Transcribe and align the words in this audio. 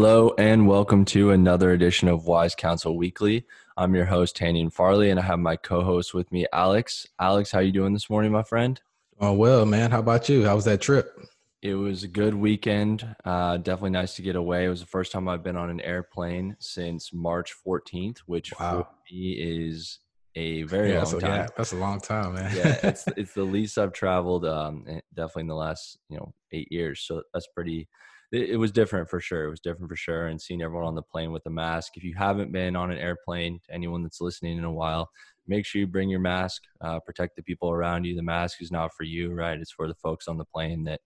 Hello 0.00 0.32
and 0.38 0.66
welcome 0.66 1.04
to 1.04 1.30
another 1.30 1.72
edition 1.72 2.08
of 2.08 2.24
Wise 2.24 2.54
Counsel 2.54 2.96
Weekly. 2.96 3.44
I'm 3.76 3.94
your 3.94 4.06
host 4.06 4.34
Tanyan 4.34 4.72
Farley, 4.72 5.10
and 5.10 5.20
I 5.20 5.22
have 5.24 5.38
my 5.38 5.56
co-host 5.56 6.14
with 6.14 6.32
me, 6.32 6.46
Alex. 6.54 7.06
Alex, 7.18 7.50
how 7.52 7.58
you 7.58 7.70
doing 7.70 7.92
this 7.92 8.08
morning, 8.08 8.32
my 8.32 8.42
friend? 8.42 8.80
Oh 9.20 9.34
well, 9.34 9.66
man. 9.66 9.90
How 9.90 9.98
about 9.98 10.26
you? 10.30 10.46
How 10.46 10.54
was 10.54 10.64
that 10.64 10.80
trip? 10.80 11.20
It 11.60 11.74
was 11.74 12.02
a 12.02 12.08
good 12.08 12.34
weekend. 12.34 13.14
Uh, 13.26 13.58
definitely 13.58 13.90
nice 13.90 14.16
to 14.16 14.22
get 14.22 14.36
away. 14.36 14.64
It 14.64 14.70
was 14.70 14.80
the 14.80 14.86
first 14.86 15.12
time 15.12 15.28
I've 15.28 15.44
been 15.44 15.58
on 15.58 15.68
an 15.68 15.82
airplane 15.82 16.56
since 16.60 17.12
March 17.12 17.52
14th, 17.62 18.20
which 18.20 18.54
wow. 18.58 18.70
for 18.70 18.88
me 19.12 19.32
is 19.32 19.98
a 20.34 20.62
very 20.62 20.92
yeah, 20.92 21.02
long 21.02 21.06
so, 21.06 21.20
time. 21.20 21.30
Yeah, 21.30 21.48
that's 21.58 21.72
a 21.72 21.76
long 21.76 22.00
time, 22.00 22.36
man. 22.36 22.56
yeah, 22.56 22.78
it's 22.84 23.04
it's 23.18 23.34
the 23.34 23.42
least 23.42 23.76
I've 23.76 23.92
traveled, 23.92 24.46
um, 24.46 24.86
eh, 24.88 25.00
definitely 25.14 25.42
in 25.42 25.48
the 25.48 25.56
last 25.56 25.98
you 26.08 26.16
know 26.16 26.32
eight 26.52 26.72
years. 26.72 27.02
So 27.02 27.22
that's 27.34 27.48
pretty. 27.48 27.86
It, 28.32 28.50
it, 28.50 28.56
was 28.56 28.70
different 28.70 29.08
for 29.08 29.20
sure. 29.20 29.44
It 29.44 29.50
was 29.50 29.60
different 29.60 29.88
for 29.88 29.96
sure. 29.96 30.26
And 30.28 30.40
seeing 30.40 30.62
everyone 30.62 30.86
on 30.86 30.94
the 30.94 31.02
plane 31.02 31.32
with 31.32 31.44
a 31.46 31.50
mask. 31.50 31.96
If 31.96 32.04
you 32.04 32.14
haven't 32.14 32.52
been 32.52 32.76
on 32.76 32.90
an 32.90 32.98
airplane, 32.98 33.60
anyone 33.70 34.02
that's 34.02 34.20
listening 34.20 34.58
in 34.58 34.64
a 34.64 34.72
while, 34.72 35.10
make 35.48 35.66
sure 35.66 35.80
you 35.80 35.86
bring 35.86 36.08
your 36.08 36.20
mask. 36.20 36.62
Uh, 36.80 37.00
protect 37.00 37.36
the 37.36 37.42
people 37.42 37.70
around 37.70 38.04
you. 38.04 38.14
The 38.14 38.22
mask 38.22 38.62
is 38.62 38.70
not 38.70 38.92
for 38.94 39.04
you, 39.04 39.32
right? 39.32 39.58
It's 39.58 39.72
for 39.72 39.88
the 39.88 39.94
folks 39.94 40.28
on 40.28 40.38
the 40.38 40.44
plane 40.44 40.84
that 40.84 41.00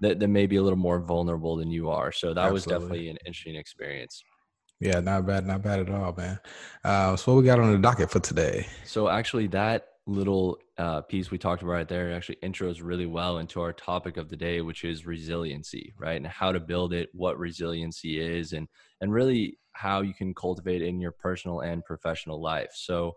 that, 0.00 0.18
that 0.18 0.28
may 0.28 0.46
be 0.46 0.56
a 0.56 0.62
little 0.62 0.78
more 0.78 1.00
vulnerable 1.00 1.56
than 1.56 1.70
you 1.70 1.88
are. 1.88 2.10
So 2.10 2.34
that 2.34 2.40
Absolutely. 2.40 2.54
was 2.54 2.64
definitely 2.64 3.08
an 3.08 3.18
interesting 3.24 3.54
experience. 3.54 4.24
Yeah, 4.80 4.98
not 4.98 5.24
bad, 5.26 5.46
not 5.46 5.62
bad 5.62 5.78
at 5.78 5.90
all, 5.90 6.12
man. 6.12 6.40
Uh, 6.82 7.14
so 7.14 7.32
what 7.32 7.40
we 7.40 7.46
got 7.46 7.60
on 7.60 7.70
the 7.70 7.78
docket 7.78 8.10
for 8.10 8.18
today? 8.18 8.66
So 8.84 9.08
actually, 9.08 9.46
that 9.48 9.91
little 10.06 10.58
uh, 10.78 11.00
piece 11.02 11.30
we 11.30 11.38
talked 11.38 11.62
about 11.62 11.72
right 11.72 11.88
there 11.88 12.12
actually 12.12 12.38
intros 12.42 12.82
really 12.82 13.06
well 13.06 13.38
into 13.38 13.60
our 13.60 13.72
topic 13.72 14.16
of 14.16 14.28
the 14.28 14.36
day, 14.36 14.60
which 14.60 14.84
is 14.84 15.06
resiliency, 15.06 15.94
right? 15.98 16.16
And 16.16 16.26
how 16.26 16.52
to 16.52 16.60
build 16.60 16.92
it, 16.92 17.08
what 17.12 17.38
resiliency 17.38 18.20
is, 18.20 18.52
and 18.52 18.68
and 19.00 19.12
really 19.12 19.58
how 19.72 20.02
you 20.02 20.14
can 20.14 20.34
cultivate 20.34 20.82
in 20.82 21.00
your 21.00 21.12
personal 21.12 21.60
and 21.60 21.84
professional 21.84 22.42
life. 22.42 22.72
So 22.74 23.12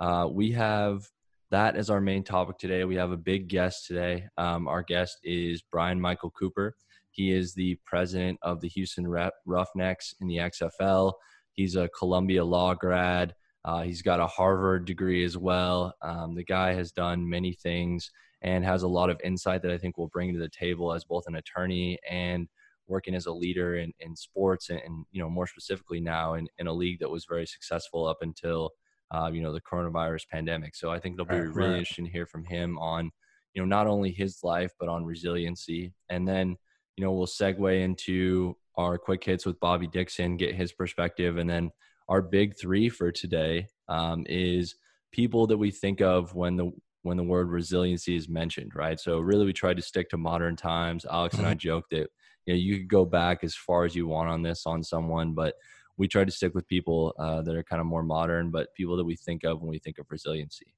uh, 0.00 0.28
we 0.30 0.50
have 0.52 1.02
that 1.50 1.76
as 1.76 1.90
our 1.90 2.00
main 2.00 2.24
topic 2.24 2.58
today. 2.58 2.84
We 2.84 2.96
have 2.96 3.12
a 3.12 3.16
big 3.16 3.48
guest 3.48 3.86
today. 3.86 4.26
Um, 4.38 4.66
our 4.66 4.82
guest 4.82 5.18
is 5.22 5.62
Brian 5.62 6.00
Michael 6.00 6.30
Cooper. 6.30 6.74
He 7.10 7.32
is 7.32 7.54
the 7.54 7.78
president 7.84 8.38
of 8.42 8.60
the 8.60 8.68
Houston 8.68 9.06
Roughnecks 9.46 10.14
in 10.20 10.28
the 10.28 10.36
XFL. 10.36 11.12
He's 11.52 11.76
a 11.76 11.88
Columbia 11.88 12.44
law 12.44 12.74
grad. 12.74 13.34
Uh, 13.64 13.82
he's 13.82 14.02
got 14.02 14.20
a 14.20 14.26
Harvard 14.26 14.84
degree 14.84 15.24
as 15.24 15.36
well. 15.36 15.94
Um, 16.02 16.34
the 16.34 16.44
guy 16.44 16.72
has 16.74 16.92
done 16.92 17.28
many 17.28 17.52
things 17.52 18.10
and 18.42 18.64
has 18.64 18.82
a 18.82 18.88
lot 18.88 19.10
of 19.10 19.20
insight 19.22 19.62
that 19.62 19.70
I 19.70 19.78
think 19.78 19.98
will 19.98 20.08
bring 20.08 20.32
to 20.32 20.38
the 20.38 20.48
table 20.48 20.92
as 20.92 21.04
both 21.04 21.24
an 21.26 21.36
attorney 21.36 21.98
and 22.08 22.48
working 22.86 23.14
as 23.14 23.26
a 23.26 23.32
leader 23.32 23.76
in, 23.76 23.92
in 24.00 24.16
sports 24.16 24.70
and, 24.70 24.80
and 24.84 25.04
you 25.12 25.22
know 25.22 25.30
more 25.30 25.46
specifically 25.46 26.00
now 26.00 26.34
in, 26.34 26.48
in 26.58 26.66
a 26.66 26.72
league 26.72 26.98
that 27.00 27.10
was 27.10 27.24
very 27.24 27.46
successful 27.46 28.06
up 28.06 28.18
until 28.20 28.70
uh, 29.12 29.30
you 29.32 29.42
know 29.42 29.52
the 29.52 29.60
coronavirus 29.60 30.28
pandemic. 30.30 30.74
So 30.74 30.90
I 30.90 30.98
think 30.98 31.14
it'll 31.14 31.26
be 31.26 31.34
right, 31.34 31.54
really 31.54 31.70
right. 31.70 31.78
interesting 31.78 32.06
to 32.06 32.10
hear 32.10 32.26
from 32.26 32.44
him 32.44 32.78
on 32.78 33.10
you 33.54 33.62
know 33.62 33.66
not 33.66 33.86
only 33.86 34.10
his 34.10 34.40
life 34.42 34.72
but 34.78 34.88
on 34.88 35.04
resiliency, 35.04 35.92
and 36.08 36.26
then 36.26 36.56
you 36.96 37.04
know 37.04 37.12
we'll 37.12 37.26
segue 37.26 37.80
into 37.82 38.56
our 38.76 38.98
quick 38.98 39.22
hits 39.22 39.44
with 39.44 39.60
Bobby 39.60 39.86
Dixon, 39.86 40.36
get 40.36 40.54
his 40.54 40.72
perspective, 40.72 41.36
and 41.36 41.48
then 41.48 41.70
our 42.10 42.20
big 42.20 42.58
three 42.58 42.88
for 42.88 43.10
today 43.10 43.68
um, 43.88 44.26
is 44.28 44.74
people 45.12 45.46
that 45.46 45.56
we 45.56 45.70
think 45.70 46.02
of 46.02 46.34
when 46.34 46.56
the 46.56 46.70
when 47.02 47.16
the 47.16 47.22
word 47.22 47.48
resiliency 47.48 48.14
is 48.14 48.28
mentioned, 48.28 48.72
right? 48.74 49.00
So 49.00 49.20
really, 49.20 49.46
we 49.46 49.54
tried 49.54 49.78
to 49.78 49.82
stick 49.82 50.10
to 50.10 50.18
modern 50.18 50.54
times. 50.54 51.06
Alex 51.10 51.34
mm-hmm. 51.34 51.44
and 51.44 51.48
I 51.48 51.52
mm-hmm. 51.52 51.58
joked 51.58 51.90
that 51.90 52.08
you 52.46 52.54
know 52.54 52.58
you 52.58 52.78
could 52.78 52.88
go 52.88 53.04
back 53.06 53.42
as 53.42 53.54
far 53.54 53.84
as 53.84 53.94
you 53.94 54.06
want 54.06 54.28
on 54.28 54.42
this 54.42 54.66
on 54.66 54.82
someone, 54.82 55.32
but 55.32 55.54
we 55.96 56.08
try 56.08 56.24
to 56.24 56.30
stick 56.30 56.54
with 56.54 56.66
people 56.66 57.14
uh, 57.18 57.42
that 57.42 57.54
are 57.54 57.62
kind 57.62 57.80
of 57.80 57.86
more 57.86 58.02
modern, 58.02 58.50
but 58.50 58.74
people 58.74 58.96
that 58.96 59.04
we 59.04 59.16
think 59.16 59.44
of 59.44 59.60
when 59.60 59.70
we 59.70 59.78
think 59.78 59.98
of 59.98 60.06
resiliency. 60.10 60.74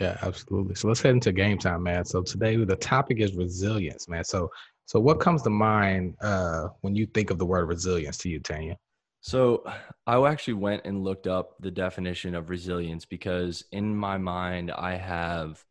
Yeah, 0.00 0.16
absolutely. 0.22 0.74
So 0.74 0.88
let's 0.88 1.02
head 1.02 1.14
into 1.14 1.32
game 1.32 1.58
time, 1.58 1.82
man. 1.82 2.04
So 2.04 2.22
today 2.22 2.56
the 2.56 2.76
topic 2.76 3.20
is 3.20 3.34
resilience, 3.34 4.08
man. 4.08 4.24
So 4.24 4.50
so 4.86 4.98
what 4.98 5.20
comes 5.20 5.42
to 5.42 5.50
mind 5.50 6.16
uh, 6.22 6.68
when 6.80 6.94
you 6.94 7.06
think 7.06 7.30
of 7.30 7.38
the 7.38 7.46
word 7.46 7.66
resilience 7.66 8.16
to 8.18 8.28
you, 8.28 8.40
Tanya? 8.40 8.76
So 9.22 9.64
I 10.06 10.20
actually 10.28 10.54
went 10.54 10.82
and 10.84 11.04
looked 11.04 11.26
up 11.26 11.54
the 11.60 11.70
definition 11.70 12.34
of 12.34 12.50
resilience 12.50 13.04
because 13.04 13.64
in 13.72 13.96
my 13.96 14.18
mind 14.18 14.70
I 14.70 14.96
have 14.96 15.64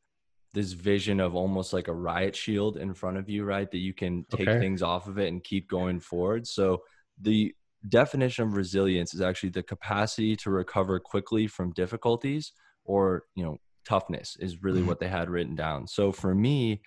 this 0.54 0.72
vision 0.72 1.20
of 1.20 1.36
almost 1.36 1.74
like 1.74 1.88
a 1.88 1.94
riot 1.94 2.36
shield 2.36 2.78
in 2.78 2.94
front 2.94 3.18
of 3.18 3.30
you, 3.30 3.44
right? 3.44 3.70
That 3.70 3.78
you 3.78 3.94
can 3.94 4.26
take 4.32 4.48
okay. 4.48 4.60
things 4.60 4.82
off 4.82 5.08
of 5.08 5.18
it 5.18 5.28
and 5.28 5.44
keep 5.44 5.70
going 5.70 6.00
forward. 6.00 6.48
So 6.48 6.82
the 7.22 7.54
definition 7.90 8.48
of 8.48 8.56
resilience 8.56 9.14
is 9.14 9.22
actually 9.22 9.50
the 9.50 9.64
capacity 9.64 10.36
to 10.38 10.50
recover 10.50 11.00
quickly 11.00 11.48
from 11.48 11.74
difficulties 11.74 12.54
or 12.84 13.24
you 13.36 13.44
know 13.44 13.60
toughness 13.86 14.38
is 14.40 14.62
really 14.62 14.80
mm-hmm. 14.80 14.90
what 14.90 15.00
they 15.00 15.08
had 15.08 15.30
written 15.30 15.56
down 15.56 15.88
so 15.88 16.12
for 16.12 16.36
me 16.36 16.82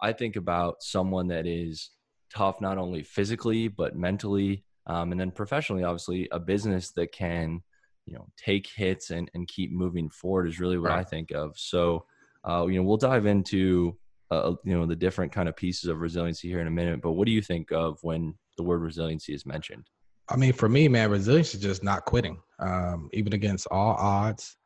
i 0.00 0.12
think 0.12 0.36
about 0.36 0.76
someone 0.80 1.28
that 1.28 1.46
is 1.46 1.90
tough 2.34 2.60
not 2.60 2.78
only 2.78 3.02
physically 3.02 3.68
but 3.68 3.94
mentally 3.94 4.64
um, 4.88 5.12
and 5.12 5.20
then 5.20 5.30
professionally 5.30 5.84
obviously 5.84 6.28
a 6.32 6.38
business 6.38 6.90
that 6.92 7.12
can 7.12 7.62
you 8.06 8.14
know 8.14 8.26
take 8.36 8.66
hits 8.66 9.10
and, 9.10 9.30
and 9.34 9.46
keep 9.48 9.70
moving 9.72 10.08
forward 10.10 10.48
is 10.48 10.60
really 10.60 10.78
what 10.78 10.90
right. 10.90 11.00
i 11.00 11.04
think 11.04 11.30
of 11.30 11.52
so 11.56 12.04
uh, 12.48 12.66
you 12.66 12.76
know 12.76 12.82
we'll 12.82 12.96
dive 12.96 13.26
into 13.26 13.96
uh, 14.30 14.54
you 14.64 14.76
know 14.78 14.86
the 14.86 14.96
different 14.96 15.32
kind 15.32 15.48
of 15.48 15.56
pieces 15.56 15.88
of 15.88 16.00
resiliency 16.00 16.48
here 16.48 16.60
in 16.60 16.66
a 16.66 16.70
minute 16.70 17.00
but 17.00 17.12
what 17.12 17.26
do 17.26 17.32
you 17.32 17.42
think 17.42 17.70
of 17.72 17.98
when 18.02 18.34
the 18.56 18.62
word 18.62 18.80
resiliency 18.82 19.32
is 19.34 19.46
mentioned 19.46 19.88
I 20.30 20.36
mean, 20.36 20.52
for 20.52 20.68
me, 20.68 20.88
man, 20.88 21.10
resilience 21.10 21.54
is 21.54 21.60
just 21.60 21.82
not 21.82 22.04
quitting. 22.04 22.38
Um, 22.58 23.08
even 23.12 23.32
against 23.32 23.66
all 23.70 23.94
odds, 23.94 24.56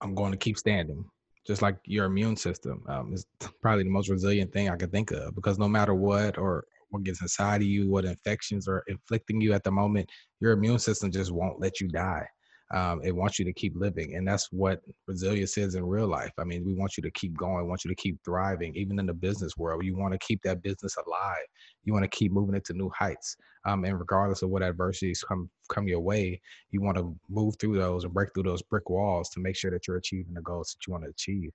I'm 0.00 0.14
going 0.14 0.30
to 0.30 0.38
keep 0.38 0.56
standing. 0.56 1.04
Just 1.46 1.62
like 1.62 1.78
your 1.84 2.04
immune 2.04 2.36
system 2.36 2.84
um, 2.88 3.12
is 3.12 3.26
probably 3.62 3.84
the 3.84 3.90
most 3.90 4.08
resilient 4.08 4.52
thing 4.52 4.68
I 4.68 4.76
could 4.76 4.92
think 4.92 5.10
of 5.10 5.34
because 5.34 5.58
no 5.58 5.68
matter 5.68 5.94
what 5.94 6.38
or 6.38 6.66
what 6.90 7.04
gets 7.04 7.22
inside 7.22 7.62
of 7.62 7.68
you, 7.68 7.88
what 7.90 8.04
infections 8.04 8.68
are 8.68 8.82
inflicting 8.88 9.40
you 9.40 9.52
at 9.52 9.64
the 9.64 9.70
moment, 9.70 10.08
your 10.40 10.52
immune 10.52 10.78
system 10.78 11.10
just 11.10 11.32
won't 11.32 11.60
let 11.60 11.80
you 11.80 11.88
die. 11.88 12.26
Um, 12.72 13.00
it 13.02 13.14
wants 13.14 13.36
you 13.36 13.44
to 13.46 13.52
keep 13.52 13.74
living 13.74 14.14
and 14.14 14.26
that's 14.26 14.46
what 14.52 14.80
resilience 15.08 15.58
is 15.58 15.74
in 15.74 15.84
real 15.84 16.06
life. 16.06 16.30
I 16.38 16.44
mean 16.44 16.64
we 16.64 16.72
want 16.72 16.96
you 16.96 17.02
to 17.02 17.10
keep 17.10 17.36
going 17.36 17.66
want 17.66 17.84
you 17.84 17.88
to 17.88 18.00
keep 18.00 18.20
thriving 18.24 18.76
even 18.76 19.00
in 19.00 19.06
the 19.06 19.12
business 19.12 19.56
world. 19.56 19.84
You 19.84 19.96
want 19.96 20.12
to 20.12 20.24
keep 20.24 20.40
that 20.42 20.62
business 20.62 20.96
alive. 21.04 21.42
You 21.82 21.92
want 21.92 22.04
to 22.04 22.16
keep 22.16 22.30
moving 22.30 22.54
it 22.54 22.64
to 22.66 22.72
new 22.72 22.88
heights. 22.96 23.36
Um, 23.66 23.84
and 23.84 23.98
regardless 23.98 24.42
of 24.42 24.50
what 24.50 24.62
adversities 24.62 25.24
come 25.26 25.50
come 25.68 25.88
your 25.88 25.98
way 25.98 26.40
you 26.70 26.80
want 26.80 26.96
to 26.96 27.16
move 27.28 27.56
through 27.58 27.76
those 27.76 28.04
and 28.04 28.14
break 28.14 28.28
through 28.34 28.44
those 28.44 28.62
brick 28.62 28.88
walls 28.88 29.30
to 29.30 29.40
make 29.40 29.56
sure 29.56 29.72
that 29.72 29.88
you're 29.88 29.96
achieving 29.96 30.34
the 30.34 30.40
goals 30.42 30.72
that 30.72 30.86
you 30.86 30.92
want 30.92 31.02
to 31.02 31.10
achieve. 31.10 31.50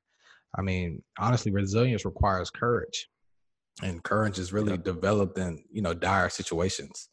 I 0.58 0.64
mean 0.64 1.02
honestly 1.18 1.54
resilience 1.54 2.04
requires 2.04 2.52
courage 2.52 3.08
and 3.84 4.04
courage 4.04 4.40
is 4.40 4.54
really 4.54 4.78
developed 4.78 5.38
in 5.38 5.64
you 5.72 5.82
know 5.82 5.94
dire 5.94 6.30
situations. 6.30 7.10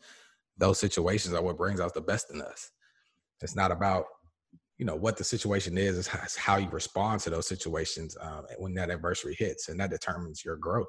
Those 0.59 0.79
situations 0.79 1.35
are 1.35 1.43
what 1.43 1.57
brings 1.57 1.81
out 1.81 1.95
the 1.95 2.01
best 2.01 2.33
in 2.33 2.41
us. 2.41 2.71
It's 3.41 3.57
not 3.57 3.73
about 3.73 4.05
you 4.79 4.87
know 4.87 4.97
what 4.97 5.17
the 5.17 5.25
situation 5.25 5.79
is 5.79 5.97
it's 5.99 6.37
how 6.37 6.57
you 6.57 6.69
respond 6.71 7.21
to 7.21 7.31
those 7.31 7.47
situations 7.47 8.17
um, 8.21 8.47
when 8.59 8.75
that 8.75 8.91
adversity 8.91 9.35
hits 9.39 9.69
and 9.69 9.79
that 9.81 9.91
determines 9.91 10.45
your 10.45 10.57
growth. 10.57 10.89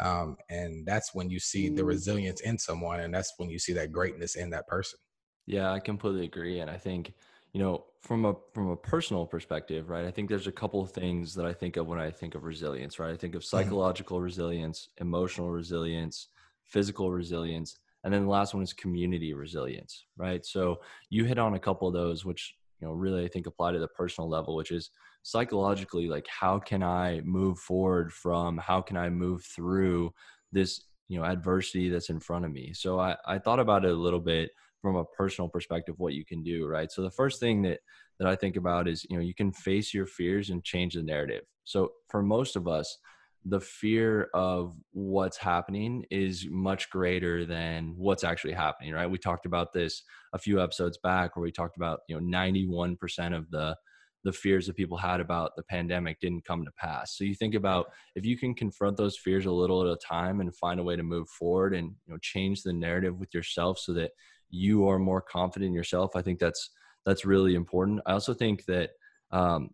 Um, 0.00 0.36
and 0.48 0.86
that's 0.86 1.14
when 1.14 1.28
you 1.28 1.38
see 1.38 1.68
the 1.68 1.84
resilience 1.84 2.40
in 2.40 2.58
someone 2.58 3.00
and 3.00 3.12
that's 3.12 3.34
when 3.36 3.50
you 3.50 3.58
see 3.58 3.74
that 3.74 3.92
greatness 3.92 4.34
in 4.34 4.50
that 4.50 4.66
person. 4.66 4.98
Yeah 5.46 5.72
i 5.72 5.80
completely 5.80 6.24
agree 6.24 6.60
and 6.60 6.70
i 6.70 6.76
think 6.76 7.12
you 7.52 7.60
know 7.60 7.84
from 8.00 8.24
a 8.24 8.34
from 8.52 8.68
a 8.68 8.76
personal 8.76 9.26
perspective 9.26 9.88
right 9.88 10.04
i 10.04 10.10
think 10.10 10.28
there's 10.28 10.46
a 10.46 10.52
couple 10.52 10.80
of 10.80 10.90
things 10.90 11.34
that 11.34 11.46
i 11.46 11.52
think 11.52 11.76
of 11.76 11.86
when 11.86 11.98
i 11.98 12.10
think 12.10 12.34
of 12.34 12.44
resilience 12.44 12.98
right 12.98 13.12
i 13.12 13.16
think 13.16 13.34
of 13.34 13.42
mm-hmm. 13.42 13.56
psychological 13.56 14.16
mm-hmm. 14.16 14.24
resilience 14.24 14.88
emotional 14.98 15.50
resilience 15.50 16.28
physical 16.64 17.10
resilience 17.10 17.78
and 18.04 18.14
then 18.14 18.22
the 18.22 18.30
last 18.30 18.54
one 18.54 18.62
is 18.62 18.72
community 18.72 19.34
resilience 19.34 20.04
right 20.16 20.44
so 20.44 20.80
you 21.10 21.24
hit 21.24 21.38
on 21.38 21.54
a 21.54 21.58
couple 21.58 21.88
of 21.88 21.94
those 21.94 22.24
which 22.24 22.54
you 22.80 22.86
know 22.86 22.94
really 22.94 23.24
i 23.24 23.28
think 23.28 23.46
apply 23.46 23.72
to 23.72 23.78
the 23.78 23.88
personal 23.88 24.28
level 24.28 24.54
which 24.54 24.70
is 24.70 24.90
psychologically 25.22 26.08
like 26.08 26.26
how 26.28 26.58
can 26.58 26.82
i 26.82 27.20
move 27.24 27.58
forward 27.58 28.12
from 28.12 28.56
how 28.58 28.80
can 28.80 28.96
i 28.96 29.10
move 29.10 29.44
through 29.44 30.12
this 30.52 30.84
you 31.08 31.18
know 31.18 31.24
adversity 31.24 31.88
that's 31.88 32.08
in 32.08 32.20
front 32.20 32.44
of 32.44 32.52
me 32.52 32.72
so 32.72 32.98
i 32.98 33.14
i 33.26 33.36
thought 33.36 33.60
about 33.60 33.84
it 33.84 33.90
a 33.90 33.94
little 33.94 34.20
bit 34.20 34.50
from 34.80 34.96
a 34.96 35.04
personal 35.04 35.48
perspective 35.48 35.94
what 35.98 36.14
you 36.14 36.24
can 36.24 36.42
do 36.42 36.66
right? 36.66 36.90
So 36.90 37.02
the 37.02 37.10
first 37.10 37.40
thing 37.40 37.62
that 37.62 37.80
that 38.18 38.28
i 38.28 38.36
think 38.36 38.56
about 38.56 38.86
is 38.86 39.06
you 39.08 39.16
know 39.16 39.22
you 39.22 39.34
can 39.34 39.52
face 39.52 39.94
your 39.94 40.06
fears 40.06 40.50
and 40.50 40.64
change 40.64 40.94
the 40.94 41.02
narrative. 41.02 41.44
So 41.64 41.92
for 42.08 42.22
most 42.22 42.56
of 42.56 42.68
us 42.68 42.98
the 43.46 43.60
fear 43.60 44.28
of 44.34 44.74
what's 44.92 45.38
happening 45.38 46.04
is 46.10 46.46
much 46.50 46.90
greater 46.90 47.46
than 47.46 47.94
what's 47.96 48.24
actually 48.24 48.52
happening 48.52 48.92
right? 48.92 49.10
We 49.10 49.18
talked 49.18 49.46
about 49.46 49.72
this 49.72 50.02
a 50.32 50.38
few 50.38 50.62
episodes 50.62 50.98
back 51.02 51.36
where 51.36 51.42
we 51.42 51.52
talked 51.52 51.76
about 51.76 52.00
you 52.08 52.20
know 52.20 52.38
91% 52.38 53.34
of 53.34 53.50
the 53.50 53.76
the 54.24 54.32
fears 54.32 54.66
that 54.66 54.76
people 54.76 54.98
had 54.98 55.20
about 55.20 55.52
the 55.56 55.62
pandemic 55.62 56.20
didn't 56.20 56.44
come 56.44 56.64
to 56.64 56.70
pass. 56.72 57.16
So 57.16 57.24
you 57.24 57.34
think 57.34 57.54
about 57.54 57.86
if 58.14 58.26
you 58.26 58.36
can 58.36 58.54
confront 58.54 58.96
those 58.96 59.16
fears 59.16 59.46
a 59.46 59.50
little 59.50 59.80
at 59.82 59.92
a 59.92 60.06
time 60.06 60.40
and 60.40 60.54
find 60.54 60.78
a 60.78 60.82
way 60.82 60.96
to 60.96 61.02
move 61.02 61.28
forward 61.28 61.74
and 61.74 61.94
you 62.06 62.12
know 62.12 62.18
change 62.20 62.62
the 62.62 62.72
narrative 62.72 63.18
with 63.18 63.32
yourself 63.32 63.78
so 63.78 63.94
that 63.94 64.10
you 64.50 64.88
are 64.88 64.98
more 64.98 65.20
confident 65.20 65.68
in 65.68 65.74
yourself. 65.74 66.16
I 66.16 66.22
think 66.22 66.38
that's 66.38 66.70
that's 67.06 67.24
really 67.24 67.54
important. 67.54 68.00
I 68.06 68.12
also 68.12 68.34
think 68.34 68.64
that 68.66 68.90
um, 69.30 69.70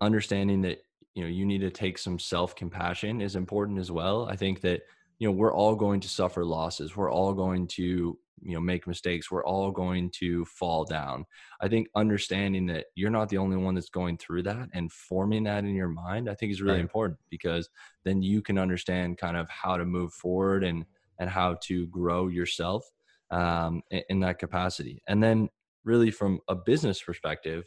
understanding 0.00 0.62
that 0.62 0.78
you 1.14 1.22
know 1.22 1.28
you 1.28 1.44
need 1.44 1.60
to 1.60 1.70
take 1.70 1.98
some 1.98 2.18
self 2.18 2.54
compassion 2.54 3.20
is 3.20 3.36
important 3.36 3.78
as 3.78 3.90
well. 3.90 4.26
I 4.28 4.36
think 4.36 4.60
that 4.62 4.82
you 5.18 5.28
know 5.28 5.32
we're 5.32 5.54
all 5.54 5.74
going 5.74 6.00
to 6.00 6.08
suffer 6.08 6.44
losses. 6.44 6.96
We're 6.96 7.12
all 7.12 7.34
going 7.34 7.66
to 7.68 8.18
you 8.42 8.54
know 8.54 8.60
make 8.60 8.86
mistakes 8.86 9.30
we're 9.30 9.44
all 9.44 9.70
going 9.70 10.10
to 10.10 10.44
fall 10.46 10.84
down 10.84 11.24
i 11.60 11.68
think 11.68 11.88
understanding 11.94 12.66
that 12.66 12.86
you're 12.94 13.10
not 13.10 13.28
the 13.28 13.38
only 13.38 13.56
one 13.56 13.74
that's 13.74 13.90
going 13.90 14.16
through 14.16 14.42
that 14.42 14.68
and 14.72 14.90
forming 14.92 15.44
that 15.44 15.64
in 15.64 15.74
your 15.74 15.88
mind 15.88 16.28
i 16.28 16.34
think 16.34 16.52
is 16.52 16.62
really 16.62 16.76
right. 16.76 16.80
important 16.80 17.18
because 17.28 17.68
then 18.04 18.22
you 18.22 18.40
can 18.40 18.58
understand 18.58 19.18
kind 19.18 19.36
of 19.36 19.48
how 19.50 19.76
to 19.76 19.84
move 19.84 20.12
forward 20.12 20.64
and 20.64 20.84
and 21.18 21.28
how 21.28 21.54
to 21.62 21.86
grow 21.88 22.28
yourself 22.28 22.84
um, 23.30 23.82
in, 23.90 24.02
in, 24.08 24.20
that 24.20 24.38
capacity 24.38 25.02
and 25.08 25.22
then 25.22 25.48
really 25.84 26.10
from 26.10 26.40
a 26.48 26.54
business 26.54 27.02
perspective 27.02 27.64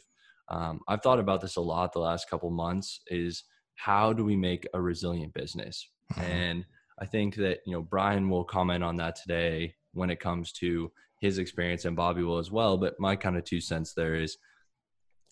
um, 0.48 0.80
i've 0.88 1.02
thought 1.02 1.18
about 1.18 1.40
this 1.40 1.56
a 1.56 1.60
lot 1.60 1.92
the 1.92 1.98
last 1.98 2.28
couple 2.28 2.50
months 2.50 3.00
is 3.08 3.44
how 3.76 4.12
do 4.12 4.24
we 4.24 4.36
make 4.36 4.66
a 4.74 4.80
resilient 4.80 5.32
business 5.32 5.88
mm-hmm. 6.12 6.20
and 6.22 6.64
i 7.00 7.06
think 7.06 7.34
that 7.34 7.60
you 7.66 7.72
know 7.72 7.82
brian 7.82 8.28
will 8.28 8.44
comment 8.44 8.84
on 8.84 8.96
that 8.96 9.16
today 9.16 9.74
when 9.94 10.10
it 10.10 10.20
comes 10.20 10.52
to 10.52 10.90
his 11.24 11.38
experience 11.38 11.86
and 11.86 11.96
Bobby 11.96 12.22
will 12.22 12.38
as 12.38 12.50
well. 12.50 12.76
But 12.76 13.00
my 13.00 13.16
kind 13.16 13.36
of 13.36 13.44
two 13.44 13.60
cents 13.60 13.94
there 13.94 14.14
is 14.14 14.36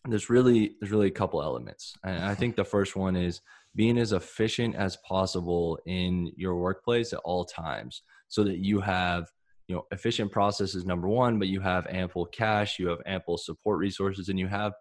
there's 0.09 0.31
really 0.31 0.75
there's 0.81 0.91
really 0.91 1.09
a 1.09 1.11
couple 1.11 1.43
elements. 1.43 1.95
And 2.03 2.25
I 2.25 2.35
think 2.35 2.57
the 2.57 2.65
first 2.65 2.97
one 2.97 3.15
is 3.15 3.43
being 3.75 3.99
as 3.99 4.13
efficient 4.13 4.75
as 4.75 4.97
possible 5.07 5.79
in 5.87 6.33
your 6.37 6.57
workplace 6.57 7.13
at 7.13 7.21
all 7.25 7.45
times 7.45 8.03
so 8.29 8.43
that 8.45 8.59
you 8.59 8.81
have 8.81 9.29
you 9.69 9.75
know 9.75 9.87
efficient 9.91 10.31
processes 10.31 10.85
number 10.85 11.09
one 11.09 11.39
but 11.39 11.49
you 11.49 11.61
have 11.61 11.87
ample 11.87 12.27
cash 12.27 12.79
you 12.79 12.89
have 12.89 13.01
ample 13.07 13.39
support 13.39 13.79
resources 13.79 14.29
and 14.29 14.39
you 14.39 14.49
have 14.49 14.73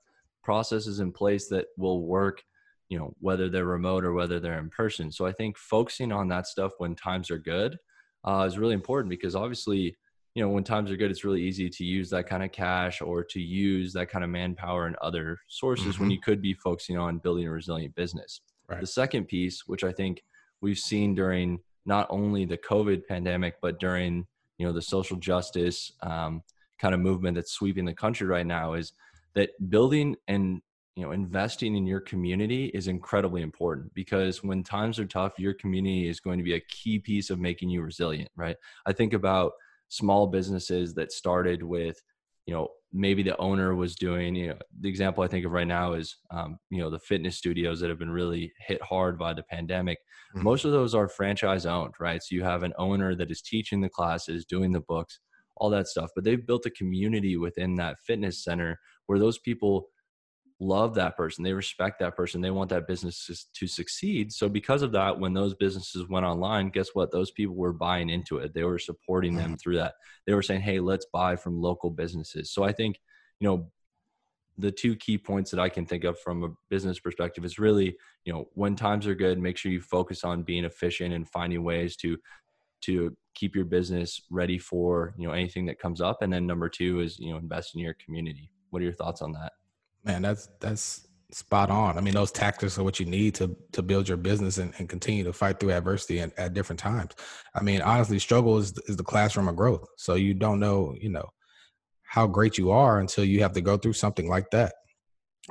processes 0.43 0.99
in 0.99 1.11
place 1.11 1.47
that 1.47 1.67
will 1.77 2.03
work 2.03 2.41
you 2.89 2.97
know 2.97 3.13
whether 3.19 3.47
they're 3.47 3.65
remote 3.65 4.03
or 4.03 4.13
whether 4.13 4.39
they're 4.39 4.59
in 4.59 4.69
person 4.69 5.11
so 5.11 5.25
i 5.25 5.31
think 5.31 5.57
focusing 5.57 6.11
on 6.11 6.27
that 6.27 6.47
stuff 6.47 6.71
when 6.77 6.95
times 6.95 7.29
are 7.29 7.37
good 7.37 7.77
uh, 8.23 8.45
is 8.47 8.57
really 8.57 8.73
important 8.73 9.09
because 9.09 9.35
obviously, 9.35 9.95
you 10.35 10.43
know, 10.43 10.49
when 10.49 10.63
times 10.63 10.91
are 10.91 10.97
good, 10.97 11.11
it's 11.11 11.23
really 11.23 11.41
easy 11.41 11.69
to 11.69 11.83
use 11.83 12.09
that 12.09 12.27
kind 12.27 12.43
of 12.43 12.51
cash 12.51 13.01
or 13.01 13.23
to 13.23 13.39
use 13.39 13.91
that 13.93 14.09
kind 14.09 14.23
of 14.23 14.29
manpower 14.29 14.85
and 14.87 14.95
other 14.97 15.37
sources 15.47 15.93
mm-hmm. 15.93 16.03
when 16.03 16.11
you 16.11 16.19
could 16.19 16.41
be 16.41 16.53
focusing 16.53 16.97
on 16.97 17.17
building 17.17 17.47
a 17.47 17.51
resilient 17.51 17.95
business. 17.95 18.41
Right. 18.67 18.79
The 18.79 18.87
second 18.87 19.25
piece, 19.25 19.67
which 19.67 19.83
I 19.83 19.91
think 19.91 20.23
we've 20.61 20.77
seen 20.77 21.15
during 21.15 21.59
not 21.85 22.07
only 22.09 22.45
the 22.45 22.57
COVID 22.57 23.07
pandemic, 23.07 23.55
but 23.61 23.79
during 23.79 24.25
you 24.61 24.67
know 24.67 24.73
the 24.73 24.81
social 24.81 25.17
justice 25.17 25.91
um, 26.03 26.43
kind 26.77 26.93
of 26.93 26.99
movement 26.99 27.33
that's 27.33 27.51
sweeping 27.51 27.83
the 27.83 27.95
country 27.95 28.27
right 28.27 28.45
now, 28.45 28.73
is 28.73 28.93
that 29.33 29.49
building 29.71 30.15
and 30.27 30.61
you 30.95 31.03
know 31.03 31.11
investing 31.13 31.75
in 31.75 31.87
your 31.87 31.99
community 31.99 32.65
is 32.75 32.87
incredibly 32.87 33.41
important 33.41 33.91
because 33.95 34.43
when 34.43 34.61
times 34.61 34.99
are 34.99 35.05
tough 35.05 35.39
your 35.39 35.55
community 35.55 36.07
is 36.07 36.19
going 36.19 36.37
to 36.37 36.43
be 36.43 36.53
a 36.53 36.59
key 36.69 36.99
piece 36.99 37.31
of 37.31 37.39
making 37.39 37.69
you 37.69 37.81
resilient 37.81 38.29
right? 38.35 38.55
I 38.85 38.93
think 38.93 39.13
about 39.13 39.53
small 39.89 40.27
businesses 40.27 40.93
that 40.93 41.11
started 41.11 41.63
with 41.63 41.99
you 42.45 42.53
know 42.53 42.67
maybe 42.93 43.23
the 43.23 43.38
owner 43.38 43.73
was 43.75 43.95
doing 43.95 44.35
you 44.35 44.47
know 44.49 44.57
the 44.81 44.89
example 44.89 45.23
i 45.23 45.27
think 45.27 45.45
of 45.45 45.51
right 45.51 45.67
now 45.67 45.93
is 45.93 46.17
um, 46.31 46.57
you 46.69 46.79
know 46.79 46.89
the 46.89 46.99
fitness 46.99 47.38
studios 47.38 47.79
that 47.79 47.89
have 47.89 47.99
been 47.99 48.11
really 48.11 48.51
hit 48.59 48.81
hard 48.81 49.17
by 49.17 49.33
the 49.33 49.43
pandemic 49.43 49.97
mm-hmm. 50.35 50.43
most 50.43 50.65
of 50.65 50.71
those 50.71 50.93
are 50.93 51.07
franchise 51.07 51.65
owned 51.65 51.93
right 51.99 52.21
so 52.21 52.35
you 52.35 52.43
have 52.43 52.63
an 52.63 52.73
owner 52.77 53.15
that 53.15 53.31
is 53.31 53.41
teaching 53.41 53.81
the 53.81 53.89
classes 53.89 54.45
doing 54.45 54.71
the 54.71 54.81
books 54.81 55.19
all 55.57 55.69
that 55.69 55.88
stuff 55.88 56.09
but 56.15 56.23
they've 56.23 56.45
built 56.45 56.65
a 56.65 56.71
community 56.71 57.38
within 57.38 57.75
that 57.75 57.97
fitness 58.05 58.43
center 58.43 58.77
where 59.05 59.19
those 59.19 59.39
people 59.39 59.85
love 60.61 60.93
that 60.93 61.17
person 61.17 61.43
they 61.43 61.53
respect 61.53 61.99
that 61.99 62.15
person 62.15 62.39
they 62.39 62.51
want 62.51 62.69
that 62.69 62.87
business 62.87 63.49
to, 63.53 63.67
succeed. 63.67 64.31
So 64.31 64.47
because 64.47 64.83
of 64.83 64.91
that 64.91 65.19
when 65.19 65.33
those 65.33 65.55
businesses 65.55 66.07
went 66.07 66.25
online 66.25 66.69
guess 66.69 66.89
what? 66.93 67.11
Those 67.11 67.31
people 67.31 67.55
were 67.55 67.73
buying 67.73 68.09
into 68.09 68.37
it. 68.37 68.53
They 68.53 68.63
were 68.63 68.79
supporting 68.79 69.35
them 69.35 69.45
mm-hmm. 69.45 69.55
through 69.55 69.77
that. 69.77 69.95
They 70.27 70.33
were 70.33 70.43
saying 70.43 70.61
hey 70.61 70.79
let's 70.79 71.07
buy 71.11 71.35
from 71.35 71.61
local 71.61 71.89
businesses. 71.89 72.51
So 72.51 72.63
i 72.63 72.71
think 72.71 72.99
you 73.39 73.47
know 73.47 73.71
the 74.57 74.71
two 74.71 74.95
key 74.97 75.17
points 75.17 75.49
that 75.49 75.59
i 75.59 75.69
can 75.69 75.85
think 75.85 76.03
of 76.03 76.19
from 76.19 76.43
a 76.43 76.49
business 76.69 76.99
perspective 76.99 77.43
is 77.43 77.57
really 77.57 77.95
you 78.25 78.33
know 78.33 78.49
when 78.53 78.75
times 78.75 79.07
are 79.07 79.15
good 79.15 79.39
make 79.39 79.57
sure 79.57 79.71
you 79.71 79.81
focus 79.81 80.23
on 80.23 80.43
being 80.43 80.65
efficient 80.65 81.13
and 81.13 81.27
finding 81.27 81.63
ways 81.63 81.95
to 81.95 82.17
to 82.81 83.15
keep 83.33 83.55
your 83.55 83.65
business 83.65 84.21
ready 84.29 84.57
for 84.57 85.13
you 85.17 85.27
know 85.27 85.33
anything 85.33 85.65
that 85.65 85.79
comes 85.79 86.01
up. 86.01 86.21
And 86.21 86.31
then 86.31 86.45
number 86.45 86.69
two 86.69 86.99
is 86.99 87.19
you 87.19 87.31
know 87.31 87.37
invest 87.37 87.75
in 87.75 87.81
your 87.81 87.95
community. 88.03 88.51
What 88.69 88.81
are 88.81 88.85
your 88.85 88.93
thoughts 88.93 89.21
on 89.21 89.31
that 89.33 89.53
Man, 90.03 90.21
that's 90.21 90.50
that's 90.59 91.07
spot 91.31 91.69
on. 91.69 91.98
I 91.98 92.01
mean, 92.01 92.13
those 92.13 92.31
tactics 92.31 92.77
are 92.77 92.83
what 92.83 93.00
you 93.00 93.06
need 93.06 93.36
to 93.36 93.56
to 93.74 93.81
build 93.81 94.07
your 94.07 94.18
business 94.18 94.57
and, 94.57 94.74
and 94.77 94.89
continue 94.89 95.24
to 95.24 95.33
fight 95.33 95.59
through 95.59 95.71
adversity 95.71 96.19
at, 96.19 96.38
at 96.38 96.53
different 96.53 96.80
times. 96.80 97.13
I 97.56 97.62
mean, 97.62 97.81
honestly, 97.81 98.19
struggle 98.19 98.57
is 98.57 98.74
is 98.88 98.98
the 98.98 99.03
classroom 99.03 99.48
of 99.48 99.56
growth. 99.56 99.88
So 99.98 100.15
you 100.15 100.33
don't 100.33 100.59
know, 100.59 100.95
you 101.00 101.09
know, 101.09 101.30
how 102.03 102.27
great 102.27 102.57
you 102.57 102.71
are 102.71 103.00
until 103.00 103.24
you 103.24 103.42
have 103.42 103.53
to 103.53 103.62
go 103.62 103.77
through 103.77 103.94
something 103.94 104.30
like 104.30 104.50
that 104.51 104.74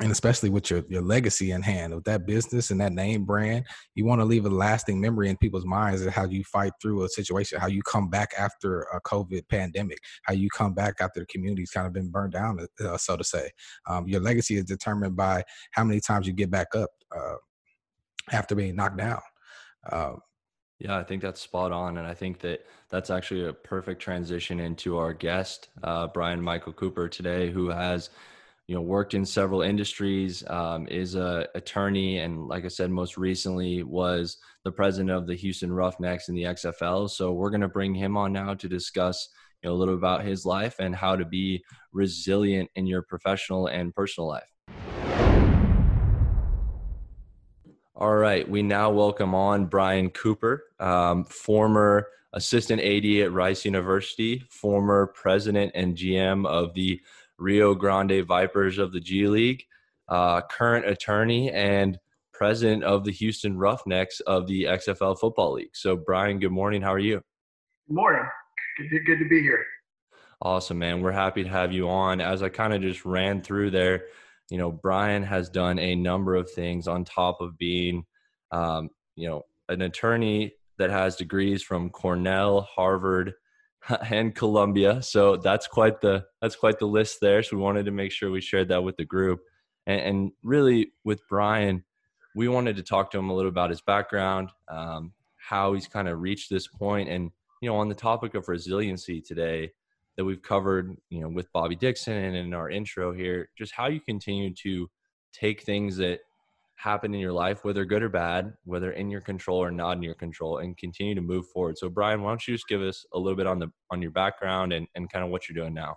and 0.00 0.10
especially 0.10 0.48
with 0.48 0.70
your, 0.70 0.82
your 0.88 1.02
legacy 1.02 1.52
in 1.52 1.62
hand 1.62 1.94
with 1.94 2.04
that 2.04 2.26
business 2.26 2.70
and 2.70 2.80
that 2.80 2.92
name 2.92 3.24
brand 3.24 3.64
you 3.94 4.04
want 4.04 4.20
to 4.20 4.24
leave 4.24 4.46
a 4.46 4.50
lasting 4.50 5.00
memory 5.00 5.28
in 5.28 5.36
people's 5.36 5.66
minds 5.66 6.02
of 6.02 6.12
how 6.12 6.24
you 6.24 6.42
fight 6.44 6.72
through 6.80 7.04
a 7.04 7.08
situation 7.08 7.60
how 7.60 7.66
you 7.66 7.82
come 7.82 8.08
back 8.08 8.30
after 8.38 8.82
a 8.94 9.00
covid 9.02 9.42
pandemic 9.48 9.98
how 10.22 10.32
you 10.32 10.48
come 10.56 10.72
back 10.72 10.94
after 11.00 11.20
the 11.20 11.26
community's 11.26 11.70
kind 11.70 11.86
of 11.86 11.92
been 11.92 12.10
burned 12.10 12.32
down 12.32 12.58
uh, 12.84 12.96
so 12.96 13.16
to 13.16 13.24
say 13.24 13.50
um, 13.88 14.06
your 14.08 14.20
legacy 14.20 14.56
is 14.56 14.64
determined 14.64 15.16
by 15.16 15.42
how 15.72 15.84
many 15.84 16.00
times 16.00 16.26
you 16.26 16.32
get 16.32 16.50
back 16.50 16.68
up 16.74 16.90
uh, 17.14 17.36
after 18.32 18.54
being 18.54 18.74
knocked 18.74 18.98
down 18.98 19.20
uh, 19.90 20.12
yeah, 20.80 20.96
I 20.96 21.04
think 21.04 21.20
that's 21.20 21.42
spot 21.42 21.72
on. 21.72 21.98
And 21.98 22.06
I 22.06 22.14
think 22.14 22.40
that 22.40 22.64
that's 22.88 23.10
actually 23.10 23.46
a 23.46 23.52
perfect 23.52 24.00
transition 24.00 24.60
into 24.60 24.96
our 24.96 25.12
guest, 25.12 25.68
uh, 25.82 26.06
Brian 26.06 26.40
Michael 26.40 26.72
Cooper, 26.72 27.06
today, 27.06 27.50
who 27.50 27.68
has 27.68 28.08
you 28.70 28.76
know 28.76 28.82
worked 28.82 29.14
in 29.14 29.26
several 29.26 29.62
industries 29.62 30.48
um, 30.48 30.86
is 30.86 31.16
a 31.16 31.48
attorney 31.56 32.18
and 32.18 32.46
like 32.46 32.64
i 32.64 32.68
said 32.68 32.88
most 32.88 33.16
recently 33.16 33.82
was 33.82 34.36
the 34.62 34.70
president 34.70 35.10
of 35.10 35.26
the 35.26 35.34
houston 35.34 35.72
roughnecks 35.72 36.28
in 36.28 36.36
the 36.36 36.44
xfl 36.44 37.10
so 37.10 37.32
we're 37.32 37.50
going 37.50 37.60
to 37.60 37.66
bring 37.66 37.92
him 37.92 38.16
on 38.16 38.32
now 38.32 38.54
to 38.54 38.68
discuss 38.68 39.30
you 39.64 39.68
know, 39.68 39.74
a 39.74 39.76
little 39.76 39.96
about 39.96 40.24
his 40.24 40.46
life 40.46 40.76
and 40.78 40.94
how 40.94 41.16
to 41.16 41.24
be 41.24 41.64
resilient 41.92 42.70
in 42.76 42.86
your 42.86 43.02
professional 43.02 43.66
and 43.66 43.92
personal 43.92 44.28
life. 44.28 44.46
All 47.96 48.14
right 48.14 48.48
we 48.48 48.62
now 48.62 48.88
welcome 48.90 49.34
on 49.34 49.66
brian 49.66 50.10
cooper 50.10 50.66
um, 50.78 51.24
former 51.24 52.06
assistant 52.34 52.80
ad 52.80 53.04
at 53.04 53.32
rice 53.32 53.64
university 53.64 54.44
former 54.48 55.08
president 55.08 55.72
and 55.74 55.96
gm 55.96 56.46
of 56.46 56.72
the 56.74 57.00
Rio 57.40 57.74
Grande 57.74 58.24
Vipers 58.26 58.78
of 58.78 58.92
the 58.92 59.00
G 59.00 59.26
League, 59.26 59.64
uh, 60.08 60.42
current 60.42 60.86
attorney, 60.86 61.50
and 61.50 61.98
president 62.32 62.84
of 62.84 63.04
the 63.04 63.12
Houston 63.12 63.58
Roughnecks 63.58 64.20
of 64.20 64.46
the 64.46 64.64
XFL 64.64 65.18
Football 65.18 65.54
League. 65.54 65.74
So, 65.74 65.96
Brian, 65.96 66.38
good 66.38 66.52
morning. 66.52 66.82
How 66.82 66.92
are 66.92 66.98
you? 66.98 67.22
Good 67.88 67.94
morning. 67.94 68.24
Good 68.78 68.90
to, 68.90 69.00
good 69.00 69.18
to 69.18 69.28
be 69.28 69.42
here. 69.42 69.64
Awesome, 70.42 70.78
man. 70.78 71.02
We're 71.02 71.12
happy 71.12 71.42
to 71.42 71.50
have 71.50 71.72
you 71.72 71.88
on. 71.88 72.20
As 72.20 72.42
I 72.42 72.48
kind 72.48 72.72
of 72.72 72.80
just 72.80 73.04
ran 73.04 73.42
through 73.42 73.72
there, 73.72 74.04
you 74.50 74.58
know, 74.58 74.70
Brian 74.70 75.22
has 75.22 75.50
done 75.50 75.78
a 75.78 75.94
number 75.94 76.34
of 76.34 76.50
things 76.50 76.88
on 76.88 77.04
top 77.04 77.40
of 77.40 77.58
being, 77.58 78.04
um, 78.50 78.88
you 79.16 79.28
know, 79.28 79.42
an 79.68 79.82
attorney 79.82 80.54
that 80.78 80.90
has 80.90 81.16
degrees 81.16 81.62
from 81.62 81.90
Cornell, 81.90 82.62
Harvard, 82.62 83.34
and 84.10 84.34
Columbia. 84.34 85.02
So 85.02 85.36
that's 85.36 85.66
quite 85.66 86.00
the 86.00 86.24
that's 86.40 86.56
quite 86.56 86.78
the 86.78 86.86
list 86.86 87.18
there. 87.20 87.42
So 87.42 87.56
we 87.56 87.62
wanted 87.62 87.86
to 87.86 87.90
make 87.90 88.12
sure 88.12 88.30
we 88.30 88.40
shared 88.40 88.68
that 88.68 88.84
with 88.84 88.96
the 88.96 89.04
group. 89.04 89.40
And, 89.86 90.00
and 90.00 90.32
really, 90.42 90.92
with 91.04 91.20
Brian, 91.28 91.84
we 92.34 92.48
wanted 92.48 92.76
to 92.76 92.82
talk 92.82 93.10
to 93.10 93.18
him 93.18 93.30
a 93.30 93.34
little 93.34 93.50
about 93.50 93.70
his 93.70 93.80
background, 93.80 94.50
um, 94.68 95.12
how 95.36 95.72
he's 95.72 95.88
kind 95.88 96.08
of 96.08 96.20
reached 96.20 96.50
this 96.50 96.68
point, 96.68 97.08
and 97.08 97.30
you 97.60 97.68
know, 97.68 97.76
on 97.76 97.88
the 97.88 97.94
topic 97.94 98.34
of 98.34 98.48
resiliency 98.48 99.20
today 99.20 99.72
that 100.16 100.24
we've 100.24 100.42
covered, 100.42 100.96
you 101.08 101.20
know, 101.20 101.28
with 101.28 101.52
Bobby 101.52 101.76
Dixon 101.76 102.14
and 102.14 102.36
in 102.36 102.54
our 102.54 102.70
intro 102.70 103.12
here, 103.12 103.48
just 103.56 103.72
how 103.72 103.88
you 103.88 104.00
continue 104.00 104.52
to 104.54 104.88
take 105.32 105.62
things 105.62 105.96
that 105.98 106.20
happen 106.82 107.14
in 107.14 107.20
your 107.20 107.32
life, 107.32 107.64
whether 107.64 107.84
good 107.84 108.02
or 108.02 108.08
bad, 108.08 108.54
whether 108.64 108.92
in 108.92 109.10
your 109.10 109.20
control 109.20 109.62
or 109.62 109.70
not 109.70 109.96
in 109.96 110.02
your 110.02 110.14
control, 110.14 110.58
and 110.58 110.76
continue 110.76 111.14
to 111.14 111.20
move 111.20 111.46
forward. 111.48 111.76
So, 111.76 111.88
Brian, 111.88 112.22
why 112.22 112.30
don't 112.30 112.46
you 112.48 112.54
just 112.54 112.68
give 112.68 112.80
us 112.80 113.04
a 113.12 113.18
little 113.18 113.36
bit 113.36 113.46
on 113.46 113.58
the 113.58 113.68
on 113.90 114.00
your 114.00 114.10
background 114.10 114.72
and, 114.72 114.86
and 114.94 115.10
kind 115.12 115.24
of 115.24 115.30
what 115.30 115.48
you're 115.48 115.62
doing 115.62 115.74
now? 115.74 115.96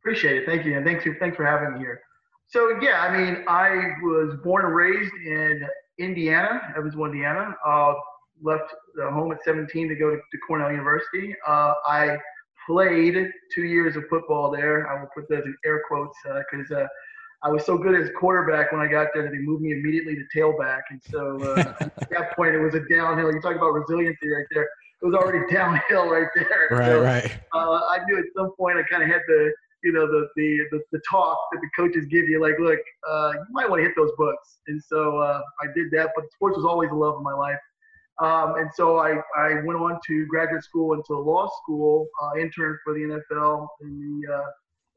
Appreciate 0.00 0.36
it. 0.36 0.46
Thank 0.46 0.64
you, 0.64 0.76
and 0.76 0.84
thanks 0.84 1.04
for 1.04 1.14
thanks 1.20 1.36
for 1.36 1.44
having 1.44 1.74
me 1.74 1.80
here. 1.80 2.00
So, 2.48 2.78
yeah, 2.82 3.00
I 3.00 3.16
mean, 3.16 3.44
I 3.48 3.94
was 4.02 4.36
born 4.42 4.64
and 4.64 4.74
raised 4.74 5.14
in 5.24 5.62
Indiana, 5.98 6.60
Evansville, 6.76 7.06
Indiana. 7.06 7.54
Uh, 7.66 7.94
left 8.42 8.74
home 8.98 9.32
at 9.32 9.38
17 9.44 9.88
to 9.88 9.94
go 9.94 10.10
to, 10.10 10.16
to 10.16 10.38
Cornell 10.46 10.70
University. 10.70 11.34
Uh, 11.46 11.74
I 11.86 12.16
played 12.66 13.14
two 13.54 13.64
years 13.64 13.96
of 13.96 14.04
football 14.10 14.50
there. 14.50 14.88
I 14.88 15.00
will 15.00 15.08
put 15.14 15.28
those 15.28 15.44
in 15.44 15.54
air 15.64 15.82
quotes 15.88 16.16
because 16.24 16.70
uh, 16.70 16.86
I 17.44 17.50
was 17.50 17.66
so 17.66 17.76
good 17.76 18.00
as 18.00 18.08
quarterback 18.18 18.70
when 18.70 18.80
I 18.80 18.86
got 18.86 19.08
there 19.12 19.24
that 19.24 19.32
they 19.32 19.38
moved 19.38 19.62
me 19.62 19.72
immediately 19.72 20.14
to 20.14 20.24
tailback. 20.36 20.82
And 20.90 21.02
so 21.02 21.42
uh, 21.42 21.74
at 21.80 22.10
that 22.10 22.36
point, 22.36 22.54
it 22.54 22.60
was 22.60 22.74
a 22.74 22.84
downhill. 22.88 23.32
You 23.32 23.40
talk 23.40 23.56
about 23.56 23.72
resiliency 23.72 24.28
right 24.28 24.46
there. 24.52 24.62
It 25.02 25.06
was 25.06 25.14
already 25.14 25.44
downhill 25.52 26.08
right 26.08 26.28
there. 26.36 26.68
Right, 26.70 26.86
so, 26.86 27.02
right. 27.02 27.40
Uh, 27.52 27.80
I 27.90 27.98
knew 28.06 28.18
at 28.18 28.24
some 28.36 28.52
point 28.56 28.78
I 28.78 28.82
kind 28.84 29.02
of 29.02 29.08
had 29.08 29.22
the, 29.26 29.52
you 29.82 29.90
know, 29.90 30.06
the, 30.06 30.28
the, 30.36 30.64
the, 30.70 30.80
the, 30.92 31.00
talk 31.10 31.36
that 31.50 31.60
the 31.60 31.68
coaches 31.74 32.06
give 32.06 32.28
you, 32.28 32.40
like, 32.40 32.54
look, 32.60 32.78
uh, 33.10 33.32
you 33.34 33.46
might 33.50 33.68
want 33.68 33.80
to 33.80 33.84
hit 33.84 33.94
those 33.96 34.12
books. 34.16 34.60
And 34.68 34.80
so 34.80 35.18
uh, 35.18 35.40
I 35.60 35.66
did 35.74 35.90
that, 35.90 36.10
but 36.14 36.30
sports 36.32 36.56
was 36.56 36.64
always 36.64 36.90
a 36.90 36.94
love 36.94 37.16
of 37.16 37.22
my 37.22 37.32
life. 37.32 37.58
Um, 38.20 38.54
and 38.56 38.70
so 38.72 38.98
I, 38.98 39.16
I 39.36 39.54
went 39.64 39.80
on 39.80 39.98
to 40.06 40.26
graduate 40.26 40.62
school 40.62 40.94
into 40.94 41.18
law 41.18 41.50
school, 41.62 42.06
uh, 42.22 42.38
interned 42.38 42.78
for 42.84 42.94
the 42.94 43.00
NFL 43.00 43.66
in 43.80 44.22
the 44.22 44.32
uh, 44.32 44.44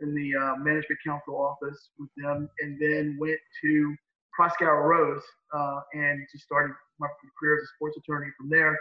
in 0.05 0.13
the 0.19 0.29
uh, 0.43 0.55
management 0.69 0.99
council 1.05 1.35
office 1.49 1.79
with 1.99 2.11
them, 2.21 2.37
and 2.61 2.71
then 2.79 3.17
went 3.19 3.41
to 3.61 3.71
Proskauer 4.37 4.83
Rose 4.91 5.25
uh, 5.57 5.79
and 5.93 6.15
just 6.31 6.43
started 6.49 6.71
my 6.99 7.07
career 7.39 7.57
as 7.57 7.63
a 7.63 7.71
sports 7.75 7.95
attorney 7.97 8.31
from 8.37 8.47
there. 8.49 8.73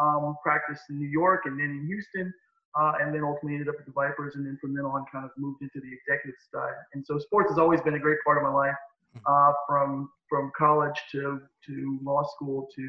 Um, 0.00 0.36
practiced 0.42 0.84
in 0.90 0.98
New 1.02 1.12
York 1.22 1.40
and 1.46 1.58
then 1.60 1.70
in 1.76 1.82
Houston, 1.92 2.32
uh, 2.78 2.92
and 3.00 3.12
then 3.12 3.22
ultimately 3.24 3.54
ended 3.56 3.68
up 3.68 3.76
with 3.76 3.86
the 3.90 3.92
Vipers, 3.92 4.36
and 4.36 4.46
then 4.46 4.56
from 4.60 4.72
then 4.74 4.84
on, 4.84 5.04
kind 5.12 5.24
of 5.24 5.32
moved 5.36 5.60
into 5.66 5.80
the 5.84 5.92
executive 5.98 6.38
side. 6.54 6.78
And 6.94 7.04
so 7.04 7.18
sports 7.18 7.50
has 7.50 7.58
always 7.58 7.80
been 7.86 7.94
a 7.94 7.98
great 8.06 8.18
part 8.24 8.38
of 8.38 8.44
my 8.44 8.54
life, 8.62 8.78
uh, 9.26 9.52
from 9.66 10.08
from 10.28 10.52
college 10.56 10.98
to 11.12 11.40
to 11.66 11.74
law 12.04 12.22
school 12.34 12.68
to 12.76 12.84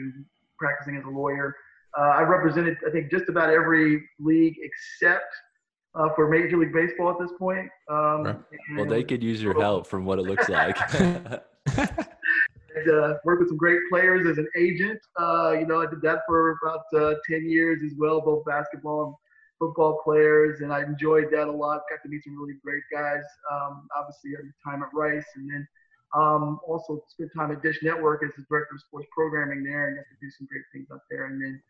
practicing 0.60 0.95
as 0.95 1.03
a 1.05 1.10
lawyer. 1.10 1.55
Uh, 1.98 2.13
I 2.19 2.21
represented, 2.21 2.77
I 2.88 2.91
think, 2.91 3.12
just 3.12 3.27
about 3.27 3.50
every 3.50 4.07
league 4.19 4.55
except 4.62 5.33
uh, 5.95 6.10
for 6.15 6.27
Major 6.29 6.57
League 6.57 6.74
Baseball 6.74 7.12
at 7.12 7.19
this 7.19 7.31
point. 7.38 7.69
Um, 7.89 8.24
right. 8.24 8.38
Well, 8.75 8.86
they 8.86 9.03
could 9.03 9.21
use 9.21 9.41
your 9.41 9.60
help 9.60 9.88
from 9.88 10.05
what 10.05 10.19
it 10.19 10.24
looks 10.24 10.50
like. 10.50 10.77
and 12.75 12.89
uh, 12.89 13.15
worked 13.24 13.41
with 13.41 13.50
some 13.50 13.57
great 13.57 13.81
players 13.89 14.27
as 14.27 14.38
an 14.38 14.48
agent. 14.57 15.00
Uh, 15.19 15.51
you 15.51 15.65
know, 15.65 15.81
I 15.81 15.86
did 15.88 16.01
that 16.01 16.19
for 16.27 16.57
about 16.63 16.86
uh, 16.95 17.15
10 17.29 17.50
years 17.50 17.81
as 17.86 17.93
well, 17.98 18.21
both 18.21 18.45
basketball 18.45 19.05
and 19.05 19.15
football 19.60 20.01
players, 20.03 20.62
and 20.62 20.74
I 20.74 20.83
enjoyed 20.83 21.27
that 21.31 21.48
a 21.48 21.51
lot. 21.51 21.81
Got 21.89 22.01
to 22.03 22.10
meet 22.10 22.24
some 22.24 22.39
really 22.39 22.57
great 22.63 22.83
guys. 22.91 23.24
Um, 23.51 23.88
obviously, 23.95 24.31
every 24.38 24.51
time 24.65 24.83
at 24.83 24.89
Rice, 24.93 25.25
and 25.36 25.50
then 25.50 25.67
um, 26.15 26.60
also 26.67 27.03
spent 27.07 27.31
time 27.36 27.51
at 27.51 27.62
Dish 27.62 27.79
Network 27.83 28.24
as 28.24 28.31
the 28.36 28.43
director 28.50 28.75
of 28.75 28.81
sports 28.81 29.07
programming 29.15 29.63
there 29.63 29.88
and 29.88 29.98
got 29.98 30.03
to 30.03 30.17
do 30.21 30.31
some 30.38 30.48
great 30.48 30.63
things 30.74 30.88
up 30.91 31.03
there. 31.10 31.27
And 31.27 31.41
then 31.41 31.62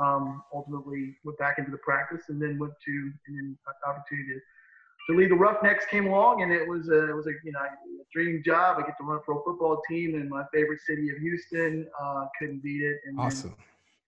um, 0.00 0.42
ultimately 0.54 1.16
went 1.24 1.38
back 1.38 1.58
into 1.58 1.70
the 1.70 1.78
practice 1.78 2.22
and 2.28 2.40
then 2.40 2.58
went 2.58 2.72
to 2.84 3.12
and 3.26 3.36
then 3.36 3.58
the 3.66 3.88
opportunity 3.88 4.28
to, 4.34 5.12
to 5.12 5.18
lead 5.18 5.30
the 5.30 5.34
Roughnecks 5.34 5.84
came 5.90 6.06
along 6.06 6.42
and 6.42 6.52
it 6.52 6.66
was 6.68 6.88
a, 6.88 7.10
it 7.10 7.14
was 7.14 7.26
a 7.26 7.32
you 7.44 7.52
know 7.52 7.60
a 7.60 7.68
dream 8.12 8.42
job. 8.44 8.78
I 8.78 8.86
get 8.86 8.96
to 8.98 9.04
run 9.04 9.20
for 9.24 9.32
a 9.32 9.40
pro 9.40 9.52
football 9.52 9.80
team 9.88 10.14
in 10.14 10.28
my 10.28 10.44
favorite 10.52 10.80
city 10.86 11.10
of 11.10 11.18
Houston. 11.18 11.86
Uh, 12.00 12.26
couldn't 12.38 12.62
beat 12.62 12.82
it. 12.82 12.98
And 13.06 13.18
awesome. 13.18 13.54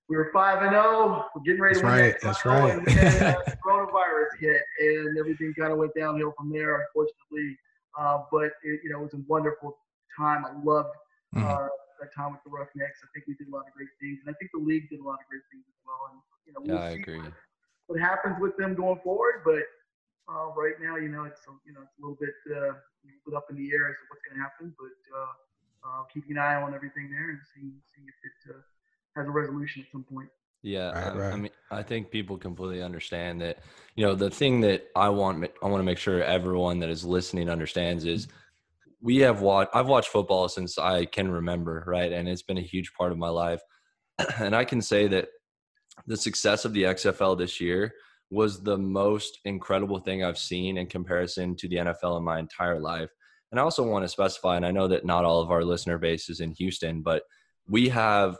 We 0.08 0.16
were 0.16 0.30
five 0.32 0.62
and 0.62 0.72
zero. 0.72 0.84
Oh. 0.84 1.24
We're 1.34 1.42
getting 1.42 1.60
ready 1.60 1.80
That's 1.80 1.80
to 1.80 1.86
win. 1.86 2.00
Right. 2.04 2.20
That's 2.20 2.44
right. 2.44 2.78
And 2.78 2.86
then, 2.86 3.34
uh, 3.34 3.54
coronavirus 3.66 4.38
hit, 4.40 4.62
and 4.80 5.18
everything 5.18 5.54
kind 5.58 5.72
of 5.72 5.78
went 5.78 5.92
downhill 5.96 6.34
from 6.36 6.52
there. 6.52 6.82
Unfortunately, 6.82 7.56
uh, 7.98 8.18
but 8.30 8.50
it, 8.62 8.80
you 8.84 8.90
know, 8.90 9.00
it 9.00 9.02
was 9.04 9.14
a 9.14 9.22
wonderful 9.26 9.78
time. 10.18 10.44
I 10.44 10.52
loved 10.62 10.90
mm-hmm. 11.34 11.46
Time 12.10 12.34
with 12.34 12.42
the 12.42 12.50
Roughnecks. 12.50 13.04
I 13.04 13.08
think 13.14 13.30
we 13.30 13.34
did 13.38 13.46
a 13.48 13.54
lot 13.54 13.70
of 13.70 13.72
great 13.76 13.92
things, 14.02 14.18
and 14.24 14.32
I 14.32 14.34
think 14.38 14.50
the 14.50 14.64
league 14.64 14.90
did 14.90 14.98
a 14.98 15.06
lot 15.06 15.22
of 15.22 15.26
great 15.30 15.46
things 15.52 15.62
as 15.70 15.78
well. 15.86 16.02
And 16.10 16.18
you 16.46 16.52
know, 16.52 16.60
we'll 16.64 16.74
yeah, 16.74 16.90
I 16.90 16.98
agree. 16.98 17.22
What, 17.22 17.32
what, 17.86 18.00
happens 18.00 18.36
with 18.40 18.56
them 18.56 18.74
going 18.74 18.98
forward, 19.04 19.42
but 19.44 19.62
uh, 20.26 20.50
right 20.56 20.74
now, 20.80 20.96
you 20.96 21.08
know, 21.08 21.24
it's 21.24 21.42
you 21.66 21.72
know, 21.72 21.82
it's 21.82 21.94
a 21.98 22.00
little 22.00 22.18
bit 22.18 22.34
uh, 22.50 23.36
up 23.36 23.46
in 23.50 23.56
the 23.56 23.70
air 23.72 23.88
as 23.90 23.96
to 24.00 24.04
what's 24.10 24.22
going 24.26 24.36
to 24.36 24.42
happen. 24.42 24.74
But 24.74 24.98
uh, 25.12 25.32
uh, 25.84 26.02
keeping 26.12 26.36
an 26.36 26.38
eye 26.38 26.60
on 26.60 26.74
everything 26.74 27.10
there 27.10 27.30
and 27.30 27.40
seeing 27.54 27.74
seeing 27.92 28.06
if 28.06 28.18
it 28.24 28.54
uh, 28.54 28.60
has 29.16 29.26
a 29.26 29.30
resolution 29.30 29.82
at 29.82 29.90
some 29.90 30.04
point. 30.04 30.28
Yeah, 30.62 30.92
right, 30.92 31.16
right. 31.16 31.32
I 31.32 31.36
mean, 31.36 31.50
I 31.72 31.82
think 31.82 32.10
people 32.10 32.38
completely 32.38 32.82
understand 32.82 33.40
that. 33.40 33.58
You 33.96 34.06
know, 34.06 34.14
the 34.14 34.30
thing 34.30 34.60
that 34.60 34.88
I 34.94 35.08
want, 35.08 35.44
I 35.62 35.66
want 35.66 35.80
to 35.80 35.84
make 35.84 35.98
sure 35.98 36.22
everyone 36.22 36.78
that 36.80 36.88
is 36.88 37.04
listening 37.04 37.50
understands 37.50 38.04
is 38.04 38.28
we 39.02 39.18
have 39.18 39.40
watched 39.40 39.70
i've 39.74 39.88
watched 39.88 40.08
football 40.08 40.48
since 40.48 40.78
i 40.78 41.04
can 41.04 41.30
remember 41.30 41.84
right? 41.86 42.12
And 42.12 42.28
it's 42.28 42.42
been 42.42 42.58
a 42.58 42.62
huge 42.62 42.92
part 42.94 43.12
of 43.12 43.18
my 43.18 43.28
life. 43.28 43.60
And 44.38 44.54
i 44.54 44.64
can 44.64 44.80
say 44.80 45.08
that 45.08 45.28
the 46.06 46.16
success 46.16 46.64
of 46.64 46.72
the 46.72 46.84
xfl 46.84 47.36
this 47.36 47.60
year 47.60 47.92
was 48.30 48.62
the 48.62 48.78
most 48.78 49.40
incredible 49.44 49.98
thing 49.98 50.24
i've 50.24 50.38
seen 50.38 50.78
in 50.78 50.86
comparison 50.86 51.56
to 51.56 51.68
the 51.68 51.76
nfl 51.76 52.18
in 52.18 52.24
my 52.24 52.38
entire 52.38 52.80
life. 52.80 53.10
And 53.50 53.60
i 53.60 53.62
also 53.62 53.82
want 53.82 54.04
to 54.04 54.08
specify 54.08 54.56
and 54.56 54.64
i 54.64 54.70
know 54.70 54.88
that 54.88 55.04
not 55.04 55.24
all 55.24 55.40
of 55.40 55.50
our 55.50 55.64
listener 55.64 55.98
base 55.98 56.30
is 56.30 56.40
in 56.40 56.52
houston 56.52 57.02
but 57.02 57.24
we 57.66 57.88
have 57.88 58.36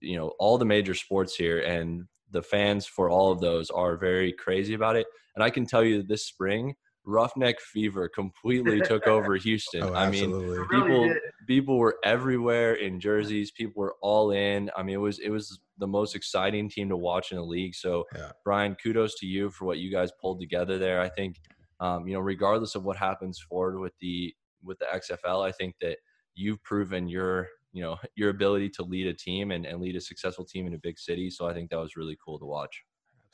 you 0.00 0.16
know 0.16 0.32
all 0.38 0.56
the 0.56 0.64
major 0.64 0.94
sports 0.94 1.34
here 1.34 1.60
and 1.60 2.06
the 2.30 2.42
fans 2.42 2.86
for 2.86 3.10
all 3.10 3.32
of 3.32 3.40
those 3.40 3.70
are 3.70 3.96
very 3.96 4.32
crazy 4.32 4.74
about 4.74 4.96
it. 4.96 5.06
And 5.34 5.44
i 5.44 5.50
can 5.50 5.66
tell 5.66 5.84
you 5.84 6.02
this 6.02 6.26
spring 6.26 6.74
roughneck 7.04 7.60
fever 7.60 8.08
completely 8.08 8.80
took 8.84 9.06
over 9.06 9.36
Houston. 9.36 9.82
Oh, 9.82 9.94
I 9.94 10.10
mean, 10.10 10.30
people 10.70 11.04
really 11.04 11.14
people 11.46 11.78
were 11.78 11.96
everywhere 12.04 12.74
in 12.74 13.00
jerseys. 13.00 13.50
People 13.50 13.82
were 13.82 13.96
all 14.02 14.30
in. 14.30 14.70
I 14.76 14.82
mean, 14.82 14.94
it 14.94 14.98
was 14.98 15.18
it 15.18 15.30
was 15.30 15.60
the 15.78 15.86
most 15.86 16.14
exciting 16.14 16.68
team 16.68 16.88
to 16.88 16.96
watch 16.96 17.32
in 17.32 17.38
the 17.38 17.44
league. 17.44 17.74
So, 17.74 18.04
yeah. 18.14 18.32
Brian, 18.44 18.76
kudos 18.82 19.14
to 19.16 19.26
you 19.26 19.50
for 19.50 19.64
what 19.64 19.78
you 19.78 19.90
guys 19.90 20.10
pulled 20.20 20.40
together 20.40 20.78
there. 20.78 21.00
I 21.00 21.08
think, 21.08 21.40
um, 21.80 22.06
you 22.06 22.14
know, 22.14 22.20
regardless 22.20 22.74
of 22.74 22.84
what 22.84 22.96
happens 22.96 23.38
forward 23.38 23.80
with 23.80 23.94
the 24.00 24.34
with 24.62 24.78
the 24.78 24.86
XFL, 24.86 25.46
I 25.46 25.52
think 25.52 25.74
that 25.80 25.98
you've 26.34 26.62
proven 26.62 27.08
your 27.08 27.48
you 27.72 27.82
know 27.82 27.96
your 28.14 28.30
ability 28.30 28.68
to 28.68 28.82
lead 28.82 29.06
a 29.06 29.14
team 29.14 29.50
and, 29.50 29.66
and 29.66 29.80
lead 29.80 29.96
a 29.96 30.00
successful 30.00 30.44
team 30.44 30.66
in 30.66 30.74
a 30.74 30.78
big 30.78 30.98
city. 30.98 31.30
So 31.30 31.48
I 31.48 31.54
think 31.54 31.70
that 31.70 31.78
was 31.78 31.96
really 31.96 32.16
cool 32.24 32.38
to 32.38 32.46
watch. 32.46 32.82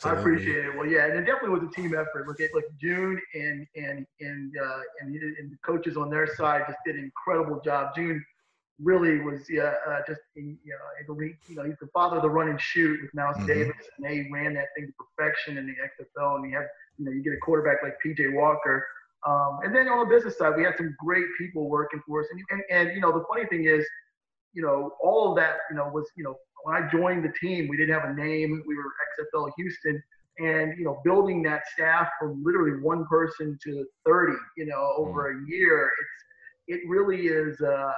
Absolutely. 0.04 0.18
I 0.18 0.20
appreciate 0.20 0.64
it. 0.66 0.76
Well, 0.76 0.86
yeah, 0.86 1.06
and 1.06 1.14
it 1.14 1.24
definitely 1.24 1.58
was 1.58 1.62
a 1.62 1.74
team 1.74 1.94
effort. 1.94 2.28
Look 2.28 2.40
at 2.40 2.54
like 2.54 2.66
June 2.78 3.18
and 3.34 3.66
and 3.76 4.06
and 4.20 4.52
uh, 4.62 4.80
and, 5.00 5.14
and 5.14 5.50
the 5.50 5.56
coaches 5.64 5.96
on 5.96 6.10
their 6.10 6.26
side 6.36 6.64
just 6.66 6.78
did 6.84 6.96
an 6.96 7.04
incredible 7.04 7.60
job. 7.64 7.94
June 7.96 8.24
really 8.78 9.20
was 9.20 9.48
yeah, 9.48 9.72
uh, 9.88 10.00
just 10.06 10.20
in, 10.36 10.58
you 10.62 10.74
know 10.74 11.26
you 11.48 11.56
know 11.56 11.64
he's 11.64 11.78
the 11.80 11.88
father 11.94 12.16
of 12.16 12.22
the 12.22 12.28
run 12.28 12.48
and 12.48 12.60
shoot 12.60 13.00
with 13.00 13.14
Mouse 13.14 13.36
mm-hmm. 13.38 13.46
Davis, 13.46 13.88
and 13.96 14.06
they 14.06 14.28
ran 14.30 14.52
that 14.52 14.66
thing 14.76 14.86
to 14.86 14.92
perfection 14.92 15.56
in 15.56 15.66
the 15.66 15.72
XFL. 15.72 16.36
And 16.36 16.50
you 16.50 16.56
have 16.56 16.66
you 16.98 17.06
know 17.06 17.12
you 17.12 17.22
get 17.22 17.32
a 17.32 17.38
quarterback 17.38 17.78
like 17.82 17.96
PJ 18.04 18.34
Walker. 18.34 18.86
Um, 19.26 19.58
and 19.64 19.74
then 19.74 19.88
on 19.88 20.06
the 20.08 20.14
business 20.14 20.38
side, 20.38 20.54
we 20.56 20.62
had 20.62 20.76
some 20.76 20.94
great 21.04 21.24
people 21.36 21.68
working 21.68 22.00
for 22.06 22.20
us. 22.20 22.28
And, 22.30 22.40
and, 22.50 22.62
and 22.70 22.94
you 22.94 23.00
know, 23.00 23.10
the 23.10 23.24
funny 23.28 23.44
thing 23.46 23.64
is, 23.64 23.84
you 24.52 24.62
know, 24.62 24.92
all 25.02 25.30
of 25.30 25.36
that, 25.36 25.56
you 25.68 25.76
know, 25.76 25.88
was, 25.92 26.08
you 26.16 26.22
know, 26.22 26.36
when 26.64 26.82
I 26.82 26.88
joined 26.90 27.24
the 27.24 27.32
team, 27.40 27.68
we 27.68 27.76
didn't 27.76 27.94
have 27.94 28.10
a 28.10 28.14
name. 28.14 28.62
We 28.66 28.76
were 28.76 28.84
XFL 29.18 29.50
Houston, 29.56 30.02
and 30.38 30.78
you 30.78 30.84
know, 30.84 31.00
building 31.04 31.42
that 31.44 31.62
staff 31.72 32.08
from 32.20 32.42
literally 32.44 32.80
one 32.82 33.06
person 33.06 33.58
to 33.64 33.86
30, 34.06 34.32
you 34.56 34.66
know, 34.66 34.94
over 34.96 35.32
mm. 35.32 35.44
a 35.44 35.50
year, 35.50 35.90
it's 36.66 36.80
it 36.80 36.88
really 36.88 37.26
is. 37.26 37.60
Uh, 37.60 37.92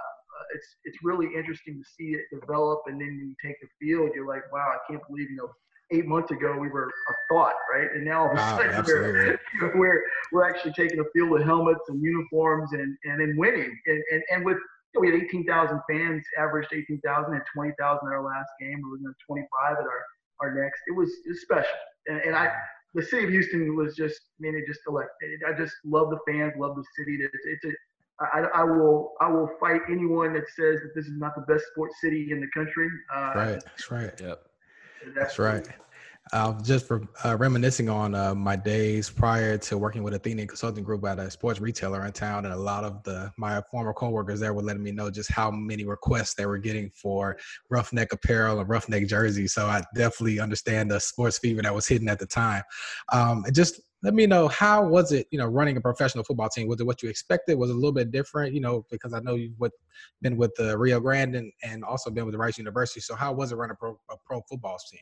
it's 0.55 0.77
it's 0.85 0.99
really 1.03 1.27
interesting 1.37 1.83
to 1.83 1.85
see 1.97 2.17
it 2.17 2.25
develop, 2.33 2.83
and 2.87 3.01
then 3.01 3.09
when 3.09 3.29
you 3.29 3.35
take 3.45 3.57
the 3.61 3.69
field, 3.81 4.11
you're 4.15 4.29
like, 4.29 4.51
wow, 4.53 4.73
I 4.73 4.79
can't 4.91 5.03
believe 5.09 5.31
you 5.31 5.37
know 5.37 5.49
eight 5.91 6.07
months 6.07 6.31
ago 6.31 6.57
we 6.59 6.69
were 6.69 6.85
a 6.87 7.15
thought, 7.33 7.55
right? 7.73 7.89
And 7.95 8.05
now 8.05 8.23
all 8.23 8.31
of 8.31 8.33
a 8.33 8.37
wow, 8.37 8.59
sudden 8.59 8.85
we're, 9.61 9.73
we're 9.75 10.03
we're 10.33 10.49
actually 10.49 10.73
taking 10.73 11.01
a 11.01 11.05
field 11.13 11.31
with 11.31 11.43
helmets 11.43 11.81
and 11.89 12.03
uniforms 12.03 12.73
and 12.73 12.97
and 13.05 13.21
then 13.21 13.35
winning 13.37 13.77
and, 13.87 14.03
and 14.13 14.23
and 14.31 14.45
with 14.45 14.59
we 14.97 15.09
had 15.09 15.21
18,000 15.21 15.81
fans, 15.91 16.25
averaged 16.39 16.73
18,000 16.73 17.35
and 17.35 17.43
20,000 17.55 18.07
in 18.07 18.13
our 18.13 18.25
last 18.25 18.49
game. 18.61 18.81
We 18.83 18.91
were 18.91 18.99
going 18.99 19.15
to 19.15 19.27
25 19.27 19.73
at 19.73 19.85
our, 19.85 20.05
our 20.41 20.55
next. 20.55 20.81
It 20.87 20.97
was, 20.97 21.11
it 21.27 21.31
was 21.31 21.43
special. 21.43 21.79
And, 22.07 22.21
and, 22.23 22.37
I, 22.37 22.51
the 22.95 23.03
city 23.03 23.25
of 23.25 23.31
Houston 23.31 23.77
was 23.77 23.95
just, 23.95 24.17
I 24.17 24.41
mean, 24.41 24.57
it 24.57 24.67
just 24.67 24.81
elected. 24.89 25.41
I 25.47 25.53
just 25.53 25.75
love 25.85 26.11
the 26.11 26.19
fans, 26.27 26.55
love 26.59 26.75
the 26.75 26.85
city. 26.97 27.19
It's, 27.21 27.35
it's 27.45 27.65
a, 27.67 27.77
I, 28.21 28.63
I 28.63 28.65
will, 28.65 29.13
I 29.21 29.31
will 29.31 29.49
fight 29.61 29.83
anyone 29.89 30.33
that 30.35 30.49
says 30.57 30.81
that 30.83 30.93
this 30.95 31.07
is 31.07 31.19
not 31.19 31.35
the 31.37 31.43
best 31.43 31.65
sports 31.73 31.97
city 32.01 32.29
in 32.33 32.41
the 32.41 32.49
country. 32.53 32.89
Uh, 33.15 33.33
right. 33.37 33.65
That's 33.65 33.91
right. 33.91 34.21
Yep. 34.21 34.43
That's, 35.05 35.15
that's 35.15 35.39
right. 35.39 35.69
Uh, 36.33 36.61
just 36.63 36.87
for 36.87 37.03
uh, 37.25 37.37
reminiscing 37.37 37.89
on 37.89 38.15
uh, 38.15 38.35
my 38.35 38.55
days 38.55 39.09
prior 39.09 39.57
to 39.57 39.79
working 39.79 40.03
with 40.03 40.15
Athenian 40.15 40.47
Consulting 40.47 40.85
Group 40.85 41.05
at 41.07 41.19
a 41.19 41.31
sports 41.31 41.61
retailer 41.61 42.05
in 42.05 42.13
town, 42.13 42.45
and 42.45 42.53
a 42.53 42.57
lot 42.57 42.85
of 42.85 43.03
the 43.05 43.33
my 43.37 43.63
former 43.71 43.95
coworkers 43.95 44.41
there 44.41 44.53
were 44.53 44.63
letting 44.63 44.83
me 44.83 44.93
know 44.93 45.11
just 45.11 45.31
how 45.31 45.51
many 45.51 45.85
requests 45.85 46.35
they 46.35 46.47
were 46.47 46.59
getting 46.59 46.91
for 46.91 47.39
roughneck 47.71 48.13
apparel 48.13 48.61
and 48.61 48.69
roughneck 48.69 49.07
jerseys. 49.07 49.55
So 49.55 49.67
I 49.67 49.83
definitely 49.95 50.39
understand 50.41 50.91
the 50.91 51.01
sports 51.01 51.39
fever 51.39 51.63
that 51.63 51.75
was 51.75 51.89
hitting 51.89 52.09
at 52.09 52.19
the 52.19 52.27
time. 52.27 52.63
Um, 53.13 53.45
just 53.53 53.81
let 54.03 54.15
me 54.15 54.27
know 54.27 54.49
how 54.49 54.87
was 54.87 55.13
it, 55.13 55.27
you 55.31 55.39
know, 55.39 55.47
running 55.47 55.77
a 55.77 55.81
professional 55.81 56.23
football 56.25 56.49
team? 56.49 56.69
Was 56.69 56.81
it 56.81 56.87
what 56.87 57.03
you 57.03 57.09
expected? 57.09 57.59
Was 57.59 57.71
it 57.71 57.75
a 57.75 57.77
little 57.77 57.93
bit 57.93 58.13
different? 58.13 58.55
You 58.55 58.61
know, 58.61 58.87
because 58.91 59.13
I 59.13 59.21
know 59.21 59.35
you've 59.35 59.59
been 60.23 60.37
with 60.37 60.55
the 60.57 60.79
Rio 60.79 61.01
Grande 61.01 61.37
and, 61.37 61.53
and 61.65 61.83
also 61.85 62.11
been 62.11 62.25
with 62.25 62.33
the 62.33 62.39
Rice 62.39 62.59
University. 62.59 63.01
So 63.01 63.17
how 63.17 63.33
was 63.33 63.51
it 63.51 63.57
running 63.57 63.73
a 63.73 63.77
pro, 63.77 63.99
a 64.11 64.17
pro 64.25 64.41
football 64.43 64.79
team? 64.91 65.01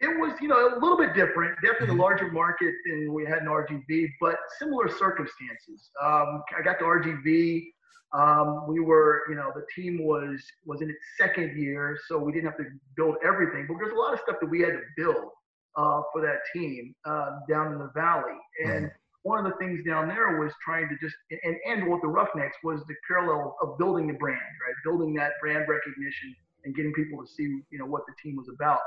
It 0.00 0.18
was, 0.18 0.32
you 0.40 0.48
know, 0.48 0.74
a 0.74 0.80
little 0.80 0.98
bit 0.98 1.14
different. 1.14 1.54
Definitely 1.62 1.88
a 1.88 1.90
mm-hmm. 1.90 2.00
larger 2.00 2.30
market 2.30 2.74
than 2.86 3.12
we 3.12 3.24
had 3.24 3.38
in 3.38 3.46
RGV, 3.46 4.08
but 4.20 4.36
similar 4.58 4.88
circumstances. 4.88 5.90
Um, 6.02 6.42
I 6.56 6.62
got 6.62 6.78
to 6.80 6.84
RGV. 6.84 7.64
Um, 8.12 8.66
we 8.68 8.80
were, 8.80 9.22
you 9.28 9.34
know, 9.34 9.50
the 9.54 9.64
team 9.74 10.04
was 10.04 10.40
was 10.64 10.82
in 10.82 10.90
its 10.90 10.98
second 11.18 11.56
year, 11.58 11.98
so 12.06 12.18
we 12.18 12.32
didn't 12.32 12.46
have 12.46 12.58
to 12.58 12.66
build 12.96 13.16
everything. 13.24 13.66
But 13.68 13.76
there's 13.78 13.92
a 13.92 13.98
lot 13.98 14.12
of 14.14 14.20
stuff 14.20 14.36
that 14.40 14.48
we 14.48 14.60
had 14.60 14.72
to 14.72 14.82
build 14.96 15.30
uh, 15.76 16.02
for 16.12 16.20
that 16.22 16.38
team 16.52 16.94
uh, 17.04 17.30
down 17.48 17.72
in 17.72 17.78
the 17.78 17.90
valley. 17.94 18.38
And 18.64 18.86
mm-hmm. 18.86 18.96
one 19.22 19.44
of 19.44 19.50
the 19.50 19.56
things 19.58 19.80
down 19.84 20.08
there 20.08 20.40
was 20.40 20.52
trying 20.64 20.88
to 20.88 20.96
just 21.00 21.16
and 21.30 21.56
and 21.66 21.90
with 21.90 22.02
the 22.02 22.08
Roughnecks 22.08 22.56
was 22.62 22.80
the 22.86 22.94
parallel 23.06 23.56
of 23.62 23.78
building 23.78 24.06
the 24.06 24.14
brand, 24.14 24.38
right? 24.38 24.74
Building 24.84 25.14
that 25.14 25.32
brand 25.40 25.66
recognition 25.68 26.34
and 26.64 26.74
getting 26.74 26.92
people 26.94 27.24
to 27.24 27.30
see, 27.30 27.44
you 27.70 27.78
know, 27.78 27.86
what 27.86 28.02
the 28.06 28.14
team 28.22 28.36
was 28.36 28.48
about. 28.48 28.80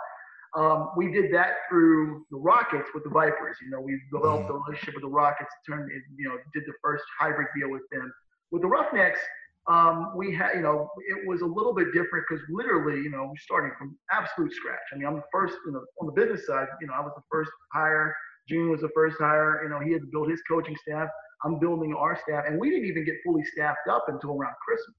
Um, 0.55 0.91
we 0.95 1.11
did 1.11 1.33
that 1.33 1.55
through 1.69 2.25
the 2.31 2.37
Rockets 2.37 2.89
with 2.93 3.03
the 3.03 3.09
Vipers. 3.09 3.57
You 3.61 3.69
know, 3.69 3.81
we 3.81 3.99
developed 4.11 4.49
a 4.49 4.53
relationship 4.53 4.95
with 4.95 5.03
the 5.03 5.09
Rockets, 5.09 5.49
turned, 5.67 5.89
you 6.17 6.29
know, 6.29 6.37
did 6.53 6.63
the 6.65 6.73
first 6.81 7.03
hybrid 7.19 7.47
deal 7.57 7.69
with 7.69 7.83
them. 7.91 8.11
With 8.51 8.61
the 8.61 8.67
Roughnecks, 8.67 9.19
um, 9.67 10.13
we 10.15 10.33
had, 10.33 10.53
you 10.55 10.61
know, 10.61 10.89
it 11.09 11.27
was 11.27 11.41
a 11.41 11.45
little 11.45 11.73
bit 11.73 11.87
different 11.93 12.25
because 12.27 12.43
literally, 12.49 13.01
you 13.01 13.09
know, 13.09 13.27
we 13.29 13.37
started 13.37 13.73
from 13.77 13.97
absolute 14.11 14.53
scratch. 14.53 14.79
I 14.93 14.97
mean, 14.97 15.07
I'm 15.07 15.15
the 15.15 15.23
first, 15.31 15.55
you 15.65 15.73
know, 15.73 15.83
on 15.99 16.07
the 16.07 16.13
business 16.13 16.47
side, 16.47 16.67
you 16.79 16.87
know, 16.87 16.93
I 16.93 17.01
was 17.01 17.11
the 17.15 17.23
first 17.29 17.51
hire. 17.73 18.15
June 18.47 18.71
was 18.71 18.79
the 18.79 18.89
first 18.95 19.17
hire. 19.19 19.61
You 19.63 19.69
know, 19.69 19.79
he 19.81 19.91
had 19.91 20.01
to 20.01 20.07
build 20.07 20.29
his 20.29 20.41
coaching 20.49 20.77
staff. 20.81 21.09
I'm 21.43 21.59
building 21.59 21.93
our 21.93 22.17
staff, 22.23 22.45
and 22.47 22.57
we 22.57 22.69
didn't 22.69 22.85
even 22.85 23.05
get 23.05 23.15
fully 23.25 23.43
staffed 23.43 23.87
up 23.91 24.05
until 24.07 24.31
around 24.31 24.55
Christmas. 24.65 24.95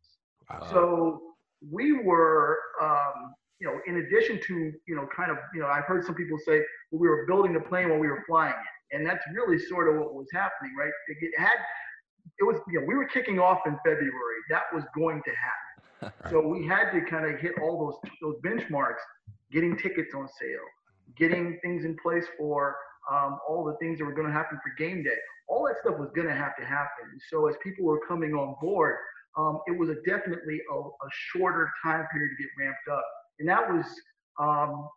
Wow. 0.50 0.70
So 0.70 1.22
we 1.72 1.92
were, 1.92 2.58
um, 2.80 3.34
you 3.60 3.66
know, 3.66 3.78
in 3.86 3.96
addition 3.96 4.40
to, 4.46 4.72
you 4.86 4.94
know, 4.94 5.08
kind 5.14 5.30
of, 5.30 5.38
you 5.54 5.60
know, 5.60 5.66
I've 5.66 5.84
heard 5.84 6.04
some 6.04 6.14
people 6.14 6.38
say 6.46 6.62
well, 6.90 7.00
we 7.00 7.08
were 7.08 7.26
building 7.26 7.52
the 7.52 7.60
plane 7.60 7.90
while 7.90 7.98
we 7.98 8.06
were 8.06 8.22
flying 8.26 8.54
it, 8.54 8.96
and 8.96 9.06
that's 9.06 9.24
really 9.34 9.58
sort 9.58 9.88
of 9.88 10.00
what 10.00 10.14
was 10.14 10.28
happening, 10.32 10.74
right? 10.78 10.90
It 11.08 11.32
had 11.38 11.58
it 12.38 12.44
was 12.44 12.56
you 12.68 12.80
know 12.80 12.86
we 12.86 12.94
were 12.94 13.06
kicking 13.06 13.38
off 13.38 13.60
in 13.66 13.76
February. 13.84 14.38
That 14.50 14.64
was 14.72 14.84
going 14.94 15.22
to 15.24 15.30
happen. 15.30 16.12
right. 16.24 16.30
So 16.30 16.46
we 16.46 16.66
had 16.66 16.92
to 16.92 17.00
kind 17.10 17.26
of 17.26 17.40
hit 17.40 17.52
all 17.60 18.00
those 18.02 18.12
those 18.22 18.36
benchmarks, 18.44 19.02
getting 19.50 19.76
tickets 19.76 20.14
on 20.14 20.28
sale, 20.40 20.68
getting 21.16 21.58
things 21.62 21.84
in 21.84 21.96
place 22.02 22.24
for 22.38 22.76
um, 23.10 23.38
all 23.48 23.64
the 23.64 23.74
things 23.80 23.98
that 23.98 24.04
were 24.04 24.14
going 24.14 24.28
to 24.28 24.32
happen 24.32 24.58
for 24.62 24.72
game 24.78 25.02
day. 25.02 25.16
All 25.48 25.66
that 25.66 25.76
stuff 25.80 25.98
was 25.98 26.10
going 26.14 26.28
to 26.28 26.34
have 26.34 26.54
to 26.58 26.64
happen. 26.64 27.06
So 27.30 27.48
as 27.48 27.56
people 27.62 27.86
were 27.86 28.00
coming 28.06 28.34
on 28.34 28.54
board, 28.60 28.96
um, 29.36 29.60
it 29.66 29.78
was 29.78 29.88
a 29.88 29.94
definitely 30.06 30.60
a, 30.70 30.74
a, 30.74 31.08
shorter 31.32 31.70
time 31.82 32.06
period 32.12 32.30
to 32.36 32.42
get 32.42 32.50
ramped 32.58 32.88
up, 32.90 33.04
and 33.38 33.48
that 33.48 33.68
was 33.68 33.86
um, 34.38 34.88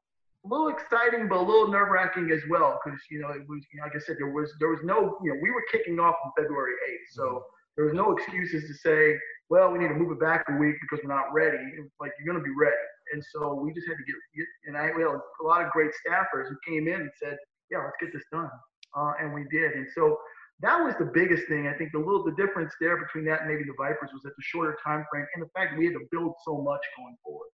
a 0.45 0.48
little 0.48 0.69
exciting, 0.69 1.27
but 1.27 1.38
a 1.38 1.45
little 1.45 1.67
nerve 1.67 1.89
wracking 1.89 2.31
as 2.31 2.41
well, 2.50 2.79
because 2.83 3.00
you 3.10 3.21
know 3.21 3.29
it 3.29 3.48
was, 3.48 3.62
you 3.74 3.79
know, 3.79 3.83
like 3.86 3.95
I 3.95 4.00
said, 4.00 4.15
there 4.17 4.31
was 4.31 4.51
there 4.60 4.69
was 4.69 4.79
no, 4.83 5.17
you 5.24 5.33
know, 5.33 5.39
we 5.41 5.51
were 5.51 5.63
kicking 5.71 6.00
off 6.00 6.15
on 6.25 6.31
February 6.38 6.74
8th, 6.89 7.13
so 7.13 7.24
mm-hmm. 7.24 7.39
there 7.75 7.86
was 7.86 7.93
no 7.93 8.12
excuses 8.13 8.67
to 8.67 8.74
say, 8.74 9.17
well, 9.50 9.71
we 9.71 9.79
need 9.79 9.89
to 9.89 9.93
move 9.95 10.12
it 10.12 10.19
back 10.19 10.45
a 10.50 10.57
week 10.57 10.75
because 10.81 11.03
we're 11.03 11.13
not 11.13 11.33
ready. 11.33 11.57
Like 12.00 12.12
you're 12.17 12.31
going 12.31 12.43
to 12.43 12.48
be 12.48 12.55
ready, 12.57 12.75
and 13.13 13.24
so 13.33 13.53
we 13.53 13.74
just 13.74 13.88
had 13.88 13.98
to 13.98 14.03
get, 14.03 14.15
get 14.36 14.48
and 14.65 14.77
I 14.77 14.91
we 14.95 15.03
had 15.03 15.12
a 15.12 15.45
lot 15.45 15.63
of 15.63 15.71
great 15.71 15.91
staffers 16.01 16.50
who 16.50 16.57
came 16.67 16.88
in 16.88 17.01
and 17.01 17.12
said, 17.21 17.38
yeah, 17.69 17.79
let's 17.79 17.98
get 18.01 18.12
this 18.12 18.25
done, 18.31 18.50
uh, 18.98 19.13
and 19.19 19.33
we 19.33 19.45
did, 19.51 19.74
and 19.74 19.88
so. 19.93 20.17
That 20.62 20.77
was 20.77 20.93
the 21.00 21.10
biggest 21.10 21.48
thing. 21.48 21.65
I 21.65 21.74
think 21.74 21.91
the 21.91 21.98
little 21.98 22.24
the 22.24 22.38
difference 22.38 22.71
there 22.79 22.95
between 22.95 23.25
that 23.25 23.41
and 23.41 23.50
maybe 23.50 23.63
the 23.63 23.74
Vipers 23.81 24.13
was 24.13 24.21
that 24.21 24.38
the 24.38 24.43
shorter 24.45 24.77
time 24.86 25.03
frame 25.10 25.25
and 25.33 25.41
the 25.41 25.50
fact 25.57 25.71
that 25.71 25.79
we 25.79 25.86
had 25.86 25.95
to 25.95 26.05
build 26.12 26.36
so 26.45 26.62
much 26.62 26.82
going 26.95 27.17
forward. 27.25 27.49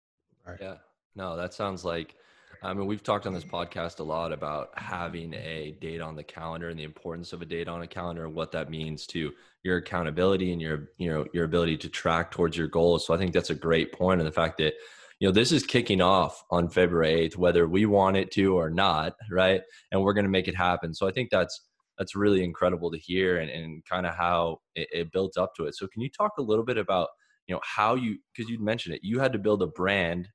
Right. 0.46 0.58
Yeah. 0.62 0.76
No, 1.16 1.36
that 1.36 1.54
sounds 1.54 1.86
like 1.86 2.16
I 2.64 2.74
mean, 2.74 2.88
we've 2.88 3.04
talked 3.04 3.28
on 3.28 3.34
this 3.34 3.44
podcast 3.44 4.00
a 4.00 4.04
lot 4.04 4.32
about 4.32 4.70
having 4.78 5.34
a 5.34 5.78
date 5.82 6.02
on 6.02 6.16
the 6.16 6.24
calendar 6.24 6.70
and 6.70 6.80
the 6.80 6.84
importance 6.84 7.34
of 7.34 7.42
a 7.42 7.46
date 7.46 7.68
on 7.68 7.82
a 7.82 7.88
calendar 7.88 8.26
and 8.26 8.34
what 8.34 8.52
that 8.54 8.70
means 8.70 9.06
to 9.08 9.32
your 9.64 9.78
accountability 9.78 10.52
and 10.52 10.62
your, 10.62 10.90
you 10.98 11.10
know, 11.12 11.26
your 11.34 11.46
ability 11.46 11.78
to 11.78 11.90
track 11.90 12.32
towards 12.32 12.58
your 12.58 12.68
goals. 12.68 13.06
So 13.06 13.14
I 13.14 13.18
think 13.18 13.34
that's 13.34 13.50
a 13.50 13.56
great 13.56 13.92
point. 13.92 14.20
And 14.20 14.28
the 14.28 14.34
fact 14.34 14.58
that, 14.58 14.74
you 15.20 15.28
know, 15.28 15.32
this 15.32 15.52
is 15.52 15.64
kicking 15.64 16.02
off 16.02 16.44
on 16.52 16.70
February 16.70 17.30
8th, 17.30 17.38
whether 17.38 17.68
we 17.68 17.86
want 17.86 18.18
it 18.18 18.32
to 18.32 18.58
or 18.58 18.70
not, 18.70 19.14
right? 19.30 19.62
And 19.92 20.02
we're 20.02 20.14
going 20.14 20.26
to 20.26 20.32
make 20.32 20.48
it 20.48 20.56
happen. 20.56 20.94
So 20.94 21.08
I 21.08 21.12
think 21.12 21.30
that's, 21.30 21.68
that's 21.98 22.16
really 22.16 22.44
incredible 22.44 22.92
to 22.92 22.98
hear 22.98 23.38
and, 23.38 23.50
and 23.50 23.84
kind 23.86 24.06
of 24.06 24.16
how 24.16 24.60
it, 24.76 24.88
it 24.92 25.12
built 25.12 25.38
up 25.38 25.54
to 25.56 25.66
it. 25.66 25.76
So 25.76 25.88
can 25.88 26.02
you 26.02 26.10
talk 26.10 26.34
a 26.38 26.44
little 26.44 26.66
bit 26.66 26.78
about, 26.78 27.10
you 27.48 27.56
know, 27.56 27.62
how 27.64 27.96
you, 27.96 28.18
because 28.36 28.50
you'd 28.50 28.62
mentioned 28.62 28.96
it, 28.96 29.02
you 29.04 29.20
had 29.20 29.34
to 29.34 29.40
build 29.40 29.62
a 29.62 29.68
brand, 29.68 30.28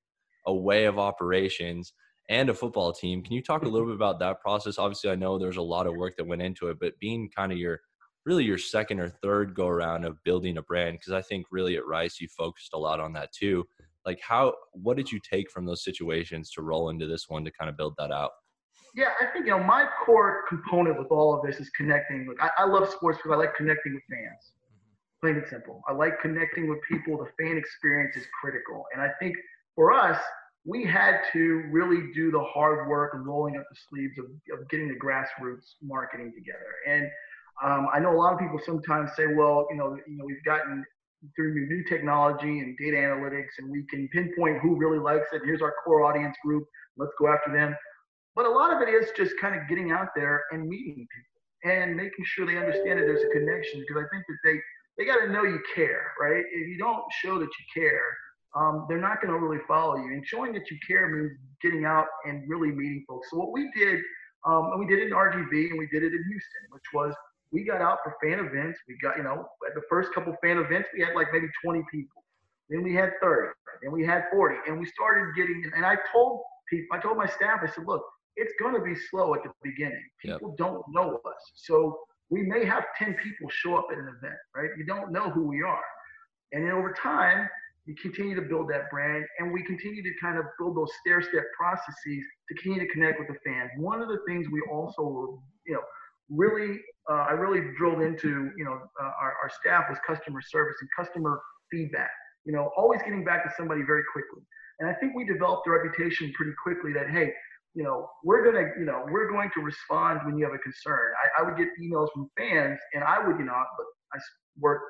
a 0.47 0.55
way 0.55 0.85
of 0.85 0.99
operations 0.99 1.93
and 2.29 2.49
a 2.49 2.55
football 2.55 2.93
team. 2.93 3.23
Can 3.23 3.33
you 3.33 3.43
talk 3.43 3.63
a 3.63 3.69
little 3.69 3.89
bit 3.89 3.97
about 3.97 4.21
that 4.21 4.41
process? 4.41 4.79
Obviously, 4.79 5.11
I 5.11 5.17
know 5.17 5.39
there's 5.39 5.57
a 5.57 5.63
lot 5.63 5.87
of 5.87 5.97
work 5.97 6.17
that 6.17 6.27
went 6.27 6.43
into 6.43 6.69
it, 6.69 6.79
but 6.81 6.99
being 7.01 7.29
kind 7.37 7.51
of 7.53 7.59
your 7.59 7.81
really 8.25 8.45
your 8.45 8.59
second 8.59 9.01
or 9.01 9.09
third 9.09 9.55
go 9.55 9.67
around 9.67 10.05
of 10.05 10.23
building 10.25 10.59
a 10.59 10.63
brand, 10.63 10.99
because 10.99 11.13
I 11.13 11.23
think 11.23 11.47
really 11.51 11.77
at 11.77 11.87
Rice 11.87 12.21
you 12.21 12.29
focused 12.29 12.71
a 12.73 12.79
lot 12.79 13.01
on 13.01 13.13
that 13.15 13.33
too. 13.33 13.67
Like 14.07 14.21
how 14.21 14.55
what 14.73 14.97
did 14.97 15.11
you 15.11 15.21
take 15.21 15.51
from 15.51 15.67
those 15.67 15.85
situations 15.85 16.51
to 16.53 16.63
roll 16.63 16.91
into 16.91 17.07
this 17.07 17.29
one 17.29 17.45
to 17.45 17.51
kind 17.51 17.69
of 17.69 17.77
build 17.77 17.95
that 17.99 18.13
out? 18.13 18.31
Yeah, 18.95 19.11
I 19.21 19.27
think 19.27 19.47
you 19.47 19.53
know 19.53 19.63
my 19.63 19.87
core 20.05 20.45
component 20.49 20.99
with 20.99 21.09
all 21.11 21.35
of 21.35 21.45
this 21.45 21.61
is 21.61 21.69
connecting. 21.71 22.27
With, 22.27 22.41
I, 22.41 22.51
I 22.59 22.65
love 22.65 22.89
sports 22.91 23.19
because 23.19 23.33
I 23.33 23.39
like 23.39 23.55
connecting 23.57 23.95
with 23.95 24.03
fans. 24.11 24.53
Plain 25.21 25.37
and 25.37 25.47
simple. 25.49 25.83
I 25.89 25.93
like 25.93 26.21
connecting 26.21 26.69
with 26.69 26.79
people. 26.89 27.19
The 27.19 27.31
fan 27.43 27.57
experience 27.57 28.17
is 28.17 28.25
critical, 28.41 28.87
and 28.93 29.03
I 29.03 29.11
think 29.21 29.37
for 29.75 29.93
us, 29.93 30.19
we 30.65 30.85
had 30.85 31.21
to 31.33 31.65
really 31.71 32.13
do 32.15 32.31
the 32.31 32.43
hard 32.43 32.89
work 32.89 33.15
of 33.15 33.25
rolling 33.25 33.57
up 33.57 33.65
the 33.71 33.77
sleeves 33.89 34.19
of, 34.19 34.27
of 34.59 34.69
getting 34.69 34.89
the 34.89 34.95
grassroots 34.95 35.65
marketing 35.83 36.33
together. 36.37 36.73
And 36.87 37.09
um, 37.65 37.89
I 37.93 37.99
know 37.99 38.13
a 38.13 38.19
lot 38.19 38.33
of 38.33 38.39
people 38.39 38.61
sometimes 38.65 39.11
say, 39.17 39.27
well, 39.27 39.67
you 39.71 39.77
know, 39.77 39.97
you 40.07 40.17
know, 40.17 40.25
we've 40.25 40.45
gotten 40.45 40.85
through 41.37 41.55
new 41.67 41.85
technology 41.85 42.61
and 42.61 42.77
data 42.79 42.97
analytics, 42.97 43.59
and 43.59 43.71
we 43.71 43.85
can 43.91 44.09
pinpoint 44.13 44.61
who 44.61 44.77
really 44.77 44.99
likes 44.99 45.27
it. 45.33 45.43
Here's 45.45 45.63
our 45.63 45.75
core 45.85 46.03
audience 46.05 46.37
group. 46.45 46.65
Let's 46.97 47.13
go 47.19 47.29
after 47.29 47.53
them. 47.53 47.77
But 48.35 48.47
a 48.47 48.51
lot 48.51 48.73
of 48.75 48.87
it 48.87 48.91
is 48.93 49.11
just 49.17 49.33
kind 49.41 49.55
of 49.55 49.69
getting 49.69 49.93
out 49.93 50.09
there 50.15 50.45
and 50.53 50.69
meeting 50.69 51.07
people 51.13 51.73
and 51.73 51.97
making 51.97 52.25
sure 52.25 52.47
they 52.47 52.57
understand 52.57 52.99
that 52.99 53.05
there's 53.05 53.25
a 53.25 53.33
connection. 53.33 53.81
Because 53.81 54.03
I 54.03 54.07
think 54.15 54.25
that 54.29 54.39
they 54.45 54.57
they 54.99 55.05
got 55.05 55.25
to 55.25 55.33
know 55.33 55.45
you 55.45 55.61
care, 55.75 56.13
right? 56.21 56.45
If 56.53 56.69
you 56.69 56.79
don't 56.79 57.03
show 57.23 57.39
that 57.39 57.49
you 57.49 57.83
care, 57.83 58.17
um, 58.57 58.87
they're 58.89 59.01
not 59.01 59.21
going 59.23 59.33
to 59.33 59.39
really 59.39 59.63
follow 59.69 59.97
you. 59.97 60.13
And 60.13 60.27
showing 60.27 60.53
that 60.55 60.71
you 60.71 60.79
care 60.87 61.09
means 61.09 61.33
getting 61.63 61.85
out 61.85 62.07
and 62.27 62.49
really 62.49 62.71
meeting 62.71 63.05
folks. 63.09 63.29
So 63.31 63.37
what 63.37 63.53
we 63.53 63.71
did, 63.77 64.01
um, 64.47 64.71
and 64.73 64.81
we 64.81 64.87
did 64.87 65.01
it 65.01 65.09
in 65.09 65.13
RGV 65.13 65.71
and 65.71 65.79
we 65.79 65.87
did 65.93 66.03
it 66.03 66.13
in 66.13 66.25
Houston, 66.29 66.63
which 66.71 66.85
was 66.93 67.15
we 67.53 67.65
got 67.65 67.81
out 67.81 67.99
for 68.03 68.17
fan 68.23 68.45
events. 68.45 68.79
We 68.89 68.97
got, 69.03 69.17
you 69.17 69.23
know, 69.23 69.47
at 69.67 69.75
the 69.75 69.83
first 69.89 70.13
couple 70.15 70.35
fan 70.43 70.59
events, 70.59 70.89
we 70.95 71.01
had 71.01 71.15
like 71.15 71.29
maybe 71.33 71.49
20 71.65 71.83
people. 71.91 72.25
Then 72.69 72.83
we 72.83 72.95
had 72.95 73.11
30. 73.21 73.49
Then 73.83 73.93
we 73.93 74.05
had 74.05 74.25
40. 74.33 74.57
And 74.69 74.79
we 74.79 74.87
started 74.87 75.35
getting, 75.37 75.71
and 75.75 75.85
I 75.85 75.97
told 76.13 76.41
people, 76.69 76.97
I 76.97 77.01
told 77.01 77.19
my 77.19 77.27
staff, 77.27 77.61
I 77.63 77.67
said, 77.67 77.85
look, 77.87 78.03
it's 78.37 78.53
going 78.61 78.75
to 78.75 78.81
be 78.81 78.95
slow 79.11 79.35
at 79.35 79.43
the 79.43 79.51
beginning. 79.63 80.03
People 80.23 80.51
yep. 80.51 80.59
don't 80.59 80.83
know 80.91 81.21
us. 81.27 81.43
So 81.57 81.99
we 82.31 82.43
may 82.43 82.65
have 82.65 82.85
10 82.97 83.15
people 83.15 83.51
show 83.51 83.77
up 83.77 83.89
at 83.91 83.99
an 83.99 84.07
event, 84.07 84.39
right? 84.55 84.71
You 84.79 84.85
don't 84.85 85.11
know 85.11 85.31
who 85.31 85.43
we 85.49 85.63
are. 85.63 85.83
And 86.53 86.65
then 86.65 86.73
over 86.73 86.93
time, 86.93 87.49
we 87.91 87.97
continue 87.97 88.37
to 88.37 88.43
build 88.43 88.71
that 88.71 88.89
brand 88.89 89.25
and 89.41 89.53
we 89.53 89.65
continue 89.65 90.03
to 90.03 90.13
kind 90.23 90.39
of 90.39 90.45
build 90.59 90.77
those 90.77 90.91
stair 91.01 91.21
step 91.21 91.43
processes 91.59 92.23
to 92.49 92.55
continue 92.55 92.79
to 92.87 92.93
connect 92.93 93.19
with 93.19 93.27
the 93.27 93.35
fans. 93.45 93.71
One 93.79 94.01
of 94.01 94.09
the 94.09 94.19
things 94.29 94.47
we 94.53 94.63
also, 94.71 95.43
you 95.67 95.75
know, 95.75 95.81
really, 96.31 96.79
uh, 97.11 97.27
I 97.29 97.33
really 97.33 97.75
drilled 97.77 98.01
into, 98.01 98.53
you 98.57 98.65
know, 98.65 98.79
uh, 99.03 99.11
our, 99.21 99.35
our 99.43 99.51
staff 99.61 99.87
was 99.91 99.99
customer 100.07 100.41
service 100.41 100.77
and 100.81 100.89
customer 100.97 101.41
feedback, 101.69 102.11
you 102.45 102.53
know, 102.53 102.71
always 102.77 103.03
getting 103.03 103.25
back 103.25 103.43
to 103.43 103.51
somebody 103.57 103.83
very 103.83 104.05
quickly. 104.13 104.43
And 104.79 104.89
I 104.89 104.95
think 104.95 105.17
we 105.17 105.25
developed 105.25 105.67
a 105.67 105.71
reputation 105.71 106.33
pretty 106.37 106.53
quickly 106.63 106.93
that, 106.93 107.11
hey, 107.11 107.33
you 107.75 107.83
know, 107.83 108.09
we're 108.23 108.45
gonna, 108.45 108.71
you 108.79 108.85
know, 108.85 109.05
we're 109.11 109.29
going 109.29 109.51
to 109.55 109.61
respond 109.63 110.21
when 110.25 110.39
you 110.39 110.45
have 110.45 110.55
a 110.55 110.59
concern. 110.59 111.13
I, 111.19 111.43
I 111.43 111.45
would 111.45 111.57
get 111.57 111.69
emails 111.83 112.09
from 112.15 112.31
fans, 112.39 112.79
and 112.95 113.03
I 113.03 113.19
would, 113.27 113.39
you 113.39 113.45
know, 113.45 113.63
but 113.77 113.87
I 114.15 114.19
worked 114.59 114.85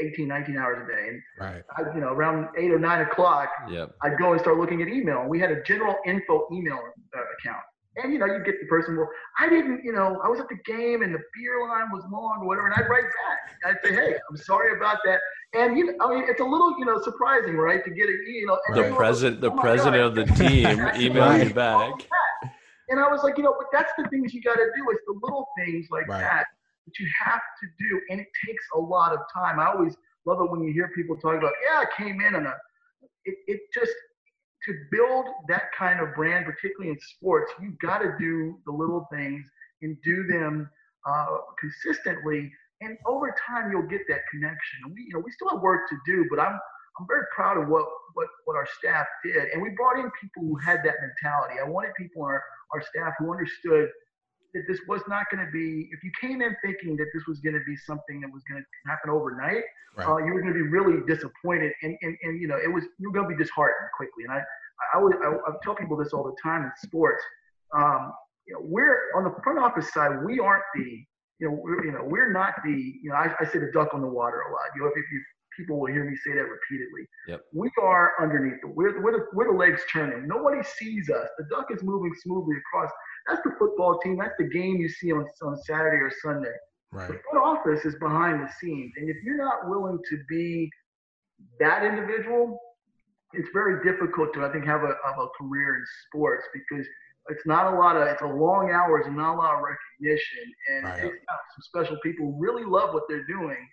18, 0.00 0.28
19 0.28 0.56
hours 0.56 0.78
a 0.82 0.92
day. 0.92 1.08
And 1.08 1.22
right. 1.38 1.62
I, 1.76 1.94
you 1.94 2.00
know, 2.00 2.08
around 2.08 2.48
eight 2.58 2.70
or 2.70 2.78
nine 2.78 3.02
o'clock, 3.02 3.48
yep. 3.70 3.94
I'd 4.02 4.18
go 4.18 4.32
and 4.32 4.40
start 4.40 4.58
looking 4.58 4.82
at 4.82 4.88
email. 4.88 5.20
And 5.20 5.30
we 5.30 5.38
had 5.38 5.50
a 5.50 5.62
general 5.62 5.96
info 6.06 6.46
email 6.52 6.78
uh, 7.16 7.20
account. 7.38 7.62
And 7.96 8.10
you 8.10 8.18
know, 8.18 8.24
you 8.24 8.42
get 8.42 8.58
the 8.58 8.66
person, 8.68 8.96
well, 8.96 9.08
I 9.38 9.50
didn't, 9.50 9.84
you 9.84 9.92
know, 9.92 10.18
I 10.24 10.28
was 10.28 10.40
at 10.40 10.48
the 10.48 10.56
game 10.64 11.02
and 11.02 11.14
the 11.14 11.20
beer 11.34 11.60
line 11.68 11.90
was 11.92 12.02
long 12.10 12.38
or 12.40 12.46
whatever, 12.46 12.68
and 12.68 12.74
I'd 12.74 12.88
write 12.88 13.04
back. 13.04 13.38
I'd 13.66 13.86
say, 13.86 13.94
hey, 13.94 14.14
I'm 14.30 14.36
sorry 14.36 14.74
about 14.74 14.96
that. 15.04 15.20
And 15.52 15.76
you 15.76 15.84
know, 15.84 15.92
I 16.00 16.14
mean, 16.14 16.24
it's 16.26 16.40
a 16.40 16.44
little, 16.44 16.74
you 16.78 16.86
know, 16.86 17.02
surprising, 17.02 17.54
right, 17.56 17.84
to 17.84 17.90
get 17.90 18.08
it, 18.08 18.16
you 18.26 18.46
know. 18.46 18.58
The 18.74 18.94
president, 18.96 19.42
the 19.42 19.50
oh 19.50 19.60
president 19.60 20.14
God. 20.14 20.18
of 20.18 20.26
the 20.26 20.34
team 20.34 20.88
emailing 20.96 21.48
you 21.48 21.54
back. 21.54 21.92
And 22.88 22.98
I 22.98 23.08
was 23.08 23.22
like, 23.22 23.36
you 23.36 23.44
know, 23.44 23.54
but 23.58 23.68
that's 23.70 23.92
the 23.98 24.08
things 24.08 24.32
you 24.32 24.40
got 24.40 24.54
to 24.54 24.70
do. 24.74 24.90
It's 24.90 25.02
the 25.06 25.18
little 25.22 25.48
things 25.58 25.88
like 25.90 26.08
right. 26.08 26.20
that 26.20 26.46
that 26.86 26.98
you 26.98 27.08
have 27.24 27.40
to 27.60 27.66
do, 27.78 28.00
and 28.10 28.20
it 28.20 28.28
takes 28.46 28.64
a 28.74 28.78
lot 28.78 29.12
of 29.12 29.20
time. 29.32 29.58
I 29.60 29.66
always 29.66 29.96
love 30.26 30.40
it 30.40 30.50
when 30.50 30.62
you 30.62 30.72
hear 30.72 30.90
people 30.94 31.16
talk 31.16 31.36
about, 31.36 31.52
yeah, 31.64 31.82
I 31.82 32.02
came 32.02 32.20
in 32.20 32.34
and 32.34 32.46
a, 32.46 32.54
it, 33.24 33.36
it 33.46 33.60
just 33.72 33.92
to 34.66 34.74
build 34.90 35.26
that 35.48 35.64
kind 35.76 36.00
of 36.00 36.14
brand, 36.14 36.46
particularly 36.46 36.90
in 36.90 36.98
sports, 37.00 37.52
you've 37.60 37.78
got 37.78 37.98
to 37.98 38.14
do 38.18 38.58
the 38.66 38.72
little 38.72 39.08
things 39.12 39.44
and 39.82 39.96
do 40.04 40.24
them 40.26 40.68
uh, 41.08 41.26
consistently. 41.58 42.50
And 42.80 42.96
over 43.06 43.34
time, 43.46 43.70
you'll 43.70 43.88
get 43.88 44.02
that 44.08 44.20
connection. 44.30 44.78
And 44.84 44.94
we, 44.94 45.02
you 45.02 45.14
know, 45.14 45.20
we 45.24 45.32
still 45.32 45.50
have 45.50 45.60
work 45.60 45.88
to 45.88 45.96
do, 46.06 46.26
but 46.30 46.38
I'm, 46.38 46.58
I'm 46.98 47.06
very 47.08 47.24
proud 47.34 47.58
of 47.58 47.68
what, 47.68 47.86
what, 48.14 48.28
what 48.44 48.56
our 48.56 48.68
staff 48.78 49.06
did. 49.24 49.50
And 49.52 49.62
we 49.62 49.70
brought 49.70 49.98
in 49.98 50.10
people 50.20 50.42
who 50.42 50.56
had 50.56 50.78
that 50.84 50.94
mentality. 51.00 51.60
I 51.60 51.68
wanted 51.68 51.92
people 51.98 52.22
on 52.22 52.30
our, 52.30 52.44
our 52.72 52.82
staff 52.82 53.14
who 53.18 53.32
understood 53.32 53.88
that 54.54 54.64
this 54.68 54.78
was 54.86 55.00
not 55.08 55.24
going 55.30 55.44
to 55.44 55.50
be, 55.50 55.88
if 55.92 56.04
you 56.04 56.10
came 56.20 56.42
in 56.42 56.54
thinking 56.64 56.96
that 56.96 57.06
this 57.14 57.26
was 57.26 57.40
going 57.40 57.54
to 57.54 57.64
be 57.66 57.76
something 57.76 58.20
that 58.20 58.30
was 58.32 58.42
going 58.48 58.62
to 58.62 58.90
happen 58.90 59.10
overnight, 59.10 59.64
right. 59.96 60.06
uh, 60.06 60.18
you 60.18 60.32
were 60.34 60.42
going 60.42 60.52
to 60.52 60.60
be 60.62 60.68
really 60.68 61.00
disappointed. 61.06 61.72
And, 61.82 61.96
and, 62.02 62.16
and, 62.22 62.40
you 62.40 62.48
know, 62.48 62.56
it 62.56 62.72
was, 62.72 62.84
you 62.98 63.10
were 63.10 63.14
going 63.14 63.28
to 63.30 63.34
be 63.36 63.42
disheartened 63.42 63.88
quickly. 63.96 64.24
And 64.24 64.32
I, 64.32 64.42
I 64.94 65.02
would, 65.02 65.14
I, 65.16 65.32
I 65.32 65.52
tell 65.62 65.74
people 65.74 65.96
this 65.96 66.12
all 66.12 66.24
the 66.24 66.36
time 66.42 66.64
in 66.64 66.72
sports. 66.76 67.22
Um, 67.74 68.12
you 68.46 68.54
know, 68.54 68.60
we're 68.62 69.10
on 69.16 69.24
the 69.24 69.34
front 69.42 69.58
office 69.58 69.92
side, 69.92 70.22
we 70.24 70.38
aren't 70.38 70.64
the, 70.74 71.04
you 71.38 71.48
know, 71.48 71.52
we're, 71.52 71.84
you 71.86 71.92
know, 71.92 72.04
we're 72.04 72.32
not 72.32 72.54
the, 72.64 72.70
you 72.70 73.10
know, 73.10 73.16
I, 73.16 73.32
I 73.40 73.44
say 73.46 73.58
the 73.58 73.70
duck 73.72 73.94
on 73.94 74.02
the 74.02 74.08
water 74.08 74.42
a 74.42 74.52
lot. 74.52 74.68
You 74.76 74.82
know, 74.82 74.88
if, 74.88 74.96
if 74.96 75.04
you, 75.10 75.22
people 75.56 75.78
will 75.78 75.92
hear 75.92 76.04
me 76.04 76.16
say 76.24 76.32
that 76.34 76.46
repeatedly. 76.48 77.06
Yep. 77.28 77.40
We 77.52 77.70
are 77.80 78.12
underneath. 78.20 78.60
The, 78.62 78.68
we're, 78.68 79.02
we're, 79.02 79.12
the, 79.12 79.26
we're 79.34 79.52
the 79.52 79.58
legs 79.58 79.82
turning. 79.92 80.26
Nobody 80.26 80.62
sees 80.62 81.10
us. 81.10 81.28
The 81.38 81.44
duck 81.50 81.66
is 81.70 81.82
moving 81.82 82.12
smoothly 82.22 82.56
across. 82.56 82.90
That's 83.28 83.42
the 83.44 83.52
football 83.58 83.98
team. 84.00 84.18
That's 84.18 84.36
the 84.38 84.48
game 84.48 84.76
you 84.76 84.88
see 84.88 85.12
on, 85.12 85.26
on 85.42 85.56
Saturday 85.62 85.98
or 85.98 86.12
Sunday. 86.22 86.54
Right. 86.92 87.08
The 87.08 87.18
front 87.30 87.44
office 87.44 87.84
is 87.84 87.94
behind 88.00 88.42
the 88.42 88.50
scenes. 88.60 88.92
And 88.96 89.08
if 89.08 89.16
you're 89.24 89.38
not 89.38 89.68
willing 89.68 89.98
to 90.10 90.18
be 90.28 90.70
that 91.58 91.84
individual, 91.84 92.58
it's 93.32 93.48
very 93.52 93.82
difficult 93.82 94.34
to, 94.34 94.44
I 94.44 94.52
think, 94.52 94.66
have 94.66 94.82
a, 94.82 94.94
have 95.04 95.18
a 95.18 95.28
career 95.40 95.76
in 95.76 95.84
sports 96.06 96.44
because 96.52 96.86
it's 97.28 97.46
not 97.46 97.72
a 97.72 97.76
lot 97.76 97.96
of, 97.96 98.06
it's 98.08 98.22
a 98.22 98.26
long 98.26 98.70
hours 98.70 99.04
and 99.06 99.16
not 99.16 99.34
a 99.34 99.38
lot 99.38 99.54
of 99.54 99.62
recognition. 99.62 100.44
And 100.70 100.84
right. 100.84 101.00
some 101.00 101.62
special 101.62 101.96
people 102.02 102.32
really 102.38 102.64
love 102.64 102.92
what 102.92 103.04
they're 103.08 103.26
doing 103.26 103.68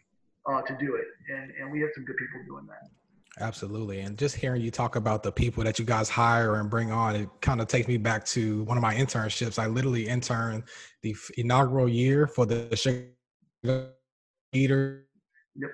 uh, 0.45 0.61
to 0.61 0.77
do 0.79 0.95
it. 0.95 1.07
And, 1.33 1.51
and 1.59 1.71
we 1.71 1.81
have 1.81 1.89
some 1.95 2.05
good 2.05 2.15
people 2.15 2.39
doing 2.47 2.67
that. 2.67 2.89
Absolutely. 3.39 4.01
And 4.01 4.17
just 4.17 4.35
hearing 4.35 4.61
you 4.61 4.71
talk 4.71 4.95
about 4.95 5.23
the 5.23 5.31
people 5.31 5.63
that 5.63 5.79
you 5.79 5.85
guys 5.85 6.09
hire 6.09 6.55
and 6.55 6.69
bring 6.69 6.91
on, 6.91 7.15
it 7.15 7.29
kind 7.41 7.61
of 7.61 7.67
takes 7.67 7.87
me 7.87 7.97
back 7.97 8.25
to 8.25 8.63
one 8.63 8.77
of 8.77 8.81
my 8.81 8.93
internships. 8.93 9.57
I 9.57 9.67
literally 9.67 10.07
interned 10.07 10.63
the 11.03 11.15
inaugural 11.37 11.87
year 11.87 12.27
for 12.27 12.45
the 12.45 12.75
Sugar 12.75 13.91
Eater. 14.51 15.05
Yep. 15.55 15.69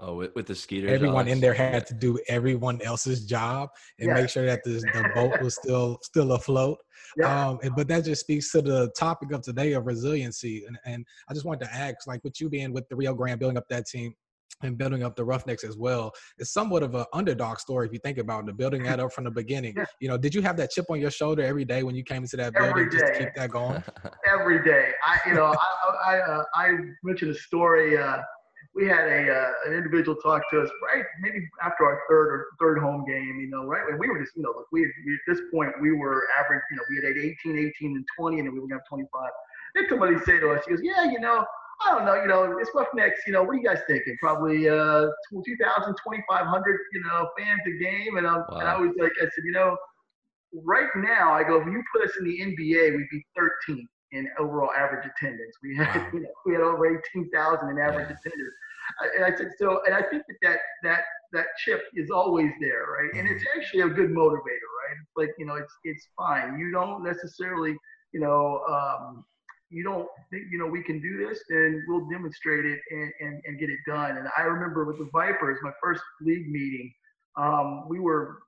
Oh, 0.00 0.16
with, 0.16 0.34
with 0.34 0.46
the 0.46 0.54
skeeters. 0.54 0.90
Everyone 0.90 1.28
in 1.28 1.40
there 1.40 1.54
had 1.54 1.86
to 1.86 1.94
do 1.94 2.18
everyone 2.28 2.82
else's 2.82 3.24
job 3.24 3.70
and 3.98 4.08
yeah. 4.08 4.14
make 4.14 4.28
sure 4.28 4.44
that 4.44 4.62
the, 4.64 4.72
the 4.72 5.10
boat 5.14 5.40
was 5.40 5.54
still 5.54 5.98
still 6.02 6.32
afloat. 6.32 6.78
Yeah. 7.16 7.48
Um, 7.48 7.60
but 7.76 7.86
that 7.88 8.04
just 8.04 8.20
speaks 8.20 8.50
to 8.52 8.60
the 8.60 8.90
topic 8.98 9.32
of 9.32 9.42
today 9.42 9.72
of 9.72 9.86
resiliency. 9.86 10.64
And, 10.66 10.76
and 10.84 11.06
I 11.28 11.32
just 11.32 11.46
wanted 11.46 11.64
to 11.66 11.74
ask, 11.74 12.06
like, 12.08 12.24
with 12.24 12.40
you 12.40 12.48
being 12.48 12.72
with 12.72 12.88
the 12.88 12.96
Rio 12.96 13.14
Grande, 13.14 13.38
building 13.38 13.56
up 13.56 13.68
that 13.68 13.86
team, 13.86 14.14
and 14.64 14.76
building 14.76 15.02
up 15.02 15.16
the 15.16 15.24
Roughnecks 15.24 15.64
as 15.64 15.76
well. 15.76 16.12
It's 16.38 16.52
somewhat 16.52 16.82
of 16.82 16.94
an 16.94 17.04
underdog 17.12 17.58
story 17.58 17.86
if 17.86 17.92
you 17.92 17.98
think 17.98 18.18
about 18.18 18.48
it, 18.48 18.56
building 18.56 18.82
that 18.84 19.00
up 19.00 19.12
from 19.12 19.24
the 19.24 19.30
beginning. 19.30 19.74
Yeah. 19.84 19.86
You 19.98 20.08
know, 20.08 20.16
did 20.16 20.34
you 20.34 20.40
have 20.42 20.56
that 20.58 20.70
chip 20.70 20.86
on 20.88 21.00
your 21.00 21.10
shoulder 21.10 21.42
every 21.42 21.64
day 21.64 21.82
when 21.82 21.96
you 21.96 22.04
came 22.04 22.22
into 22.22 22.36
that 22.36 22.54
building 22.54 22.88
just 22.92 23.04
to 23.06 23.18
keep 23.18 23.34
that 23.34 23.50
going? 23.50 23.82
every 24.32 24.62
day. 24.62 24.90
I, 25.04 25.18
you 25.28 25.34
know, 25.34 25.46
I, 25.46 26.14
I, 26.14 26.18
uh, 26.20 26.44
I 26.54 26.76
mentioned 27.02 27.32
a 27.32 27.34
story. 27.34 27.98
Uh, 27.98 28.18
we 28.74 28.86
had 28.86 29.08
a 29.08 29.32
uh, 29.32 29.50
an 29.66 29.74
individual 29.74 30.16
talk 30.16 30.42
to 30.50 30.62
us 30.62 30.70
right 30.82 31.04
maybe 31.20 31.48
after 31.62 31.84
our 31.84 32.02
third 32.08 32.28
or 32.28 32.46
third 32.60 32.78
home 32.78 33.04
game. 33.06 33.40
You 33.40 33.48
know, 33.48 33.64
right 33.64 33.82
when 33.88 33.98
we 33.98 34.08
were 34.08 34.20
just 34.20 34.36
you 34.36 34.42
know 34.42 34.50
look 34.50 34.66
we, 34.70 34.82
we 34.82 35.14
at 35.14 35.20
this 35.26 35.40
point 35.52 35.70
we 35.80 35.92
were 35.92 36.22
average. 36.38 36.62
You 36.70 36.76
know, 36.76 36.82
we 36.90 36.96
had 36.96 37.16
18, 37.16 37.58
18, 37.78 37.96
and 37.96 38.04
20, 38.16 38.38
and 38.38 38.46
then 38.46 38.54
we 38.54 38.60
were 38.60 38.68
going 38.68 38.80
to 38.80 38.84
have 38.84 38.88
25. 38.88 39.30
Then 39.74 39.84
somebody 39.88 40.18
say 40.24 40.38
to 40.38 40.50
us, 40.50 40.64
he 40.66 40.74
goes, 40.74 40.80
yeah, 40.84 41.10
you 41.10 41.18
know 41.18 41.44
I 41.82 41.90
don't 41.90 42.04
know, 42.04 42.14
you 42.14 42.28
know, 42.28 42.58
it's 42.58 42.70
Roughnecks, 42.74 43.20
you 43.26 43.32
know, 43.32 43.42
what 43.42 43.50
are 43.50 43.58
you 43.58 43.64
guys 43.64 43.80
thinking? 43.86 44.16
Probably 44.20 44.68
uh, 44.68 45.06
2,000, 45.32 45.94
2,500, 45.94 46.80
you 46.92 47.02
know, 47.02 47.28
fans 47.38 47.60
a 47.66 47.82
game. 47.82 48.16
And, 48.16 48.26
wow. 48.26 48.46
and 48.50 48.68
I 48.68 48.78
was 48.78 48.92
like, 48.98 49.12
I 49.20 49.24
said, 49.24 49.44
you 49.44 49.52
know, 49.52 49.76
right 50.62 50.88
now, 50.96 51.32
I 51.32 51.42
go, 51.42 51.60
if 51.60 51.66
you 51.66 51.82
put 51.92 52.04
us 52.04 52.12
in 52.18 52.24
the 52.24 52.40
NBA, 52.40 52.96
we'd 52.96 53.08
be 53.10 53.24
13th 53.36 53.86
in 54.12 54.28
overall 54.38 54.70
average 54.72 55.04
attendance. 55.04 55.54
We 55.62 55.76
had, 55.76 55.96
wow. 55.96 56.10
you 56.14 56.20
know, 56.20 56.28
we 56.46 56.52
had 56.52 56.62
over 56.62 56.86
18,000 57.14 57.68
in 57.68 57.78
average 57.78 58.08
yeah. 58.08 58.16
attendance. 58.24 58.54
And 59.16 59.24
I 59.24 59.36
said, 59.36 59.50
so, 59.58 59.80
and 59.86 59.94
I 59.94 60.02
think 60.02 60.22
that 60.28 60.36
that, 60.42 60.58
that, 60.82 61.00
that 61.32 61.46
chip 61.64 61.82
is 61.94 62.10
always 62.10 62.50
there, 62.60 62.86
right? 62.86 63.10
Mm-hmm. 63.10 63.18
And 63.18 63.28
it's 63.28 63.42
mm-hmm. 63.42 63.60
actually 63.60 63.80
a 63.80 63.88
good 63.88 64.10
motivator, 64.10 64.68
right? 64.78 64.96
It's 65.00 65.16
like, 65.16 65.30
you 65.38 65.46
know, 65.46 65.54
it's, 65.54 65.72
it's 65.84 66.06
fine. 66.16 66.58
You 66.58 66.70
don't 66.70 67.02
necessarily, 67.02 67.76
you 68.12 68.20
know, 68.20 68.62
um, 68.68 69.24
you 69.74 69.82
don't 69.82 70.06
think, 70.30 70.44
you 70.52 70.58
know, 70.58 70.66
we 70.66 70.82
can 70.82 71.00
do 71.00 71.26
this, 71.26 71.40
then 71.48 71.84
we'll 71.88 72.08
demonstrate 72.08 72.64
it 72.64 72.78
and, 72.90 73.12
and, 73.20 73.42
and 73.44 73.58
get 73.58 73.70
it 73.70 73.78
done. 73.86 74.16
And 74.16 74.28
I 74.38 74.42
remember 74.42 74.84
with 74.84 74.98
the 74.98 75.08
Vipers, 75.12 75.58
my 75.62 75.72
first 75.82 76.00
league 76.20 76.48
meeting, 76.48 76.92
um, 77.36 77.88
we 77.88 77.98
were 77.98 78.38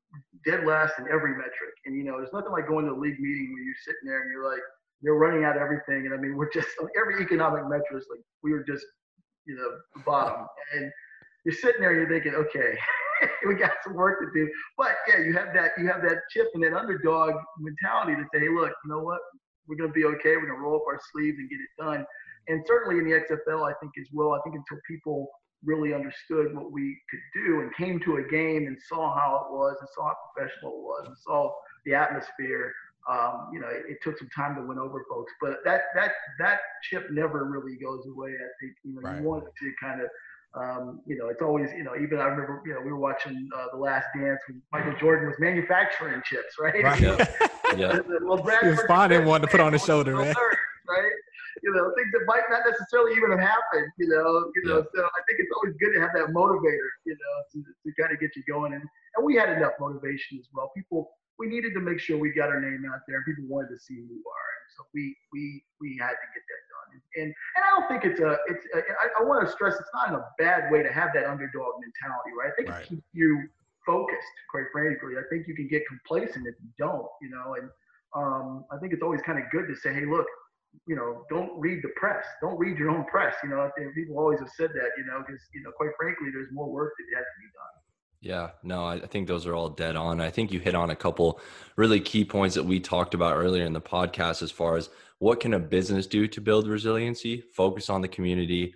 dead 0.44 0.64
last 0.64 0.94
in 0.98 1.06
every 1.08 1.32
metric. 1.32 1.74
And, 1.84 1.96
you 1.96 2.04
know, 2.04 2.18
there's 2.18 2.32
nothing 2.32 2.52
like 2.52 2.68
going 2.68 2.86
to 2.86 2.92
a 2.92 2.98
league 2.98 3.18
meeting 3.18 3.52
where 3.52 3.62
you're 3.62 3.74
sitting 3.84 4.06
there 4.06 4.22
and 4.22 4.30
you're 4.30 4.48
like, 4.48 4.62
you're 5.02 5.18
running 5.18 5.44
out 5.44 5.56
of 5.56 5.62
everything. 5.62 6.06
And 6.06 6.14
I 6.14 6.16
mean, 6.16 6.36
we're 6.36 6.50
just, 6.50 6.68
on 6.80 6.88
every 6.96 7.20
economic 7.22 7.64
metric, 7.68 8.04
like, 8.08 8.20
we 8.44 8.52
were 8.52 8.62
just, 8.62 8.86
you 9.46 9.56
know, 9.56 10.02
bottom. 10.04 10.46
And 10.74 10.90
you're 11.44 11.54
sitting 11.54 11.80
there 11.80 11.90
and 11.90 11.98
you're 11.98 12.08
thinking, 12.08 12.34
okay, 12.34 12.78
we 13.48 13.56
got 13.56 13.72
some 13.82 13.94
work 13.94 14.20
to 14.20 14.28
do. 14.32 14.48
But 14.78 14.94
yeah, 15.08 15.24
you 15.24 15.32
have 15.34 15.52
that, 15.54 15.72
you 15.76 15.88
have 15.88 16.02
that 16.02 16.18
chip 16.30 16.46
and 16.54 16.62
that 16.62 16.72
underdog 16.72 17.34
mentality 17.58 18.14
to 18.14 18.24
say, 18.32 18.40
hey, 18.40 18.48
look, 18.48 18.72
you 18.84 18.90
know 18.90 19.00
what? 19.00 19.18
We're 19.68 19.76
going 19.76 19.90
to 19.90 19.94
be 19.94 20.04
okay. 20.04 20.36
We're 20.36 20.46
going 20.46 20.58
to 20.58 20.64
roll 20.64 20.76
up 20.76 20.86
our 20.86 21.00
sleeves 21.12 21.38
and 21.38 21.48
get 21.48 21.56
it 21.56 21.82
done. 21.82 22.06
And 22.48 22.64
certainly 22.66 22.98
in 22.98 23.04
the 23.04 23.16
XFL, 23.16 23.68
I 23.68 23.74
think 23.80 23.92
as 24.00 24.08
well. 24.12 24.32
I 24.32 24.40
think 24.44 24.56
until 24.56 24.78
people 24.86 25.28
really 25.64 25.94
understood 25.94 26.54
what 26.54 26.70
we 26.70 26.96
could 27.10 27.20
do 27.34 27.60
and 27.60 27.74
came 27.74 27.98
to 28.00 28.16
a 28.16 28.22
game 28.22 28.66
and 28.66 28.76
saw 28.88 29.14
how 29.18 29.46
it 29.46 29.52
was 29.52 29.76
and 29.80 29.88
saw 29.94 30.08
how 30.08 30.14
professional 30.34 30.72
it 30.72 30.82
was 30.82 31.04
and 31.06 31.16
saw 31.18 31.52
the 31.84 31.94
atmosphere. 31.94 32.72
Um, 33.10 33.50
you 33.52 33.60
know, 33.60 33.68
it, 33.68 33.84
it, 33.88 33.98
took 34.02 34.18
some 34.18 34.28
time 34.34 34.56
to 34.56 34.62
win 34.62 34.80
over 34.80 35.04
folks, 35.08 35.32
but 35.40 35.58
that 35.64 35.82
that 35.94 36.10
that 36.40 36.58
chip 36.82 37.06
never 37.12 37.44
really 37.44 37.76
goes 37.76 38.04
away. 38.08 38.30
I 38.30 38.50
think 38.60 38.74
you 38.82 38.94
know 38.94 39.00
right. 39.00 39.20
you 39.20 39.28
want 39.28 39.44
to 39.44 39.72
kind 39.80 40.00
of 40.00 40.08
um, 40.56 41.00
you 41.06 41.18
know, 41.18 41.28
it's 41.28 41.42
always, 41.42 41.70
you 41.76 41.84
know, 41.84 41.94
even 41.96 42.18
I 42.18 42.24
remember, 42.24 42.62
you 42.64 42.72
know, 42.72 42.80
we 42.80 42.90
were 42.90 42.98
watching 42.98 43.48
uh, 43.54 43.66
The 43.72 43.78
Last 43.78 44.06
Dance 44.14 44.40
when 44.48 44.62
Michael 44.72 44.94
Jordan 44.98 45.28
was 45.28 45.36
manufacturing 45.38 46.22
chips, 46.24 46.54
right? 46.58 46.82
Right. 46.82 47.00
yeah. 47.02 47.26
well, 48.22 48.42
Brad 48.42 48.62
he 48.62 48.70
was 48.70 48.82
finding 48.86 49.24
one 49.24 49.40
to 49.40 49.46
put 49.46 49.60
on 49.60 49.72
his 49.72 49.84
shoulder, 49.88 50.16
man. 50.16 50.34
Right. 50.88 51.12
You 51.62 51.72
know, 51.72 51.90
things 51.96 52.12
that 52.12 52.24
might 52.26 52.46
not 52.50 52.62
necessarily 52.68 53.16
even 53.16 53.30
have 53.32 53.40
happened, 53.40 53.90
you 53.98 54.08
know, 54.08 54.52
you 54.54 54.62
know, 54.70 54.84
yeah. 54.84 54.94
so 54.94 55.00
I 55.02 55.20
think 55.26 55.40
it's 55.40 55.50
always 55.56 55.74
good 55.80 55.94
to 55.94 56.00
have 56.00 56.12
that 56.14 56.30
motivator, 56.30 56.90
you 57.04 57.16
know, 57.16 57.34
to, 57.52 57.58
to 57.64 57.88
kind 58.00 58.12
of 58.12 58.20
get 58.20 58.36
you 58.36 58.44
going. 58.46 58.74
And, 58.74 58.84
and 59.16 59.24
we 59.24 59.34
had 59.34 59.48
enough 59.50 59.72
motivation 59.80 60.38
as 60.38 60.46
well. 60.52 60.70
People, 60.76 61.10
we 61.38 61.48
needed 61.48 61.74
to 61.74 61.80
make 61.80 61.98
sure 61.98 62.18
we 62.18 62.30
got 62.30 62.50
our 62.50 62.60
name 62.60 62.84
out 62.86 63.00
there 63.08 63.16
and 63.18 63.26
people 63.26 63.44
wanted 63.48 63.74
to 63.74 63.80
see 63.80 63.96
who 63.96 64.06
we 64.06 64.20
are. 64.20 64.50
And 64.62 64.68
so 64.76 64.84
we, 64.94 65.16
we, 65.32 65.64
we 65.80 65.98
had 65.98 66.14
to 66.14 66.26
get 66.30 66.44
that 66.44 66.62
done. 66.70 66.88
and 67.16 67.34
and 67.56 67.64
I 67.64 67.68
don't 67.74 67.88
think 67.88 68.04
it's 68.04 68.20
a 68.20 68.36
it's 68.46 68.64
a, 68.76 68.78
I, 68.78 69.20
I 69.20 69.24
want 69.24 69.44
to 69.44 69.50
stress 69.50 69.74
it's 69.74 69.90
not 69.92 70.08
in 70.10 70.14
a 70.14 70.24
bad 70.38 70.70
way 70.70 70.82
to 70.82 70.92
have 70.92 71.10
that 71.14 71.26
underdog 71.26 71.80
mentality, 71.80 72.30
right? 72.38 72.52
I 72.52 72.54
think 72.54 72.68
right. 72.68 72.84
it 72.84 72.88
keeps 72.88 73.08
you 73.12 73.48
focused, 73.86 74.36
quite 74.50 74.66
frankly. 74.72 75.14
I 75.18 75.22
think 75.30 75.46
you 75.46 75.54
can 75.54 75.68
get 75.68 75.82
complacent 75.86 76.46
if 76.46 76.54
you 76.60 76.70
don't, 76.78 77.06
you 77.22 77.30
know. 77.30 77.54
And 77.54 77.70
um, 78.14 78.64
I 78.72 78.78
think 78.78 78.92
it's 78.92 79.02
always 79.02 79.22
kind 79.22 79.38
of 79.38 79.44
good 79.50 79.66
to 79.68 79.76
say, 79.76 79.94
hey, 79.94 80.04
look, 80.04 80.26
you 80.86 80.96
know, 80.96 81.24
don't 81.30 81.58
read 81.58 81.80
the 81.82 81.90
press. 81.96 82.24
Don't 82.42 82.58
read 82.58 82.76
your 82.76 82.90
own 82.90 83.04
press. 83.06 83.34
You 83.42 83.50
know, 83.50 83.60
I 83.60 83.70
think 83.78 83.94
people 83.94 84.18
always 84.18 84.40
have 84.40 84.50
said 84.56 84.70
that, 84.74 84.90
you 84.98 85.06
know, 85.06 85.22
because 85.26 85.40
you 85.54 85.62
know, 85.62 85.70
quite 85.76 85.90
frankly, 85.98 86.28
there's 86.32 86.52
more 86.52 86.70
work 86.70 86.92
that 86.98 87.16
has 87.16 87.24
to 87.24 87.40
be 87.40 87.46
done. 87.54 87.82
Yeah, 88.20 88.50
no, 88.62 88.84
I 88.84 89.06
think 89.06 89.28
those 89.28 89.46
are 89.46 89.54
all 89.54 89.68
dead 89.68 89.94
on. 89.94 90.20
I 90.20 90.30
think 90.30 90.50
you 90.50 90.58
hit 90.58 90.74
on 90.74 90.90
a 90.90 90.96
couple 90.96 91.40
really 91.76 92.00
key 92.00 92.24
points 92.24 92.54
that 92.54 92.64
we 92.64 92.80
talked 92.80 93.14
about 93.14 93.36
earlier 93.36 93.64
in 93.64 93.72
the 93.72 93.80
podcast 93.80 94.42
as 94.42 94.50
far 94.50 94.76
as 94.76 94.88
what 95.18 95.40
can 95.40 95.54
a 95.54 95.58
business 95.58 96.06
do 96.06 96.26
to 96.26 96.40
build 96.40 96.66
resiliency, 96.66 97.42
focus 97.54 97.88
on 97.88 98.00
the 98.00 98.08
community, 98.08 98.74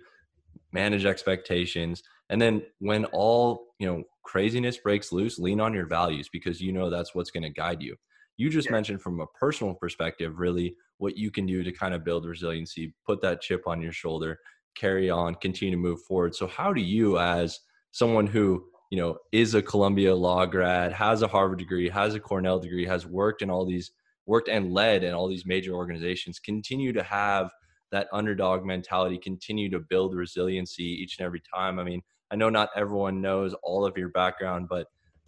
manage 0.71 1.05
expectations, 1.05 2.01
and 2.29 2.41
then 2.41 2.63
when 2.79 3.05
all, 3.05 3.73
you 3.77 3.87
know, 3.87 4.03
craziness 4.23 4.77
breaks 4.77 5.11
loose, 5.11 5.39
lean 5.39 5.59
on 5.59 5.73
your 5.73 5.87
values 5.87 6.29
because 6.31 6.61
you 6.61 6.71
know 6.71 6.89
that's 6.89 7.15
what's 7.15 7.31
going 7.31 7.43
to 7.43 7.49
guide 7.49 7.81
you. 7.81 7.95
You 8.37 8.49
just 8.49 8.67
yeah. 8.67 8.73
mentioned 8.73 9.01
from 9.01 9.19
a 9.19 9.27
personal 9.39 9.73
perspective 9.73 10.39
really 10.39 10.75
what 10.97 11.17
you 11.17 11.31
can 11.31 11.45
do 11.45 11.63
to 11.63 11.71
kind 11.71 11.93
of 11.93 12.03
build 12.03 12.25
resiliency, 12.25 12.93
put 13.05 13.21
that 13.21 13.41
chip 13.41 13.67
on 13.67 13.81
your 13.81 13.91
shoulder, 13.91 14.39
carry 14.75 15.09
on, 15.09 15.35
continue 15.35 15.75
to 15.75 15.81
move 15.81 16.01
forward. 16.03 16.35
So 16.35 16.47
how 16.47 16.73
do 16.73 16.81
you 16.81 17.19
as 17.19 17.59
someone 17.91 18.27
who 18.27 18.65
you 18.91 18.97
know, 18.97 19.17
is 19.31 19.55
a 19.55 19.61
Columbia 19.61 20.13
law 20.13 20.45
grad, 20.45 20.91
has 20.91 21.21
a 21.21 21.27
Harvard 21.27 21.59
degree, 21.59 21.89
has 21.89 22.13
a 22.13 22.19
Cornell 22.19 22.59
degree, 22.59 22.85
has 22.85 23.07
worked 23.07 23.41
in 23.41 23.49
all 23.49 23.65
these, 23.65 23.91
worked 24.25 24.49
and 24.49 24.73
led 24.73 25.03
in 25.03 25.13
all 25.13 25.29
these 25.29 25.45
major 25.45 25.73
organizations, 25.73 26.39
continue 26.39 26.91
to 26.91 27.01
have 27.01 27.49
that 27.91 28.07
underdog 28.11 28.65
mentality, 28.65 29.17
continue 29.17 29.69
to 29.69 29.79
build 29.79 30.13
resiliency 30.13 30.83
each 30.83 31.17
and 31.17 31.25
every 31.25 31.41
time. 31.53 31.79
I 31.79 31.85
mean, 31.85 32.01
I 32.31 32.35
know 32.35 32.49
not 32.49 32.69
everyone 32.75 33.21
knows 33.21 33.53
all 33.63 33.85
of 33.85 33.97
your 33.97 34.09
background, 34.09 34.67
but 34.69 34.87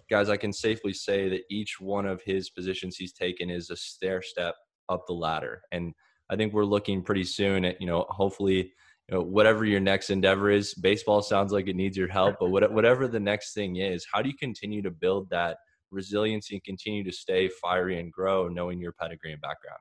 guys, 0.09 0.29
I 0.29 0.37
can 0.37 0.53
safely 0.53 0.93
say 0.93 1.29
that 1.29 1.43
each 1.49 1.79
one 1.79 2.05
of 2.05 2.21
his 2.23 2.49
positions 2.49 2.95
he's 2.95 3.13
taken 3.13 3.49
is 3.49 3.69
a 3.69 3.75
stair 3.75 4.21
step 4.21 4.55
up 4.89 5.03
the 5.07 5.13
ladder. 5.13 5.61
And 5.71 5.93
I 6.29 6.35
think 6.35 6.53
we're 6.53 6.65
looking 6.65 7.03
pretty 7.03 7.23
soon 7.23 7.65
at, 7.65 7.79
you 7.81 7.87
know, 7.87 8.05
hopefully, 8.09 8.71
you 9.09 9.15
know, 9.15 9.21
whatever 9.21 9.65
your 9.65 9.79
next 9.79 10.09
endeavor 10.09 10.49
is, 10.49 10.73
baseball 10.73 11.21
sounds 11.21 11.51
like 11.51 11.67
it 11.67 11.75
needs 11.75 11.97
your 11.97 12.07
help, 12.07 12.37
but 12.39 12.49
whatever 12.49 13.07
the 13.07 13.19
next 13.19 13.53
thing 13.53 13.77
is, 13.77 14.05
how 14.11 14.21
do 14.21 14.29
you 14.29 14.35
continue 14.37 14.81
to 14.81 14.91
build 14.91 15.29
that 15.29 15.57
resiliency 15.91 16.55
and 16.55 16.63
continue 16.63 17.03
to 17.03 17.11
stay 17.11 17.49
fiery 17.61 17.99
and 17.99 18.11
grow 18.11 18.47
knowing 18.47 18.79
your 18.79 18.93
pedigree 18.93 19.33
and 19.33 19.41
background? 19.41 19.79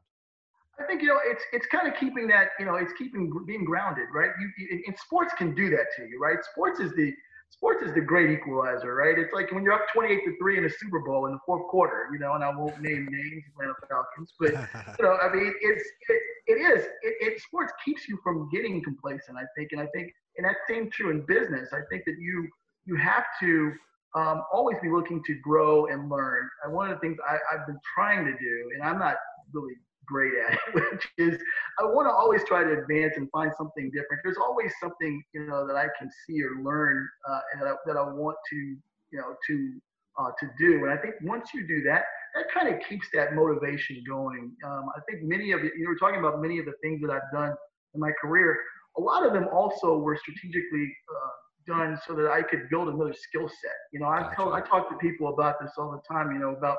I 0.82 0.86
think 0.86 1.02
you 1.02 1.08
know 1.08 1.18
it's 1.24 1.42
it's 1.52 1.66
kind 1.66 1.86
of 1.86 1.98
keeping 1.98 2.26
that 2.28 2.48
you 2.58 2.66
know 2.66 2.74
it's 2.74 2.92
keeping 2.98 3.30
being 3.46 3.64
grounded, 3.64 4.06
right? 4.12 4.30
You, 4.40 4.82
and 4.86 4.96
sports 4.98 5.32
can 5.36 5.54
do 5.54 5.70
that 5.70 5.86
to 5.96 6.02
you, 6.08 6.18
right? 6.20 6.38
Sports 6.52 6.80
is 6.80 6.92
the 6.94 7.12
sports 7.50 7.82
is 7.82 7.94
the 7.94 8.00
great 8.00 8.30
equalizer, 8.30 8.94
right? 8.94 9.18
It's 9.18 9.32
like 9.32 9.52
when 9.52 9.62
you're 9.62 9.74
up 9.74 9.86
28 9.92 10.24
to 10.24 10.36
three 10.38 10.58
in 10.58 10.64
a 10.64 10.70
Super 10.70 11.00
Bowl 11.00 11.26
in 11.26 11.32
the 11.32 11.38
fourth 11.44 11.68
quarter, 11.68 12.08
you 12.12 12.18
know, 12.18 12.32
and 12.32 12.42
I 12.42 12.54
won't 12.54 12.80
name 12.80 13.06
names, 13.10 13.44
Atlanta 13.52 13.74
Falcons, 13.88 14.32
but 14.40 14.52
you 14.98 15.04
know, 15.04 15.16
I 15.22 15.32
mean, 15.32 15.52
it's 15.60 15.84
it, 16.08 16.22
it 16.46 16.60
is 16.60 16.84
it, 17.02 17.14
it 17.20 17.40
sports 17.42 17.72
keeps 17.84 18.08
you 18.08 18.18
from 18.24 18.48
getting 18.50 18.82
complacent, 18.82 19.36
I 19.36 19.44
think, 19.56 19.72
and 19.72 19.80
I 19.80 19.86
think, 19.94 20.12
and 20.36 20.46
that's 20.46 20.58
same 20.68 20.90
true 20.90 21.10
in 21.10 21.24
business. 21.26 21.68
I 21.72 21.80
think 21.90 22.04
that 22.06 22.16
you 22.18 22.48
you 22.86 22.96
have 22.96 23.24
to 23.40 23.72
um, 24.14 24.42
always 24.52 24.76
be 24.82 24.90
looking 24.90 25.22
to 25.24 25.34
grow 25.42 25.86
and 25.86 26.10
learn. 26.10 26.48
And 26.64 26.74
one 26.74 26.90
of 26.90 26.96
the 26.96 27.00
things 27.00 27.16
I, 27.26 27.36
I've 27.54 27.66
been 27.66 27.78
trying 27.94 28.24
to 28.24 28.32
do, 28.32 28.70
and 28.74 28.82
I'm 28.82 28.98
not 28.98 29.16
really 29.52 29.74
great 30.06 30.32
at 30.46 30.54
it, 30.54 30.60
which 30.74 31.08
is 31.18 31.42
I 31.80 31.84
want 31.84 32.06
to 32.06 32.12
always 32.12 32.42
try 32.44 32.64
to 32.64 32.72
advance 32.72 33.14
and 33.16 33.30
find 33.30 33.52
something 33.56 33.90
different. 33.90 34.22
There's 34.24 34.38
always 34.38 34.72
something 34.80 35.22
you 35.34 35.46
know 35.46 35.66
that 35.66 35.76
I 35.76 35.86
can 35.98 36.08
see 36.26 36.42
or 36.42 36.62
learn 36.62 37.08
uh, 37.28 37.40
and 37.52 37.62
that 37.62 37.68
I, 37.68 37.74
that 37.86 37.96
I 37.96 38.02
want 38.02 38.36
to 38.50 38.56
you 38.56 39.18
know 39.18 39.34
to 39.46 39.80
uh, 40.18 40.30
to 40.40 40.46
do. 40.58 40.84
And 40.84 40.90
I 40.90 40.96
think 40.96 41.14
once 41.22 41.50
you 41.54 41.66
do 41.66 41.82
that, 41.84 42.04
that 42.34 42.46
kind 42.52 42.72
of 42.72 42.80
keeps 42.88 43.08
that 43.14 43.34
motivation 43.34 44.02
going. 44.08 44.52
Um, 44.64 44.86
I 44.96 45.00
think 45.08 45.22
many 45.22 45.52
of 45.52 45.62
you, 45.62 45.70
you 45.76 45.88
were 45.88 45.96
talking 45.96 46.20
about 46.20 46.40
many 46.40 46.58
of 46.58 46.66
the 46.66 46.74
things 46.82 47.00
that 47.02 47.10
I've 47.10 47.30
done 47.32 47.54
in 47.94 48.00
my 48.00 48.10
career. 48.20 48.58
A 48.98 49.00
lot 49.00 49.26
of 49.26 49.32
them 49.32 49.48
also 49.52 49.98
were 49.98 50.16
strategically 50.16 50.94
uh, 51.10 51.30
done 51.66 51.98
so 52.06 52.14
that 52.14 52.30
I 52.30 52.42
could 52.42 52.68
build 52.70 52.88
another 52.88 53.14
skill 53.14 53.48
set. 53.48 53.76
You 53.92 54.00
know, 54.00 54.08
I 54.08 54.22
gotcha. 54.22 54.50
I 54.50 54.60
talk 54.60 54.88
to 54.90 54.96
people 54.96 55.28
about 55.28 55.56
this 55.60 55.72
all 55.78 55.90
the 55.92 56.14
time. 56.14 56.32
You 56.32 56.38
know, 56.38 56.50
about 56.50 56.78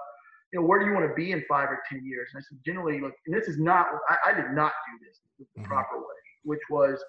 you 0.53 0.59
know, 0.59 0.65
where 0.65 0.79
do 0.79 0.85
you 0.85 0.93
want 0.93 1.07
to 1.09 1.15
be 1.15 1.31
in 1.31 1.43
five 1.49 1.67
or 1.69 1.79
10 1.89 2.05
years? 2.05 2.29
And 2.33 2.39
I 2.39 2.43
said, 2.47 2.59
generally, 2.63 3.01
look, 3.01 3.13
and 3.25 3.35
this 3.35 3.47
is 3.47 3.57
not, 3.59 3.87
I, 4.07 4.29
I 4.29 4.33
did 4.33 4.51
not 4.53 4.71
do 4.71 5.05
this 5.05 5.19
the 5.39 5.45
mm-hmm. 5.45 5.67
proper 5.67 5.97
way, 5.97 6.21
which 6.43 6.61
was 6.69 7.03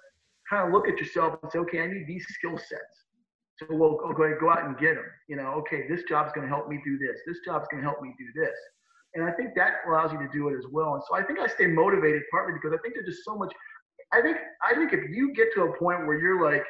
kind 0.49 0.67
of 0.67 0.73
look 0.73 0.89
at 0.89 0.97
yourself 0.97 1.37
and 1.43 1.51
say, 1.51 1.59
okay, 1.59 1.81
I 1.81 1.87
need 1.87 2.05
these 2.07 2.25
skill 2.29 2.57
sets. 2.57 3.05
So 3.57 3.67
we'll 3.69 3.97
go 3.97 4.23
ahead, 4.23 4.37
go 4.41 4.49
out 4.49 4.65
and 4.65 4.77
get 4.77 4.95
them. 4.95 5.05
You 5.29 5.37
know, 5.37 5.53
okay, 5.61 5.87
this 5.87 6.03
job's 6.09 6.33
going 6.33 6.47
to 6.47 6.53
help 6.53 6.67
me 6.67 6.81
do 6.83 6.97
this. 6.97 7.21
This 7.25 7.37
job's 7.45 7.67
going 7.71 7.83
to 7.83 7.87
help 7.87 8.01
me 8.01 8.13
do 8.17 8.25
this. 8.35 8.57
And 9.13 9.23
I 9.23 9.31
think 9.31 9.55
that 9.55 9.85
allows 9.87 10.11
you 10.11 10.19
to 10.19 10.27
do 10.33 10.49
it 10.49 10.57
as 10.57 10.65
well. 10.71 10.95
And 10.95 11.03
so 11.07 11.15
I 11.15 11.23
think 11.23 11.39
I 11.39 11.47
stay 11.47 11.67
motivated 11.67 12.23
partly 12.31 12.53
because 12.53 12.73
I 12.77 12.81
think 12.81 12.95
there's 12.95 13.07
just 13.07 13.23
so 13.23 13.37
much. 13.37 13.53
I 14.11 14.21
think 14.21 14.37
I 14.61 14.75
think 14.75 14.91
if 14.91 15.09
you 15.09 15.33
get 15.33 15.53
to 15.55 15.63
a 15.63 15.77
point 15.77 16.05
where 16.05 16.19
you're 16.19 16.43
like, 16.43 16.65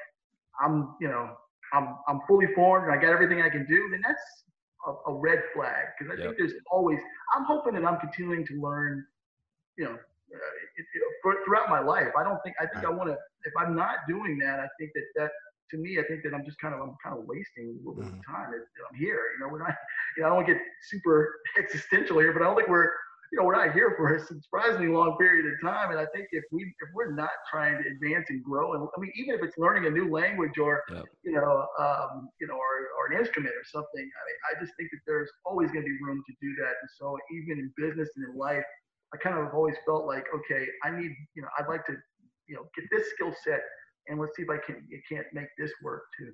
I'm, 0.61 0.95
you 1.01 1.07
know, 1.07 1.31
I'm 1.73 1.95
I'm 2.07 2.19
fully 2.27 2.47
formed 2.53 2.85
and 2.87 2.93
I 2.93 3.01
got 3.01 3.11
everything 3.11 3.41
I 3.41 3.49
can 3.49 3.65
do, 3.65 3.89
then 3.89 4.01
that's 4.05 4.21
a, 4.85 5.11
a 5.11 5.13
red 5.13 5.41
flag 5.53 5.85
because 5.97 6.11
I 6.11 6.17
yep. 6.17 6.27
think 6.27 6.37
there's 6.37 6.53
always. 6.71 6.99
I'm 7.35 7.45
hoping 7.45 7.73
that 7.73 7.85
I'm 7.85 7.99
continuing 7.99 8.45
to 8.47 8.61
learn, 8.61 9.05
you 9.77 9.85
know, 9.85 9.91
uh, 9.91 10.51
it, 10.77 10.85
it, 10.93 11.03
for, 11.21 11.35
throughout 11.45 11.69
my 11.69 11.79
life. 11.79 12.09
I 12.17 12.23
don't 12.23 12.39
think 12.43 12.55
I 12.59 12.65
think 12.65 12.85
right. 12.85 12.93
I 12.93 12.95
want 12.95 13.09
to. 13.09 13.17
If 13.43 13.53
I'm 13.59 13.75
not 13.75 14.07
doing 14.07 14.39
that, 14.39 14.59
I 14.59 14.67
think 14.79 14.91
that 14.95 15.03
that 15.15 15.31
to 15.71 15.77
me, 15.77 15.99
I 15.99 16.03
think 16.03 16.23
that 16.23 16.33
I'm 16.33 16.45
just 16.45 16.59
kind 16.59 16.73
of 16.73 16.81
I'm 16.81 16.95
kind 17.03 17.17
of 17.17 17.25
wasting 17.25 17.75
a 17.75 17.77
little 17.79 17.95
bit 17.95 18.05
of 18.05 18.13
mm-hmm. 18.13 18.33
time. 18.33 18.53
I'm 18.53 18.97
here, 18.97 19.21
you 19.33 19.39
know. 19.39 19.51
We're 19.51 19.59
not, 19.59 19.75
you 20.17 20.23
know, 20.23 20.29
I 20.29 20.35
don't 20.35 20.45
get 20.45 20.57
super 20.89 21.39
existential 21.57 22.19
here, 22.19 22.33
but 22.33 22.41
I 22.41 22.45
don't 22.45 22.55
think 22.55 22.69
we're 22.69 22.91
you 23.35 23.41
know, 23.41 23.47
we're 23.47 23.65
not 23.65 23.75
here 23.75 23.93
for 23.97 24.15
a 24.15 24.19
surprisingly 24.25 24.87
long 24.87 25.17
period 25.19 25.43
of 25.43 25.59
time. 25.59 25.91
And 25.91 25.99
I 25.99 26.05
think 26.15 26.27
if 26.31 26.45
we 26.53 26.63
if 26.63 26.89
we're 26.95 27.11
not 27.11 27.35
trying 27.51 27.83
to 27.83 27.89
advance 27.89 28.27
and 28.29 28.41
grow, 28.41 28.75
and 28.75 28.87
I 28.95 28.97
mean, 29.01 29.11
even 29.19 29.35
if 29.35 29.43
it's 29.43 29.57
learning 29.57 29.87
a 29.87 29.89
new 29.89 30.09
language 30.09 30.57
or 30.57 30.83
yep. 30.89 31.03
you 31.21 31.33
know, 31.33 31.67
um, 31.77 32.29
you 32.39 32.47
know, 32.47 32.55
or, 32.55 32.75
or 32.95 33.11
an 33.11 33.19
instrument 33.19 33.53
or 33.53 33.65
something, 33.67 34.07
I 34.07 34.21
mean, 34.23 34.39
I 34.47 34.63
just 34.63 34.71
think 34.79 34.87
that 34.93 35.03
there's 35.05 35.29
always 35.45 35.67
going 35.67 35.83
to 35.83 35.91
be 35.91 35.97
room 36.01 36.23
to 36.25 36.33
do 36.41 36.55
that. 36.63 36.79
And 36.79 36.89
so 36.97 37.17
even 37.35 37.59
in 37.59 37.73
business 37.75 38.07
and 38.15 38.23
in 38.31 38.39
life, 38.39 38.63
I 39.13 39.17
kind 39.17 39.37
of 39.37 39.43
have 39.43 39.53
always 39.53 39.75
felt 39.85 40.07
like, 40.07 40.23
okay, 40.33 40.65
I 40.85 40.91
need, 40.91 41.11
you 41.35 41.41
know, 41.41 41.49
I'd 41.59 41.67
like 41.67 41.85
to, 41.87 41.93
you 42.47 42.55
know, 42.55 42.63
get 42.73 42.85
this 42.89 43.11
skill 43.11 43.35
set, 43.43 43.59
and 44.07 44.17
let's 44.17 44.31
see 44.37 44.43
if 44.43 44.49
I 44.49 44.63
can, 44.65 44.87
it 44.89 45.01
can't 45.11 45.27
make 45.33 45.51
this 45.59 45.71
work 45.83 46.03
too. 46.17 46.31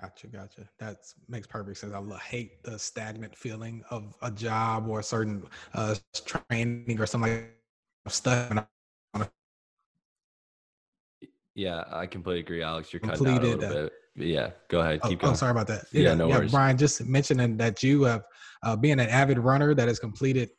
Gotcha, 0.00 0.28
gotcha. 0.28 0.68
That 0.78 0.98
makes 1.28 1.46
perfect 1.46 1.78
sense. 1.78 1.92
I 1.92 2.18
hate 2.18 2.62
the 2.62 2.78
stagnant 2.78 3.36
feeling 3.36 3.82
of 3.90 4.14
a 4.22 4.30
job 4.30 4.88
or 4.88 5.00
a 5.00 5.02
certain 5.02 5.42
uh, 5.74 5.96
training 6.24 7.00
or 7.00 7.06
something 7.06 7.32
like 7.32 8.12
stuff. 8.12 8.68
Yeah, 11.56 11.82
I 11.90 12.06
completely 12.06 12.40
agree, 12.40 12.62
Alex. 12.62 12.92
You're 12.92 13.00
cutting 13.00 13.26
out 13.26 13.42
a 13.42 13.46
little 13.46 13.64
uh, 13.64 13.68
bit. 13.68 13.92
yeah, 14.14 14.50
go 14.68 14.80
ahead. 14.80 15.00
Oh, 15.02 15.08
keep 15.08 15.18
oh, 15.18 15.22
going. 15.22 15.32
Oh, 15.32 15.36
sorry 15.36 15.50
about 15.50 15.66
that. 15.66 15.86
Yeah, 15.90 16.02
yeah 16.02 16.14
no 16.14 16.28
yeah, 16.28 16.36
worries. 16.36 16.52
Brian, 16.52 16.78
just 16.78 17.04
mentioning 17.04 17.56
that 17.56 17.82
you 17.82 18.04
have 18.04 18.22
uh, 18.62 18.76
being 18.76 19.00
an 19.00 19.08
avid 19.08 19.40
runner 19.40 19.74
that 19.74 19.88
has 19.88 19.98
completed 19.98 20.50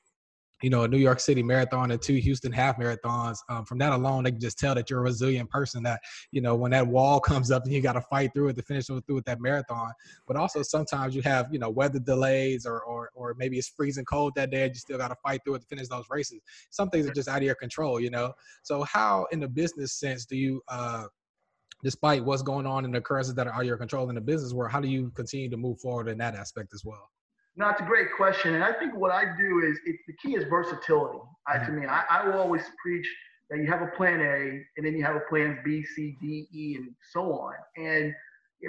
you 0.62 0.70
know, 0.70 0.84
a 0.84 0.88
New 0.88 0.98
York 0.98 1.20
City 1.20 1.42
marathon 1.42 1.92
and 1.92 2.02
two 2.02 2.16
Houston 2.16 2.52
half 2.52 2.78
marathons. 2.78 3.38
Um, 3.50 3.66
from 3.66 3.78
that 3.80 3.94
alone, 3.94 4.24
they 4.24 4.32
can 4.32 4.40
just 4.40 4.60
tell 4.60 4.76
that 4.76 4.90
you're 4.90 5.00
a 5.00 5.04
resilient 5.04 5.50
person. 5.50 5.84
That 5.84 6.02
you 6.32 6.42
know, 6.42 6.56
when 6.56 6.72
that 6.72 6.86
wall 6.86 7.20
comes 7.30 7.52
up 7.52 7.64
and 7.64 7.74
you 7.74 7.82
got 7.82 7.94
to 7.94 8.02
fight 8.02 8.32
through 8.34 8.50
it 8.50 8.56
to 8.58 8.64
finish 8.64 8.88
through 8.88 9.02
with 9.08 9.26
that 9.26 9.40
marathon. 9.40 9.92
But 10.28 10.36
also 10.36 10.62
sometimes 10.62 11.16
you 11.16 11.22
have 11.22 11.48
you 11.52 11.60
know 11.60 11.70
weather 11.70 12.00
delays 12.00 12.66
or 12.66 12.82
or 12.82 13.10
or 13.14 13.36
maybe 13.38 13.58
it's 13.58 13.70
freezing 13.70 14.06
cold 14.06 14.34
that 14.36 14.52
day 14.52 14.64
and 14.64 14.74
you 14.74 14.80
still 14.80 14.98
got 14.98 15.10
to 15.10 15.16
fight 15.24 15.42
through 15.44 15.56
it 15.56 15.62
to 15.62 15.68
finish 15.68 15.88
those 15.88 16.06
races. 16.10 16.42
Some 16.70 16.90
things 16.90 17.08
are 17.08 17.14
just 17.14 17.30
out 17.30 17.38
of 17.38 17.44
your 17.44 17.56
control, 17.56 18.00
you 18.00 18.10
know. 18.10 18.34
So 18.64 18.84
how, 18.84 19.28
in 19.32 19.40
the 19.40 19.48
business 19.48 19.94
sense, 19.94 20.26
do 20.26 20.36
you? 20.36 20.62
Uh, 20.68 21.06
despite 21.82 22.24
what's 22.26 22.42
going 22.42 22.66
on 22.66 22.84
in 22.84 22.92
the 22.92 22.98
occurrences 22.98 23.34
that 23.34 23.48
are 23.48 23.54
out 23.54 23.62
of 23.62 23.66
your 23.66 23.78
control 23.78 24.10
in 24.10 24.16
the 24.16 24.22
business 24.22 24.54
world, 24.54 24.70
how 24.72 24.82
do 24.82 24.90
you 24.90 25.12
continue 25.12 25.50
to 25.50 25.56
move 25.56 25.80
forward 25.80 26.10
in 26.10 26.18
that 26.18 26.36
aspect 26.36 26.74
as 26.74 26.84
well? 26.84 27.10
No, 27.56 27.70
it's 27.70 27.82
a 27.82 27.86
great 27.86 28.08
question. 28.16 28.56
And 28.56 28.64
I 28.64 28.72
think 28.74 28.96
what 28.96 29.12
I 29.12 29.24
do 29.38 29.60
is 29.60 29.80
it, 29.86 29.98
the 30.08 30.14
key 30.22 30.36
is 30.36 30.46
versatility. 30.50 31.20
I, 31.48 31.58
to 31.58 31.66
mm-hmm. 31.66 31.80
me, 31.82 31.88
I, 31.88 32.04
I 32.10 32.28
will 32.28 32.40
always 32.40 32.64
preach 32.82 33.08
that 33.50 33.58
you 33.58 33.68
have 33.68 33.82
a 33.82 33.88
plan 33.98 34.22
A 34.22 34.62
and 34.78 34.86
then 34.86 34.96
you 34.96 35.04
have 35.04 35.16
a 35.16 35.22
plan 35.30 35.60
B, 35.66 35.84
C, 35.84 36.16
D, 36.22 36.48
E, 36.54 36.76
and 36.78 36.90
so 37.12 37.34
on. 37.34 37.54
And 37.78 38.14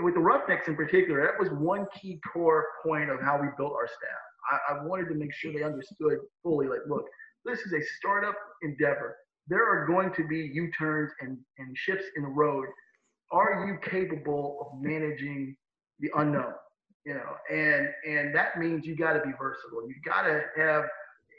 with 0.03 0.15
the 0.15 0.21
Roughnecks 0.21 0.69
in 0.69 0.77
particular, 0.77 1.23
that 1.23 1.39
was 1.39 1.51
one 1.61 1.87
key 2.01 2.21
core 2.33 2.65
point 2.85 3.11
of 3.11 3.21
how 3.21 3.41
we 3.41 3.49
built 3.57 3.73
our 3.73 3.87
staff. 3.87 4.61
I, 4.71 4.75
I 4.75 4.85
wanted 4.85 5.09
to 5.09 5.15
make 5.15 5.35
sure 5.35 5.53
they 5.53 5.63
understood 5.63 6.19
fully 6.43 6.67
like, 6.67 6.81
look, 6.89 7.05
this 7.45 7.61
is 7.61 7.73
a 7.73 7.83
startup 7.99 8.37
endeavor. 8.63 9.17
There 9.49 9.67
are 9.67 9.87
going 9.87 10.13
to 10.15 10.27
be 10.27 10.51
U 10.55 10.71
turns 10.79 11.11
and, 11.21 11.39
and 11.59 11.77
shifts 11.77 12.07
in 12.17 12.23
the 12.23 12.29
road. 12.29 12.67
Are 13.33 13.67
you 13.67 13.79
capable 13.91 14.59
of 14.61 14.81
managing 14.83 15.57
the 16.01 16.11
unknown? 16.17 16.55
You 17.05 17.15
know, 17.15 17.37
and 17.51 17.89
and 18.07 18.35
that 18.35 18.59
means 18.59 18.87
you 18.87 18.97
got 18.97 19.15
to 19.15 19.21
be 19.21 19.33
versatile. 19.39 19.87
You 19.89 19.95
got 20.05 20.23
to 20.23 20.43
have, 20.57 20.85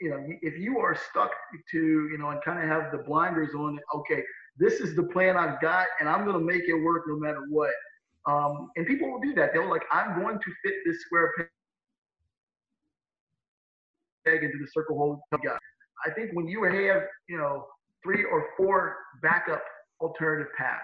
you 0.00 0.10
know, 0.10 0.24
if 0.42 0.58
you 0.58 0.78
are 0.78 0.96
stuck 1.10 1.30
to, 1.70 1.78
you 1.78 2.18
know, 2.18 2.30
and 2.30 2.42
kind 2.42 2.58
of 2.62 2.68
have 2.68 2.90
the 2.90 2.98
blinders 2.98 3.54
on, 3.54 3.78
it, 3.78 3.84
okay, 3.94 4.22
this 4.58 4.80
is 4.80 4.96
the 4.96 5.04
plan 5.04 5.36
I've 5.36 5.60
got, 5.60 5.86
and 6.00 6.08
I'm 6.08 6.24
going 6.24 6.38
to 6.38 6.44
make 6.44 6.62
it 6.68 6.74
work 6.74 7.04
no 7.06 7.16
matter 7.16 7.44
what. 7.48 7.70
Um, 8.26 8.70
and 8.76 8.86
people 8.86 9.10
will 9.10 9.20
do 9.20 9.34
that. 9.34 9.52
They'll 9.52 9.68
like, 9.68 9.84
I'm 9.90 10.20
going 10.20 10.38
to 10.38 10.52
fit 10.64 10.74
this 10.84 11.00
square 11.02 11.32
peg 14.24 14.44
into 14.44 14.58
the 14.58 14.68
circle 14.72 14.96
hole. 14.96 15.20
I 16.04 16.10
think 16.10 16.30
when 16.32 16.46
you 16.46 16.62
have, 16.64 17.02
you 17.28 17.38
know, 17.38 17.66
three 18.02 18.24
or 18.24 18.48
four 18.56 18.96
backup 19.22 19.62
alternative 20.00 20.52
paths, 20.56 20.82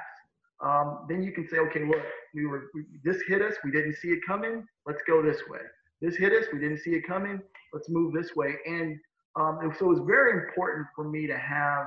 um, 0.65 1.07
then 1.09 1.23
you 1.23 1.33
can 1.33 1.49
say, 1.49 1.59
okay, 1.59 1.85
look, 1.85 2.03
we 2.35 2.47
were 2.47 2.71
we, 2.75 2.85
this 3.05 3.23
hit 3.29 3.43
us, 3.43 3.55
we 3.65 3.71
didn't 3.71 3.97
see 3.97 4.09
it 4.09 4.21
coming. 4.27 4.65
Let's 4.87 5.03
go 5.07 5.23
this 5.23 5.41
way. 5.49 5.61
This 6.01 6.17
hit 6.17 6.33
us, 6.33 6.47
we 6.53 6.59
didn't 6.59 6.79
see 6.79 6.91
it 6.91 7.07
coming. 7.07 7.41
Let's 7.73 7.89
move 7.89 8.13
this 8.13 8.35
way. 8.35 8.57
And, 8.67 8.97
um, 9.37 9.59
and 9.63 9.75
so 9.77 9.91
it's 9.93 10.01
very 10.07 10.33
important 10.33 10.87
for 10.95 11.09
me 11.09 11.27
to 11.27 11.37
have 11.37 11.87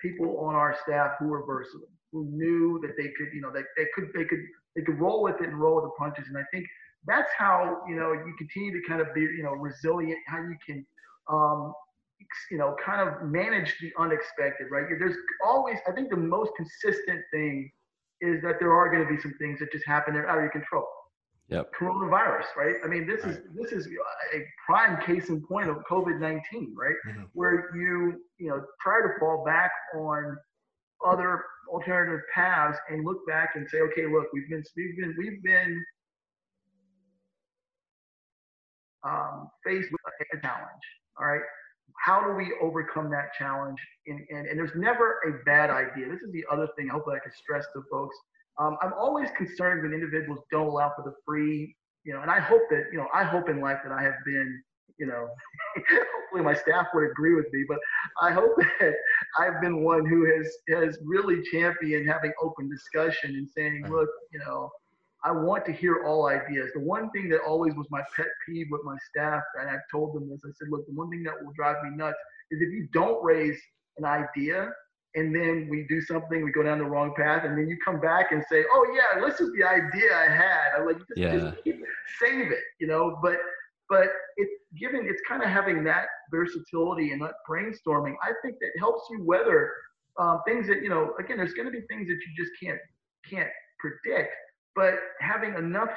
people 0.00 0.38
on 0.38 0.54
our 0.54 0.76
staff 0.82 1.12
who 1.18 1.26
were 1.28 1.44
versatile, 1.44 1.88
who 2.12 2.26
knew 2.30 2.80
that 2.82 2.94
they 2.96 3.10
could, 3.16 3.34
you 3.34 3.40
know, 3.40 3.52
that 3.52 3.64
they 3.76 3.86
could 3.94 4.08
they 4.14 4.24
could 4.24 4.40
they 4.74 4.82
could 4.82 4.98
roll 4.98 5.22
with 5.22 5.36
it 5.40 5.48
and 5.48 5.58
roll 5.58 5.76
with 5.76 5.84
the 5.84 5.90
punches. 5.98 6.24
And 6.28 6.38
I 6.38 6.44
think 6.52 6.66
that's 7.06 7.30
how 7.36 7.82
you 7.88 7.96
know 7.96 8.12
you 8.12 8.34
continue 8.38 8.72
to 8.72 8.88
kind 8.88 9.00
of 9.00 9.12
be 9.14 9.22
you 9.22 9.42
know 9.42 9.52
resilient. 9.52 10.18
How 10.26 10.38
you 10.38 10.56
can 10.64 10.86
um, 11.28 11.72
you 12.50 12.58
know 12.58 12.76
kind 12.84 13.08
of 13.08 13.22
manage 13.28 13.74
the 13.80 13.90
unexpected, 13.98 14.68
right? 14.70 14.84
There's 14.98 15.16
always 15.44 15.78
I 15.88 15.92
think 15.92 16.10
the 16.10 16.16
most 16.16 16.52
consistent 16.56 17.20
thing 17.32 17.70
is 18.20 18.42
that 18.42 18.56
there 18.58 18.72
are 18.72 18.90
going 18.90 19.06
to 19.06 19.14
be 19.14 19.20
some 19.20 19.34
things 19.38 19.58
that 19.60 19.70
just 19.72 19.86
happen 19.86 20.14
that 20.14 20.20
are 20.20 20.28
out 20.28 20.38
of 20.38 20.44
your 20.44 20.52
control. 20.52 20.86
Yep. 21.48 21.70
Coronavirus, 21.78 22.46
right? 22.56 22.74
I 22.84 22.88
mean, 22.88 23.06
this 23.06 23.24
right. 23.24 23.34
is 23.34 23.40
this 23.54 23.70
is 23.70 23.86
a 23.86 24.44
prime 24.66 25.00
case 25.06 25.28
in 25.28 25.40
point 25.46 25.70
of 25.70 25.76
COVID 25.88 26.18
nineteen, 26.18 26.74
right? 26.76 26.96
Mm-hmm. 27.08 27.22
Where 27.34 27.70
you 27.76 28.20
you 28.38 28.48
know 28.48 28.64
try 28.82 29.00
to 29.02 29.08
fall 29.20 29.44
back 29.44 29.70
on 29.94 30.36
other 31.06 31.44
alternative 31.68 32.20
paths 32.34 32.78
and 32.90 33.04
look 33.04 33.24
back 33.28 33.50
and 33.54 33.68
say, 33.70 33.78
okay, 33.78 34.06
look, 34.06 34.26
we've 34.32 34.48
been 34.48 34.64
we've 34.76 34.96
been 34.96 35.14
we've 35.16 35.42
been 35.44 35.84
um, 39.04 39.48
faced 39.64 39.88
with 39.92 40.00
a 40.34 40.40
challenge, 40.40 40.82
all 41.20 41.26
right, 41.26 41.42
how 42.04 42.20
do 42.20 42.32
we 42.34 42.52
overcome 42.62 43.10
that 43.10 43.32
challenge? 43.38 43.78
And, 44.06 44.20
and, 44.30 44.46
and 44.46 44.58
there's 44.58 44.74
never 44.76 45.18
a 45.26 45.44
bad 45.44 45.70
idea. 45.70 46.08
This 46.08 46.20
is 46.20 46.32
the 46.32 46.44
other 46.50 46.68
thing, 46.76 46.88
hopefully, 46.88 47.16
I 47.16 47.20
can 47.20 47.32
stress 47.32 47.64
to 47.74 47.82
folks. 47.90 48.16
Um, 48.58 48.76
I'm 48.82 48.92
always 48.94 49.28
concerned 49.36 49.82
when 49.82 49.92
individuals 49.92 50.40
don't 50.50 50.66
allow 50.66 50.92
for 50.96 51.02
the 51.02 51.14
free, 51.26 51.74
you 52.04 52.14
know, 52.14 52.22
and 52.22 52.30
I 52.30 52.40
hope 52.40 52.62
that, 52.70 52.84
you 52.92 52.98
know, 52.98 53.08
I 53.12 53.24
hope 53.24 53.48
in 53.48 53.60
life 53.60 53.78
that 53.84 53.92
I 53.92 54.02
have 54.02 54.14
been, 54.24 54.62
you 54.98 55.06
know, 55.06 55.28
hopefully 55.76 56.42
my 56.42 56.54
staff 56.54 56.86
would 56.94 57.10
agree 57.10 57.34
with 57.34 57.46
me, 57.52 57.64
but 57.68 57.78
I 58.22 58.32
hope 58.32 58.56
that 58.80 58.94
I've 59.38 59.60
been 59.60 59.84
one 59.84 60.06
who 60.06 60.24
has 60.24 60.56
has 60.70 60.98
really 61.04 61.42
championed 61.50 62.08
having 62.08 62.32
open 62.42 62.70
discussion 62.70 63.34
and 63.34 63.48
saying, 63.48 63.86
look, 63.88 64.08
you 64.32 64.38
know, 64.38 64.70
I 65.24 65.32
want 65.32 65.64
to 65.66 65.72
hear 65.72 66.04
all 66.06 66.28
ideas. 66.28 66.70
The 66.74 66.80
one 66.80 67.10
thing 67.10 67.28
that 67.30 67.40
always 67.46 67.74
was 67.74 67.86
my 67.90 68.02
pet 68.16 68.26
peeve 68.46 68.66
with 68.70 68.82
my 68.84 68.96
staff, 69.10 69.42
and 69.60 69.68
I've 69.68 69.80
told 69.90 70.14
them 70.14 70.28
this, 70.28 70.42
I 70.44 70.50
said, 70.58 70.68
look, 70.70 70.86
the 70.86 70.94
one 70.94 71.10
thing 71.10 71.22
that 71.24 71.34
will 71.42 71.52
drive 71.56 71.82
me 71.82 71.96
nuts 71.96 72.18
is 72.50 72.60
if 72.60 72.70
you 72.70 72.88
don't 72.92 73.22
raise 73.24 73.58
an 73.98 74.04
idea 74.04 74.70
and 75.16 75.34
then 75.34 75.66
we 75.70 75.86
do 75.88 76.00
something, 76.02 76.44
we 76.44 76.52
go 76.52 76.62
down 76.62 76.78
the 76.78 76.84
wrong 76.84 77.14
path, 77.16 77.44
and 77.44 77.56
then 77.56 77.68
you 77.68 77.76
come 77.82 78.00
back 78.00 78.32
and 78.32 78.44
say, 78.50 78.64
oh 78.70 78.86
yeah, 78.94 79.26
this 79.26 79.40
is 79.40 79.50
the 79.58 79.64
idea 79.64 80.14
I 80.14 80.30
had. 80.30 80.78
I'm 80.78 80.86
like, 80.86 80.98
just, 80.98 81.16
yeah. 81.16 81.32
just 81.32 81.56
save 82.20 82.52
it, 82.52 82.60
you 82.78 82.86
know. 82.86 83.18
But 83.22 83.36
but 83.88 84.08
it's 84.36 84.52
given 84.78 85.06
it's 85.08 85.22
kind 85.26 85.42
of 85.42 85.48
having 85.48 85.82
that 85.84 86.06
versatility 86.30 87.12
and 87.12 87.22
that 87.22 87.34
brainstorming. 87.48 88.14
I 88.22 88.32
think 88.42 88.56
that 88.60 88.70
helps 88.78 89.04
you 89.10 89.24
weather 89.24 89.72
um, 90.20 90.40
things 90.46 90.66
that 90.68 90.82
you 90.82 90.90
know. 90.90 91.14
Again, 91.18 91.38
there's 91.38 91.54
going 91.54 91.66
to 91.66 91.72
be 91.72 91.80
things 91.88 92.08
that 92.08 92.14
you 92.14 92.44
just 92.44 92.52
can't 92.62 92.78
can't 93.28 93.50
predict 93.80 94.32
but 94.76 94.94
having 95.20 95.54
enough 95.54 95.90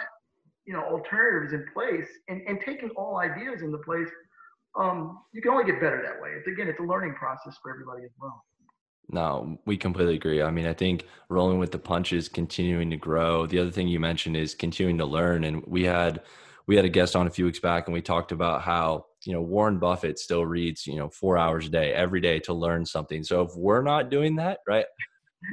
you 0.66 0.74
know 0.74 0.84
alternatives 0.84 1.54
in 1.54 1.66
place 1.74 2.08
and, 2.30 2.42
and 2.48 2.60
taking 2.66 2.90
all 2.92 3.18
ideas 3.18 3.62
into 3.62 3.78
place 3.80 4.10
um, 4.80 5.20
you 5.34 5.42
can 5.42 5.52
only 5.52 5.66
get 5.66 5.82
better 5.82 6.02
that 6.02 6.22
way 6.22 6.30
it's 6.38 6.48
again 6.48 6.68
it's 6.68 6.80
a 6.80 6.84
learning 6.84 7.14
process 7.14 7.58
for 7.62 7.72
everybody 7.72 8.04
as 8.04 8.12
well 8.20 8.44
no, 9.12 9.60
we 9.66 9.76
completely 9.76 10.16
agree. 10.16 10.42
I 10.42 10.52
mean, 10.52 10.68
I 10.68 10.74
think 10.74 11.06
rolling 11.30 11.58
with 11.58 11.72
the 11.72 11.80
punches, 11.80 12.30
continuing 12.30 12.92
to 12.92 12.98
grow. 12.98 13.48
The 13.48 13.60
other 13.60 13.72
thing 13.72 13.88
you 13.88 14.00
mentioned 14.00 14.38
is 14.38 14.54
continuing 14.54 15.00
to 15.00 15.06
learn. 15.06 15.46
And 15.46 15.64
we 15.66 15.84
had 15.84 16.22
we 16.68 16.76
had 16.76 16.86
a 16.86 16.90
guest 16.90 17.16
on 17.16 17.26
a 17.26 17.32
few 17.32 17.46
weeks 17.46 17.60
back, 17.60 17.88
and 17.88 17.94
we 17.94 18.02
talked 18.02 18.32
about 18.32 18.62
how 18.62 19.08
you 19.26 19.34
know 19.34 19.42
Warren 19.42 19.80
Buffett 19.80 20.20
still 20.20 20.46
reads 20.46 20.86
you 20.86 20.98
know 20.98 21.10
four 21.10 21.38
hours 21.38 21.66
a 21.66 21.70
day 21.70 21.92
every 21.92 22.22
day 22.22 22.40
to 22.42 22.54
learn 22.54 22.86
something. 22.86 23.24
So 23.24 23.42
if 23.42 23.56
we're 23.56 23.82
not 23.82 24.12
doing 24.12 24.36
that, 24.36 24.60
right, 24.68 24.86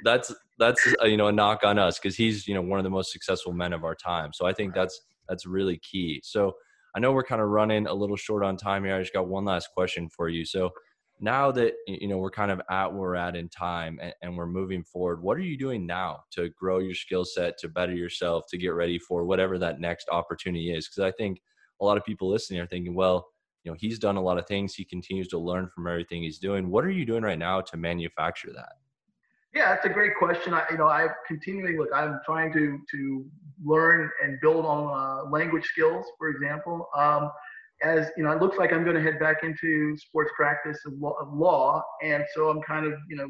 that's 0.05 0.35
that's 0.59 0.95
uh, 1.03 1.07
you 1.07 1.17
know 1.17 1.29
a 1.29 1.33
knock 1.33 1.61
on 1.65 1.79
us 1.79 1.99
because 1.99 2.17
he's 2.17 2.47
you 2.47 2.55
know 2.55 2.63
one 2.63 2.79
of 2.79 2.85
the 2.85 2.91
most 2.91 3.13
successful 3.13 3.53
men 3.53 3.73
of 3.73 3.85
our 3.85 3.95
time. 3.95 4.33
So 4.33 4.47
I 4.47 4.53
think 4.53 4.75
that's 4.75 5.01
that's 5.29 5.47
really 5.47 5.79
key. 5.79 6.21
So 6.25 6.55
I 6.95 7.01
know 7.01 7.13
we're 7.13 7.25
kind 7.25 7.43
of 7.43 7.49
running 7.49 7.87
a 7.87 7.95
little 7.95 8.17
short 8.17 8.43
on 8.43 8.57
time 8.57 8.85
here. 8.85 8.97
I 8.97 9.01
just 9.01 9.13
got 9.13 9.29
one 9.29 9.45
last 9.45 9.69
question 9.75 10.09
for 10.09 10.29
you. 10.29 10.45
So 10.45 10.71
now 11.21 11.51
that 11.53 11.75
you 11.87 12.09
know 12.09 12.19
we're 12.19 12.31
kind 12.31 12.51
of 12.51 12.61
at 12.71 12.87
where 12.87 13.01
we're 13.01 13.17
at 13.17 13.37
in 13.37 13.49
time 13.49 13.99
and, 14.03 14.15
and 14.23 14.37
we're 14.37 14.47
moving 14.47 14.83
forward, 14.85 15.23
what 15.23 15.37
are 15.37 15.43
you 15.43 15.59
doing 15.59 15.87
now 15.87 16.21
to 16.33 16.49
grow 16.51 16.79
your 16.79 16.95
skill 16.95 17.25
set, 17.25 17.59
to 17.59 17.69
better 17.69 17.95
yourself, 17.95 18.45
to 18.51 18.59
get 18.59 18.69
ready 18.69 18.99
for 18.99 19.25
whatever 19.25 19.59
that 19.59 19.81
next 19.81 20.09
opportunity 20.11 20.73
is? 20.73 20.89
Because 20.89 21.05
I 21.05 21.13
think 21.17 21.41
a 21.81 21.85
lot 21.85 21.97
of 21.97 22.05
people 22.05 22.31
listening 22.31 22.61
are 22.61 22.67
thinking, 22.67 22.95
well, 22.95 23.29
you 23.65 23.71
know, 23.71 23.77
he's 23.81 23.99
done 23.99 24.17
a 24.17 24.23
lot 24.23 24.39
of 24.39 24.47
things. 24.47 24.75
He 24.75 24.85
continues 24.85 25.29
to 25.29 25.39
learn 25.39 25.69
from 25.75 25.87
everything 25.87 26.23
he's 26.23 26.39
doing. 26.39 26.71
What 26.71 26.85
are 26.85 26.91
you 26.91 27.05
doing 27.05 27.23
right 27.23 27.39
now 27.39 27.61
to 27.63 27.77
manufacture 27.77 28.53
that? 28.55 28.73
Yeah, 29.57 29.71
that's 29.71 29.87
a 29.87 29.89
great 29.89 30.15
question. 30.19 30.53
I, 30.53 30.65
you 30.71 30.77
know, 30.77 30.87
I'm 30.87 31.09
continuing. 31.27 31.79
Look, 31.79 31.89
I'm 31.95 32.21
trying 32.27 32.53
to 32.53 32.79
to 32.91 33.25
learn 33.65 34.11
and 34.23 34.39
build 34.43 34.67
on 34.67 34.83
uh, 34.93 35.31
language 35.31 35.65
skills, 35.65 36.05
for 36.19 36.29
example. 36.29 36.87
Um, 36.95 37.31
as 37.83 38.11
you 38.19 38.25
know, 38.25 38.33
it 38.33 38.43
looks 38.43 38.59
like 38.59 38.75
I'm 38.75 38.85
going 38.85 38.97
to 38.97 39.03
head 39.03 39.19
back 39.19 39.45
into 39.45 39.97
sports 39.97 40.31
practice 40.37 40.79
of 40.85 40.93
law, 40.99 41.15
law, 41.33 41.83
and 42.03 42.23
so 42.35 42.51
I'm 42.51 42.61
kind 42.61 42.85
of 42.85 42.99
you 43.09 43.17
know 43.17 43.29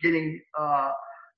getting 0.00 0.40
uh, 0.58 0.92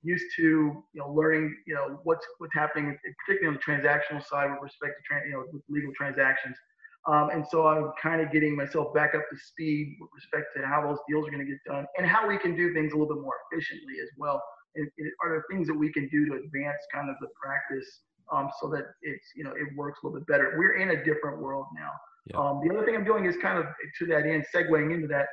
used 0.05 0.27
to 0.37 0.43
you 0.43 0.85
know 0.95 1.11
learning 1.13 1.53
you 1.67 1.75
know 1.75 1.99
what's 2.05 2.25
what's 2.39 2.55
happening, 2.55 2.97
particularly 3.27 3.49
on 3.49 3.61
the 3.61 3.73
transactional 3.73 4.25
side 4.25 4.49
with 4.49 4.61
respect 4.63 4.95
to 5.11 5.29
you 5.29 5.33
know 5.33 5.61
legal 5.69 5.91
transactions. 5.93 6.57
Um, 7.07 7.29
and 7.31 7.45
so 7.51 7.67
I'm 7.67 7.93
kind 8.01 8.23
of 8.23 8.33
getting 8.33 8.57
myself 8.57 8.95
back 8.95 9.15
up 9.15 9.23
to 9.31 9.37
speed 9.37 9.97
with 10.01 10.09
respect 10.15 10.57
to 10.57 10.67
how 10.67 10.81
those 10.87 10.99
deals 11.09 11.29
are 11.29 11.31
going 11.31 11.45
to 11.45 11.51
get 11.51 11.61
done 11.67 11.85
and 11.99 12.07
how 12.07 12.27
we 12.27 12.39
can 12.39 12.57
do 12.57 12.73
things 12.73 12.93
a 12.93 12.97
little 12.97 13.15
bit 13.15 13.23
more 13.23 13.37
efficiently 13.51 14.01
as 14.03 14.09
well. 14.17 14.43
And, 14.75 14.89
and 14.99 15.11
are 15.23 15.31
there 15.31 15.45
things 15.51 15.69
that 15.69 15.75
we 15.75 15.93
can 15.93 16.09
do 16.09 16.25
to 16.27 16.33
advance 16.33 16.81
kind 16.93 17.11
of 17.11 17.17
the 17.21 17.29
practice 17.41 18.01
um, 18.33 18.51
so 18.61 18.69
that 18.71 18.85
it's 19.03 19.27
you 19.37 19.45
know 19.45 19.53
it 19.53 19.69
works 19.77 20.01
a 20.03 20.07
little 20.07 20.19
bit 20.19 20.27
better? 20.27 20.57
We're 20.57 20.79
in 20.79 20.91
a 20.91 21.05
different 21.05 21.43
world 21.43 21.67
now. 21.77 21.91
Yeah. 22.27 22.39
Um, 22.39 22.61
the 22.67 22.75
other 22.75 22.87
thing 22.87 22.97
I'm 22.97 23.05
doing 23.05 23.27
is 23.27 23.37
kind 23.37 23.59
of 23.59 23.67
to 23.99 24.07
that 24.07 24.25
end, 24.25 24.47
segueing 24.55 24.95
into 24.95 25.07
that. 25.09 25.27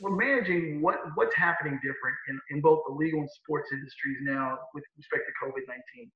We're 0.00 0.14
managing 0.14 0.80
what 0.80 1.00
what's 1.16 1.34
happening 1.34 1.80
different 1.82 2.16
in, 2.28 2.38
in 2.50 2.60
both 2.60 2.82
the 2.86 2.94
legal 2.94 3.20
and 3.20 3.30
sports 3.42 3.68
industries 3.72 4.18
now 4.22 4.56
with 4.72 4.84
respect 4.96 5.24
to 5.26 5.44
COVID-19. 5.44 6.08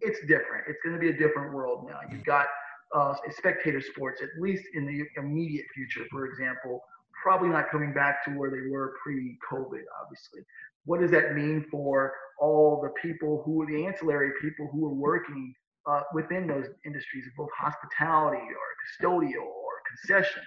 It's 0.00 0.20
different. 0.20 0.64
It's 0.66 0.78
going 0.82 0.94
to 0.94 1.00
be 1.00 1.10
a 1.10 1.16
different 1.16 1.52
world 1.52 1.86
now. 1.86 2.00
You've 2.10 2.24
got 2.24 2.46
uh, 2.94 3.14
spectator 3.30 3.80
sports, 3.80 4.22
at 4.22 4.28
least 4.40 4.64
in 4.74 4.86
the 4.86 5.04
immediate 5.20 5.66
future, 5.74 6.06
for 6.10 6.26
example, 6.26 6.80
probably 7.22 7.48
not 7.48 7.70
coming 7.70 7.92
back 7.92 8.24
to 8.24 8.30
where 8.32 8.50
they 8.50 8.70
were 8.70 8.94
pre-COVID, 9.02 9.82
obviously. 10.02 10.40
What 10.84 11.00
does 11.00 11.10
that 11.10 11.34
mean 11.34 11.66
for 11.70 12.12
all 12.40 12.80
the 12.82 12.90
people 13.00 13.42
who, 13.44 13.62
are 13.62 13.66
the 13.66 13.86
ancillary 13.86 14.30
people 14.40 14.68
who 14.72 14.86
are 14.86 14.94
working 14.94 15.54
uh, 15.90 16.02
within 16.14 16.46
those 16.46 16.66
industries, 16.84 17.24
both 17.36 17.48
hospitality 17.58 18.38
or 18.38 19.08
custodial 19.08 19.42
or 19.42 19.72
concessions? 19.88 20.46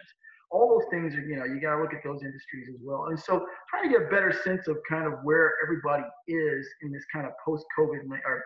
All 0.52 0.80
those 0.80 0.90
things 0.90 1.14
are, 1.16 1.22
you 1.22 1.36
know, 1.36 1.46
you 1.46 1.60
got 1.62 1.76
to 1.76 1.82
look 1.82 1.94
at 1.94 2.04
those 2.04 2.24
industries 2.24 2.70
as 2.70 2.80
well. 2.82 3.08
And 3.10 3.20
so 3.20 3.46
trying 3.70 3.84
to 3.84 3.90
get 3.90 4.08
a 4.08 4.10
better 4.10 4.34
sense 4.44 4.68
of 4.68 4.78
kind 4.90 5.06
of 5.06 5.20
where 5.24 5.54
everybody 5.64 6.04
is 6.28 6.68
in 6.82 6.92
this 6.92 7.04
kind 7.14 7.28
of 7.28 7.34
post-COVID 7.46 8.10
or 8.26 8.44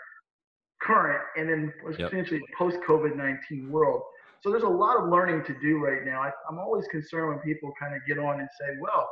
current 0.86 1.22
and 1.38 1.50
then 1.50 1.74
potentially 1.86 2.40
yep. 2.40 2.58
post 2.58 2.78
COVID 2.88 3.16
19 3.16 3.72
world. 3.72 4.02
So 4.42 4.52
there's 4.52 4.64
a 4.64 4.68
lot 4.68 4.98
of 4.98 5.10
learning 5.10 5.46
to 5.46 5.56
do 5.62 5.78
right 5.78 6.04
now. 6.04 6.22
I, 6.22 6.32
am 6.52 6.60
always 6.60 6.86
concerned 6.88 7.30
when 7.30 7.40
people 7.40 7.72
kind 7.80 7.96
of 7.96 8.02
get 8.06 8.20
on 8.20 8.42
and 8.42 8.50
say, 8.60 8.76
well, 8.82 9.10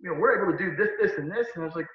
you 0.00 0.10
know, 0.10 0.18
we're 0.18 0.42
able 0.42 0.52
to 0.52 0.58
do 0.58 0.76
this, 0.76 0.90
this, 1.00 1.18
and 1.18 1.30
this. 1.30 1.46
And 1.54 1.62
I 1.62 1.66
was 1.66 1.76
like, 1.76 1.86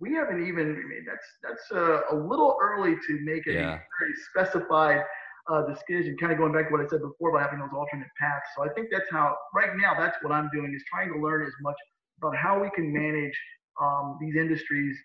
we 0.00 0.14
haven't 0.14 0.46
even, 0.46 0.72
I 0.72 0.88
mean, 0.88 1.04
that's, 1.06 1.26
that's 1.42 1.70
uh, 1.72 2.00
a 2.12 2.16
little 2.16 2.56
early 2.62 2.94
to 2.94 3.20
make 3.24 3.46
a 3.46 3.52
yeah. 3.52 3.78
very 4.00 4.14
specified 4.30 5.02
uh, 5.50 5.62
decision, 5.66 6.16
kind 6.18 6.32
of 6.32 6.38
going 6.38 6.52
back 6.52 6.68
to 6.68 6.72
what 6.72 6.80
I 6.80 6.88
said 6.88 7.00
before 7.00 7.30
about 7.30 7.42
having 7.42 7.60
those 7.60 7.76
alternate 7.76 8.08
paths. 8.18 8.48
So 8.56 8.64
I 8.64 8.72
think 8.74 8.88
that's 8.90 9.10
how, 9.10 9.36
right 9.54 9.70
now, 9.76 9.94
that's 9.98 10.16
what 10.22 10.32
I'm 10.32 10.48
doing 10.52 10.72
is 10.74 10.82
trying 10.90 11.12
to 11.12 11.20
learn 11.20 11.42
as 11.46 11.52
much 11.60 11.76
about 12.22 12.36
how 12.36 12.60
we 12.60 12.70
can 12.74 12.92
manage 12.92 13.36
um, 13.80 14.18
these 14.20 14.36
industries 14.36 14.96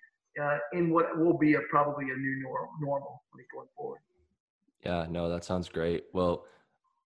uh, 0.42 0.58
in 0.74 0.92
what 0.92 1.18
will 1.18 1.38
be 1.38 1.56
a 1.56 1.62
probably 1.70 2.06
a 2.06 2.18
new 2.18 2.42
normal, 2.42 2.70
normal 2.82 3.24
going 3.54 3.68
forward. 3.76 4.00
Yeah, 4.86 5.06
no, 5.10 5.30
that 5.30 5.46
sounds 5.46 5.70
great. 5.70 6.06
Well, 6.14 6.46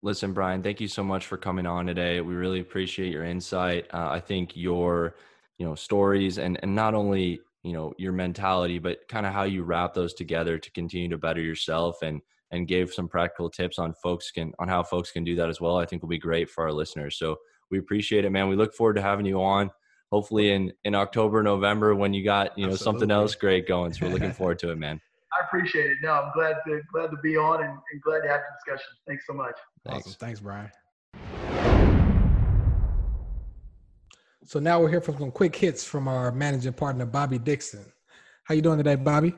listen, 0.02 0.32
Brian, 0.32 0.62
thank 0.62 0.80
you 0.80 0.88
so 0.88 1.04
much 1.04 1.26
for 1.26 1.36
coming 1.36 1.66
on 1.66 1.86
today. 1.86 2.20
We 2.20 2.34
really 2.34 2.60
appreciate 2.60 3.12
your 3.12 3.24
insight. 3.24 3.86
Uh, 3.92 4.08
I 4.10 4.20
think 4.20 4.56
your, 4.56 5.16
you 5.58 5.66
know, 5.66 5.74
stories 5.74 6.38
and 6.38 6.58
and 6.62 6.74
not 6.74 6.94
only 6.94 7.40
you 7.62 7.72
know 7.72 7.92
your 7.98 8.12
mentality, 8.12 8.78
but 8.78 9.06
kind 9.08 9.26
of 9.26 9.32
how 9.32 9.42
you 9.42 9.62
wrap 9.64 9.92
those 9.92 10.14
together 10.14 10.58
to 10.58 10.70
continue 10.70 11.08
to 11.08 11.18
better 11.18 11.40
yourself 11.40 12.02
and 12.02 12.20
and 12.52 12.68
gave 12.68 12.92
some 12.92 13.08
practical 13.08 13.50
tips 13.50 13.78
on 13.78 13.92
folks 13.94 14.30
can 14.30 14.52
on 14.58 14.68
how 14.68 14.82
folks 14.82 15.10
can 15.10 15.24
do 15.24 15.34
that 15.36 15.48
as 15.48 15.60
well. 15.60 15.76
I 15.76 15.84
think 15.84 16.02
will 16.02 16.08
be 16.08 16.18
great 16.18 16.48
for 16.48 16.64
our 16.64 16.72
listeners. 16.72 17.18
So 17.18 17.36
we 17.70 17.78
appreciate 17.78 18.24
it, 18.24 18.30
man. 18.30 18.48
We 18.48 18.56
look 18.56 18.74
forward 18.74 18.94
to 18.94 19.02
having 19.02 19.26
you 19.26 19.42
on 19.42 19.70
hopefully 20.10 20.52
in 20.52 20.72
in 20.84 20.94
October, 20.94 21.42
November 21.42 21.94
when 21.94 22.14
you 22.14 22.24
got 22.24 22.56
you 22.58 22.66
know 22.66 22.72
Absolutely. 22.72 23.00
something 23.00 23.10
else 23.10 23.34
great 23.34 23.66
going. 23.66 23.92
So 23.92 24.06
we're 24.06 24.12
looking 24.12 24.32
forward 24.40 24.58
to 24.60 24.70
it, 24.70 24.78
man. 24.78 25.00
I 25.32 25.44
appreciate 25.44 25.90
it. 25.90 25.98
No, 26.02 26.12
I'm 26.12 26.32
glad 26.34 26.56
to 26.66 26.80
glad 26.92 27.10
to 27.10 27.16
be 27.22 27.36
on 27.36 27.62
and, 27.62 27.70
and 27.70 28.02
glad 28.02 28.20
to 28.22 28.28
have 28.28 28.40
the 28.40 28.72
discussion. 28.72 28.92
Thanks 29.06 29.24
so 29.26 29.32
much. 29.32 29.56
Thanks. 29.84 30.06
Awesome. 30.06 30.18
Thanks, 30.18 30.40
Brian. 30.40 30.70
So 34.44 34.60
now 34.60 34.80
we're 34.80 34.90
here 34.90 35.00
for 35.00 35.12
some 35.18 35.32
quick 35.32 35.56
hits 35.56 35.84
from 35.84 36.06
our 36.06 36.30
managing 36.30 36.72
partner, 36.72 37.04
Bobby 37.04 37.38
Dixon. 37.38 37.84
How 38.44 38.54
you 38.54 38.62
doing 38.62 38.78
today, 38.78 38.94
Bobby? 38.94 39.34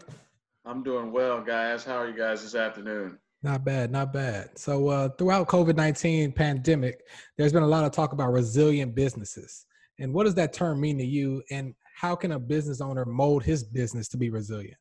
I'm 0.67 0.83
doing 0.83 1.13
well, 1.13 1.41
guys. 1.41 1.83
How 1.83 1.97
are 1.97 2.09
you 2.11 2.17
guys 2.17 2.43
this 2.43 2.55
afternoon? 2.55 3.19
Not 3.43 3.65
bad, 3.65 3.91
not 3.91 4.13
bad. 4.13 4.59
So 4.59 4.89
uh, 4.89 5.09
throughout 5.11 5.49
COVID-19 5.49 6.35
pandemic, 6.35 7.01
there's 7.39 7.55
been 7.55 7.63
a 7.63 7.67
lot 7.67 7.85
of 7.85 7.93
talk 7.93 8.13
about 8.13 8.33
resilient 8.33 8.95
businesses. 8.95 9.65
And 9.99 10.13
what 10.13 10.25
does 10.25 10.35
that 10.35 10.53
term 10.53 10.81
mean 10.81 10.99
to 10.99 11.05
you? 11.05 11.43
And 11.51 11.75
how 11.95 12.15
can 12.15 12.33
a 12.33 12.39
business 12.39 12.81
owner 12.81 13.05
mold 13.05 13.43
his 13.43 13.65
business 13.65 14.09
to 14.09 14.17
be 14.17 14.31
resilient? 14.31 14.77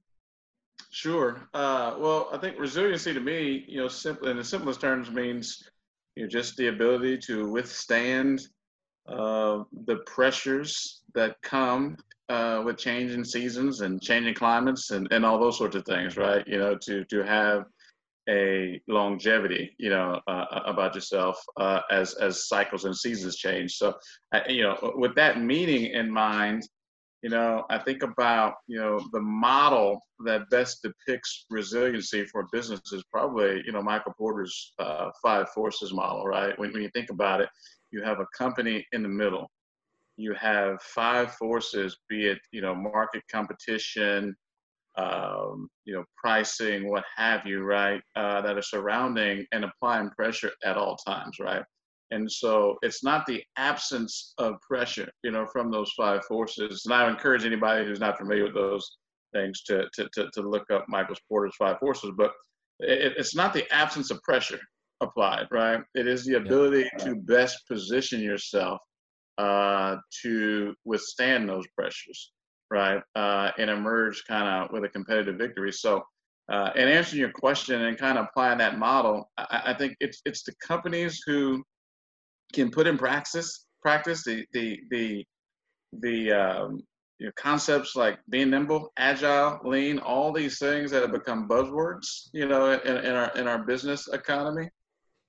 Sure. 0.92 1.48
Uh, 1.54 1.96
well, 2.00 2.30
I 2.32 2.38
think 2.38 2.60
resiliency 2.60 3.14
to 3.14 3.20
me, 3.20 3.66
you 3.68 3.78
know, 3.78 3.88
simply 3.88 4.32
in 4.32 4.38
the 4.38 4.44
simplest 4.44 4.82
terms 4.82 5.12
means, 5.12 5.64
you 6.16 6.24
know, 6.24 6.30
just 6.30 6.56
the 6.58 6.68
ability 6.68 7.18
to 7.20 7.50
withstand 7.50 8.48
uh, 9.08 9.64
the 9.86 9.98
pressures 10.06 11.02
that 11.16 11.36
come 11.42 11.98
uh, 12.30 12.62
with 12.66 12.78
changing 12.78 13.24
seasons 13.24 13.82
and 13.82 14.02
changing 14.02 14.36
climates 14.36 14.92
and, 14.92 15.08
and 15.12 15.26
all 15.26 15.40
those 15.40 15.58
sorts 15.58 15.76
of 15.76 15.86
things, 15.86 16.18
right? 16.18 16.46
You 16.48 16.60
know, 16.60 16.78
to 16.84 17.06
to 17.06 17.24
have 17.24 17.66
a 18.30 18.82
longevity, 18.88 19.74
you 19.78 19.90
know, 19.90 20.20
uh, 20.28 20.46
uh, 20.52 20.64
about 20.66 20.96
yourself 20.96 21.42
uh, 21.58 21.82
as 21.92 22.14
as 22.16 22.48
cycles 22.48 22.86
and 22.86 22.96
seasons 22.96 23.38
change. 23.38 23.74
So, 23.76 23.96
you 24.48 24.64
know, 24.64 24.94
with 24.96 25.16
that 25.16 25.42
meaning 25.42 25.86
in 25.86 26.12
mind, 26.12 26.64
you 27.24 27.30
know, 27.30 27.66
I 27.70 27.80
think 27.80 28.04
about 28.04 28.56
you 28.68 28.80
know 28.80 29.00
the 29.12 29.22
model 29.22 30.02
that 30.26 30.50
best 30.50 30.84
depicts 30.84 31.46
resiliency 31.50 32.26
for 32.26 32.48
business 32.52 32.82
is 32.94 33.04
probably 33.12 33.64
you 33.66 33.72
know 33.72 33.82
Michael 33.82 34.14
Porter's 34.18 34.74
uh, 34.80 35.10
five 35.22 35.50
forces 35.50 35.94
model, 35.94 36.26
right? 36.26 36.58
When 36.60 36.72
when 36.74 36.84
you 36.84 36.90
think 36.94 37.10
about 37.10 37.42
it, 37.42 37.50
you 37.92 38.04
have 38.04 38.20
a 38.20 38.28
company 38.38 38.86
in 38.92 39.02
the 39.04 39.10
middle. 39.10 39.50
You 40.18 40.34
have 40.34 40.82
five 40.82 41.34
forces, 41.36 41.98
be 42.10 42.28
it 42.28 42.40
you 42.52 42.62
know 42.62 42.76
market 42.76 43.24
competition, 43.32 44.36
um, 44.98 45.70
you 45.86 45.94
know, 45.94 46.04
pricing, 46.18 46.90
what 46.90 47.04
have 47.16 47.46
you, 47.46 47.62
right, 47.62 48.02
uh, 48.16 48.42
that 48.42 48.58
are 48.58 48.62
surrounding 48.62 49.46
and 49.52 49.64
applying 49.64 50.10
pressure 50.12 50.52
at 50.64 50.78
all 50.78 50.98
times, 50.98 51.38
right? 51.40 51.64
And 52.12 52.32
so 52.32 52.78
it's 52.82 53.04
not 53.04 53.26
the 53.26 53.44
absence 53.58 54.34
of 54.38 54.56
pressure, 54.62 55.10
you 55.24 55.32
know, 55.32 55.46
from 55.46 55.70
those 55.70 55.92
five 55.96 56.24
forces. 56.26 56.84
And 56.86 56.94
I 56.94 57.10
encourage 57.10 57.46
anybody 57.46 57.86
who's 57.86 58.00
not 58.00 58.18
familiar 58.18 58.46
with 58.46 58.56
those 58.56 58.90
things 59.34 59.62
to, 59.64 59.84
to, 59.94 60.08
to, 60.14 60.30
to 60.34 60.42
look 60.42 60.72
up 60.72 60.86
Michael 60.88 61.16
Porter's 61.30 61.56
five 61.58 61.78
forces, 61.80 62.12
but 62.18 62.32
it, 62.80 63.14
it's 63.18 63.36
not 63.36 63.54
the 63.54 63.72
absence 63.74 64.10
of 64.10 64.22
pressure 64.24 64.60
applied, 65.02 65.48
right? 65.52 65.82
It 65.96 66.08
is 66.08 66.26
the 66.26 66.38
ability 66.38 66.90
yeah. 66.98 67.06
to 67.06 67.16
best 67.16 67.68
position 67.68 68.22
yourself 68.22 68.80
uh, 69.38 69.98
to 70.24 70.74
withstand 70.86 71.48
those 71.48 71.66
pressures 71.78 72.32
right, 72.72 73.02
uh, 73.16 73.52
and 73.58 73.70
emerge 73.70 74.24
kind 74.28 74.48
of 74.48 74.72
with 74.72 74.84
a 74.84 74.90
competitive 74.90 75.38
victory. 75.38 75.72
So, 75.72 76.04
uh, 76.52 76.72
and 76.76 76.90
answering 76.90 77.22
your 77.22 77.32
question 77.32 77.82
and 77.82 77.98
kind 77.98 78.18
of 78.18 78.26
applying 78.26 78.60
that 78.60 78.78
model, 78.78 79.30
I, 79.38 79.62
I, 79.68 79.74
think 79.74 79.96
it's 80.00 80.22
it's 80.26 80.44
the 80.44 80.54
companies 80.66 81.22
who 81.26 81.64
can 82.54 82.72
put 82.72 82.88
in 82.88 82.98
practice 82.98 83.66
practice 83.82 84.24
the 84.24 84.46
the 84.54 84.80
the 84.90 85.26
the 86.02 86.32
um, 86.32 86.84
you 87.20 87.26
know, 87.26 87.32
concepts 87.36 87.96
like 87.96 88.20
being 88.30 88.50
nimble, 88.50 88.92
agile, 88.98 89.60
lean, 89.64 90.00
all 90.00 90.32
these 90.32 90.60
things 90.60 90.92
that 90.92 91.02
have 91.02 91.12
become 91.12 91.48
buzzwords, 91.48 92.30
you 92.34 92.48
know, 92.48 92.72
in, 92.72 92.98
in 92.98 93.16
our 93.16 93.32
in 93.36 93.48
our 93.48 93.60
business 93.60 94.08
economy, 94.10 94.70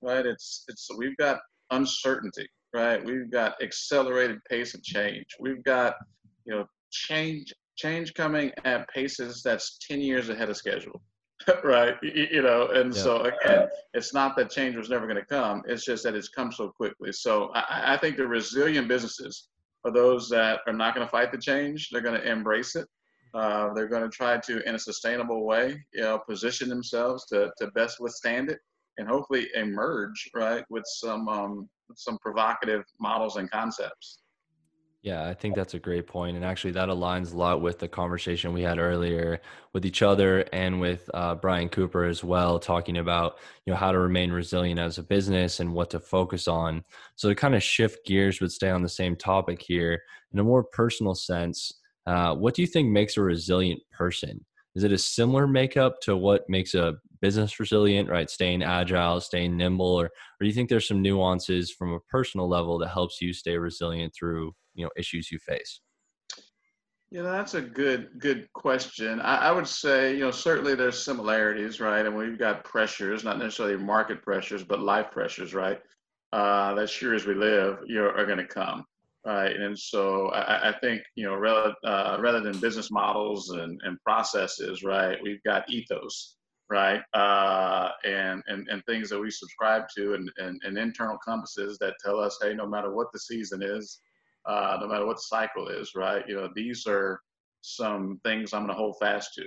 right? 0.01 0.25
It's 0.25 0.65
it's 0.67 0.87
we've 0.97 1.17
got 1.17 1.39
uncertainty, 1.71 2.47
right? 2.73 3.03
We've 3.03 3.31
got 3.31 3.61
accelerated 3.61 4.37
pace 4.49 4.73
of 4.75 4.83
change. 4.83 5.25
We've 5.39 5.63
got 5.63 5.95
you 6.45 6.55
know 6.55 6.65
change 6.91 7.53
change 7.77 8.13
coming 8.13 8.51
at 8.65 8.87
paces 8.89 9.41
that's 9.41 9.77
10 9.87 10.01
years 10.01 10.29
ahead 10.29 10.49
of 10.49 10.57
schedule 10.57 11.01
right? 11.63 11.95
You, 12.03 12.41
know 12.41 12.67
and 12.67 12.93
yeah. 12.93 13.01
so 13.01 13.21
again 13.21 13.69
it's 13.93 14.13
not 14.13 14.35
that 14.35 14.49
change 14.49 14.75
was 14.75 14.89
never 14.89 15.07
going 15.07 15.19
to 15.19 15.25
come 15.25 15.61
it's 15.67 15.85
just 15.85 16.03
that 16.03 16.15
it's 16.15 16.29
come 16.29 16.51
so 16.51 16.69
quickly. 16.69 17.11
So 17.13 17.51
I, 17.53 17.93
I 17.93 17.97
think 17.97 18.17
the 18.17 18.27
resilient 18.27 18.87
businesses 18.87 19.47
are 19.85 19.91
those 19.91 20.27
that 20.29 20.59
are 20.67 20.73
not 20.73 20.95
going 20.95 21.07
to 21.07 21.11
fight 21.11 21.31
the 21.31 21.37
change 21.37 21.89
they're 21.89 22.01
going 22.01 22.19
to 22.19 22.29
embrace 22.29 22.75
it. 22.75 22.87
Uh, 23.33 23.73
they're 23.73 23.87
going 23.87 24.03
to 24.03 24.09
try 24.09 24.37
to 24.37 24.67
in 24.67 24.75
a 24.75 24.79
sustainable 24.79 25.45
way 25.45 25.81
you 25.93 26.01
know 26.01 26.19
position 26.27 26.67
themselves 26.67 27.25
to, 27.27 27.51
to 27.57 27.67
best 27.67 28.01
withstand 28.01 28.49
it 28.49 28.59
and 28.97 29.07
hopefully 29.07 29.47
emerge 29.55 30.29
right 30.35 30.65
with 30.69 30.83
some 30.85 31.29
um, 31.29 31.69
some 31.95 32.17
provocative 32.19 32.83
models 32.99 33.37
and 33.37 33.49
concepts 33.49 34.19
yeah, 35.01 35.27
I 35.29 35.33
think 35.33 35.55
that's 35.55 35.75
a 35.75 35.79
great 35.79 36.07
point, 36.07 36.35
and 36.35 36.43
actually 36.43 36.71
that 36.71 36.89
aligns 36.89 37.33
a 37.33 37.37
lot 37.37 37.61
with 37.61 37.79
the 37.79 37.87
conversation 37.87 38.51
we 38.51 38.63
had 38.63 38.79
earlier 38.79 39.39
with 39.73 39.85
each 39.85 40.01
other 40.01 40.43
and 40.51 40.81
with 40.81 41.09
uh, 41.13 41.35
Brian 41.35 41.69
Cooper 41.69 42.03
as 42.03 42.21
well, 42.21 42.59
talking 42.59 42.97
about 42.97 43.37
you 43.65 43.71
know 43.71 43.77
how 43.79 43.93
to 43.93 43.97
remain 43.97 44.29
resilient 44.29 44.77
as 44.77 44.97
a 44.97 45.03
business 45.03 45.61
and 45.61 45.73
what 45.73 45.89
to 45.91 46.01
focus 46.01 46.49
on. 46.49 46.83
So 47.15 47.29
to 47.29 47.35
kind 47.35 47.55
of 47.55 47.63
shift 47.63 48.05
gears, 48.05 48.39
but 48.39 48.51
stay 48.51 48.69
on 48.69 48.81
the 48.81 48.89
same 48.89 49.15
topic 49.15 49.61
here 49.61 50.01
in 50.33 50.39
a 50.39 50.43
more 50.43 50.63
personal 50.65 51.15
sense. 51.15 51.71
Uh, 52.05 52.35
what 52.35 52.53
do 52.53 52.61
you 52.61 52.67
think 52.67 52.89
makes 52.89 53.15
a 53.15 53.21
resilient 53.21 53.81
person? 53.91 54.45
Is 54.75 54.83
it 54.83 54.91
a 54.91 54.97
similar 54.97 55.47
makeup 55.47 56.01
to 56.01 56.17
what 56.17 56.49
makes 56.49 56.73
a 56.73 56.95
business 57.21 57.59
resilient, 57.59 58.09
right? 58.09 58.29
Staying 58.29 58.63
agile, 58.63 59.19
staying 59.21 59.57
nimble, 59.57 59.85
or, 59.85 60.05
or 60.05 60.11
do 60.41 60.47
you 60.47 60.53
think 60.53 60.69
there's 60.69 60.87
some 60.87 61.01
nuances 61.01 61.71
from 61.71 61.93
a 61.93 61.99
personal 62.01 62.47
level 62.47 62.77
that 62.79 62.89
helps 62.89 63.21
you 63.21 63.33
stay 63.33 63.57
resilient 63.57 64.13
through 64.13 64.53
you 64.79 64.85
know 64.85 64.91
issues 64.95 65.29
you 65.31 65.39
face? 65.39 65.81
Yeah, 67.11 67.23
that's 67.23 67.55
a 67.55 67.61
good 67.61 68.19
good 68.19 68.51
question. 68.53 69.19
I, 69.19 69.49
I, 69.49 69.51
would 69.51 69.67
say, 69.67 70.13
you 70.13 70.21
know, 70.21 70.31
certainly 70.31 70.75
there's 70.75 71.03
similarities, 71.03 71.79
right? 71.79 72.05
And 72.05 72.15
we've 72.15 72.37
got 72.37 72.63
pressures, 72.63 73.23
not 73.23 73.39
necessarily 73.39 73.77
market 73.77 74.21
pressures, 74.21 74.63
but 74.63 74.79
life 74.79 75.09
pressures, 75.11 75.55
right? 75.55 75.79
Uh, 76.31 76.75
that 76.75 76.87
sure 76.87 77.15
as 77.15 77.25
we 77.25 77.33
live, 77.33 77.79
you 77.87 77.95
know, 77.95 78.09
are 78.09 78.27
going 78.27 78.37
to 78.37 78.45
come, 78.45 78.85
right? 79.25 79.55
And 79.55 79.77
so 79.77 80.27
I, 80.27 80.69
I 80.69 80.79
think, 80.79 81.01
you 81.15 81.25
know, 81.25 81.35
rather, 81.35 81.73
uh, 81.83 82.17
rather 82.21 82.41
than 82.41 82.59
business 82.59 82.91
models 82.91 83.49
and, 83.49 83.81
and 83.83 83.99
processes, 84.03 84.83
right, 84.83 85.17
we've 85.23 85.41
got 85.41 85.67
ethos, 85.67 86.35
right? 86.69 87.01
Uh, 87.15 87.89
and, 88.05 88.43
and, 88.45 88.67
and 88.69 88.85
things 88.85 89.09
that 89.09 89.19
we 89.19 89.31
subscribe 89.31 89.85
to 89.97 90.13
and, 90.13 90.31
and, 90.37 90.61
and 90.63 90.77
internal 90.77 91.17
compasses 91.25 91.79
that 91.79 91.95
tell 92.05 92.19
us, 92.19 92.37
hey, 92.39 92.53
no 92.53 92.67
matter 92.67 92.93
what 92.93 93.07
the 93.11 93.19
season 93.19 93.63
is, 93.63 93.99
uh, 94.49 94.77
no 94.81 94.87
matter 94.87 95.05
what 95.05 95.19
cycle 95.19 95.67
is, 95.67 95.91
right? 95.95 96.27
You 96.27 96.35
know, 96.35 96.49
these 96.55 96.87
are 96.87 97.19
some 97.61 98.19
things 98.25 98.51
I'm 98.51 98.65
going 98.65 98.75
to 98.75 98.81
hold 98.81 98.95
fast 98.99 99.35
to, 99.35 99.43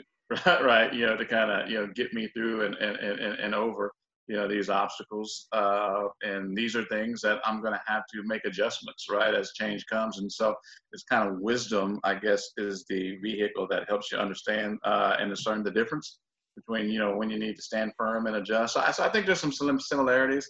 right? 0.47 0.63
right? 0.65 0.95
You 0.95 1.07
know, 1.07 1.17
to 1.17 1.27
kind 1.27 1.51
of, 1.51 1.69
you 1.69 1.79
know, 1.79 1.89
get 1.89 2.15
me 2.15 2.29
through 2.29 2.67
and, 2.67 2.77
and, 2.77 2.97
and, 2.97 3.39
and 3.39 3.55
over, 3.55 3.91
you 4.29 4.37
know, 4.37 4.47
these 4.47 4.71
obstacles. 4.71 5.49
Uh, 5.51 6.05
and 6.23 6.57
these 6.57 6.77
are 6.77 6.85
things 6.85 7.21
that 7.23 7.41
I'm 7.45 7.61
going 7.61 7.73
to 7.73 7.81
have 7.85 8.05
to 8.15 8.23
make 8.23 8.45
adjustments, 8.45 9.07
right? 9.11 9.35
As 9.35 9.53
change 9.55 9.85
comes. 9.87 10.19
And 10.19 10.31
so 10.31 10.55
it's 10.93 11.03
kind 11.03 11.29
of 11.29 11.41
wisdom, 11.41 11.99
I 12.05 12.15
guess, 12.15 12.51
is 12.57 12.85
the 12.89 13.17
vehicle 13.17 13.67
that 13.71 13.89
helps 13.89 14.13
you 14.13 14.19
understand 14.19 14.79
uh, 14.85 15.17
and 15.19 15.31
discern 15.31 15.65
the 15.65 15.73
difference 15.73 16.21
between, 16.55 16.91
you 16.91 17.01
know, 17.01 17.17
when 17.17 17.29
you 17.29 17.41
need 17.41 17.57
to 17.57 17.63
stand 17.63 17.93
firm 17.99 18.27
and 18.27 18.37
adjust. 18.37 18.75
So 18.75 18.81
I, 18.81 18.93
so 18.93 19.03
I 19.03 19.09
think 19.09 19.27
there's 19.27 19.41
some 19.41 19.81
similarities. 19.81 20.49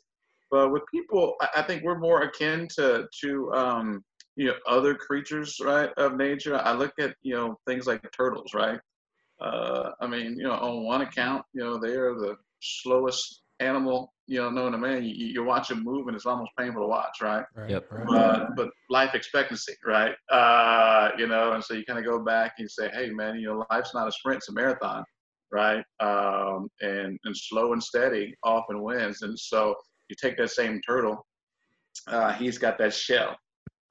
But 0.51 0.71
with 0.71 0.83
people, 0.93 1.37
I 1.57 1.63
think 1.63 1.83
we're 1.83 1.99
more 1.99 2.25
akin 2.25 2.69
to, 2.77 3.07
to, 3.23 3.53
um, 3.55 4.05
you 4.37 4.47
know 4.47 4.55
other 4.67 4.95
creatures 4.95 5.57
right 5.63 5.91
of 5.97 6.17
nature. 6.17 6.57
I 6.57 6.73
look 6.73 6.93
at 6.99 7.15
you 7.23 7.35
know 7.35 7.59
things 7.67 7.87
like 7.87 8.05
turtles 8.17 8.55
right? 8.55 8.81
Uh, 9.41 9.91
i 10.01 10.07
mean 10.07 10.37
you 10.39 10.45
know 10.45 10.53
on 10.53 10.85
one 10.85 11.01
account 11.01 11.45
you 11.53 11.65
know 11.65 11.77
they 11.77 11.95
are 11.97 12.15
the 12.15 12.37
slowest 12.61 13.43
animal 13.59 14.13
you 14.29 14.39
know 14.39 14.51
known 14.51 14.73
to 14.73 14.79
man. 14.79 15.03
You, 15.03 15.27
you 15.27 15.45
watch 15.45 15.69
them 15.69 15.83
move 15.83 16.07
and 16.07 16.15
it's 16.15 16.27
almost 16.27 16.53
painful 16.57 16.83
to 16.83 16.87
watch 16.87 17.21
right, 17.21 17.45
right 17.57 17.71
yep. 17.71 17.87
but, 18.07 18.57
but 18.57 18.71
life 18.89 19.15
expectancy 19.15 19.75
right? 19.85 20.15
Uh, 20.31 21.11
you 21.19 21.27
know 21.27 21.53
and 21.53 21.65
so 21.65 21.75
you 21.75 21.85
kind 21.85 21.99
of 21.99 22.05
go 22.05 22.23
back 22.25 22.55
and 22.59 22.65
you 22.65 22.69
say 22.69 22.91
hey 22.95 23.11
man 23.11 23.37
you 23.37 23.49
know 23.49 23.67
life's 23.71 23.95
not 23.95 24.09
a 24.09 24.13
sprint 24.13 24.39
it's 24.39 24.49
a 24.49 24.53
marathon 24.53 25.05
right? 25.53 25.85
Um, 26.01 26.69
and 26.81 27.19
and 27.25 27.37
slow 27.37 27.75
and 27.75 27.83
steady 27.83 28.35
often 28.43 28.83
wins. 28.83 29.21
And 29.23 29.39
so 29.39 29.75
you 30.09 30.17
take 30.21 30.39
that 30.39 30.51
same 30.51 30.81
turtle 30.81 31.25
uh, 32.09 32.33
he's 32.33 32.59
got 32.59 32.79
that 32.79 32.95
shell 32.95 33.37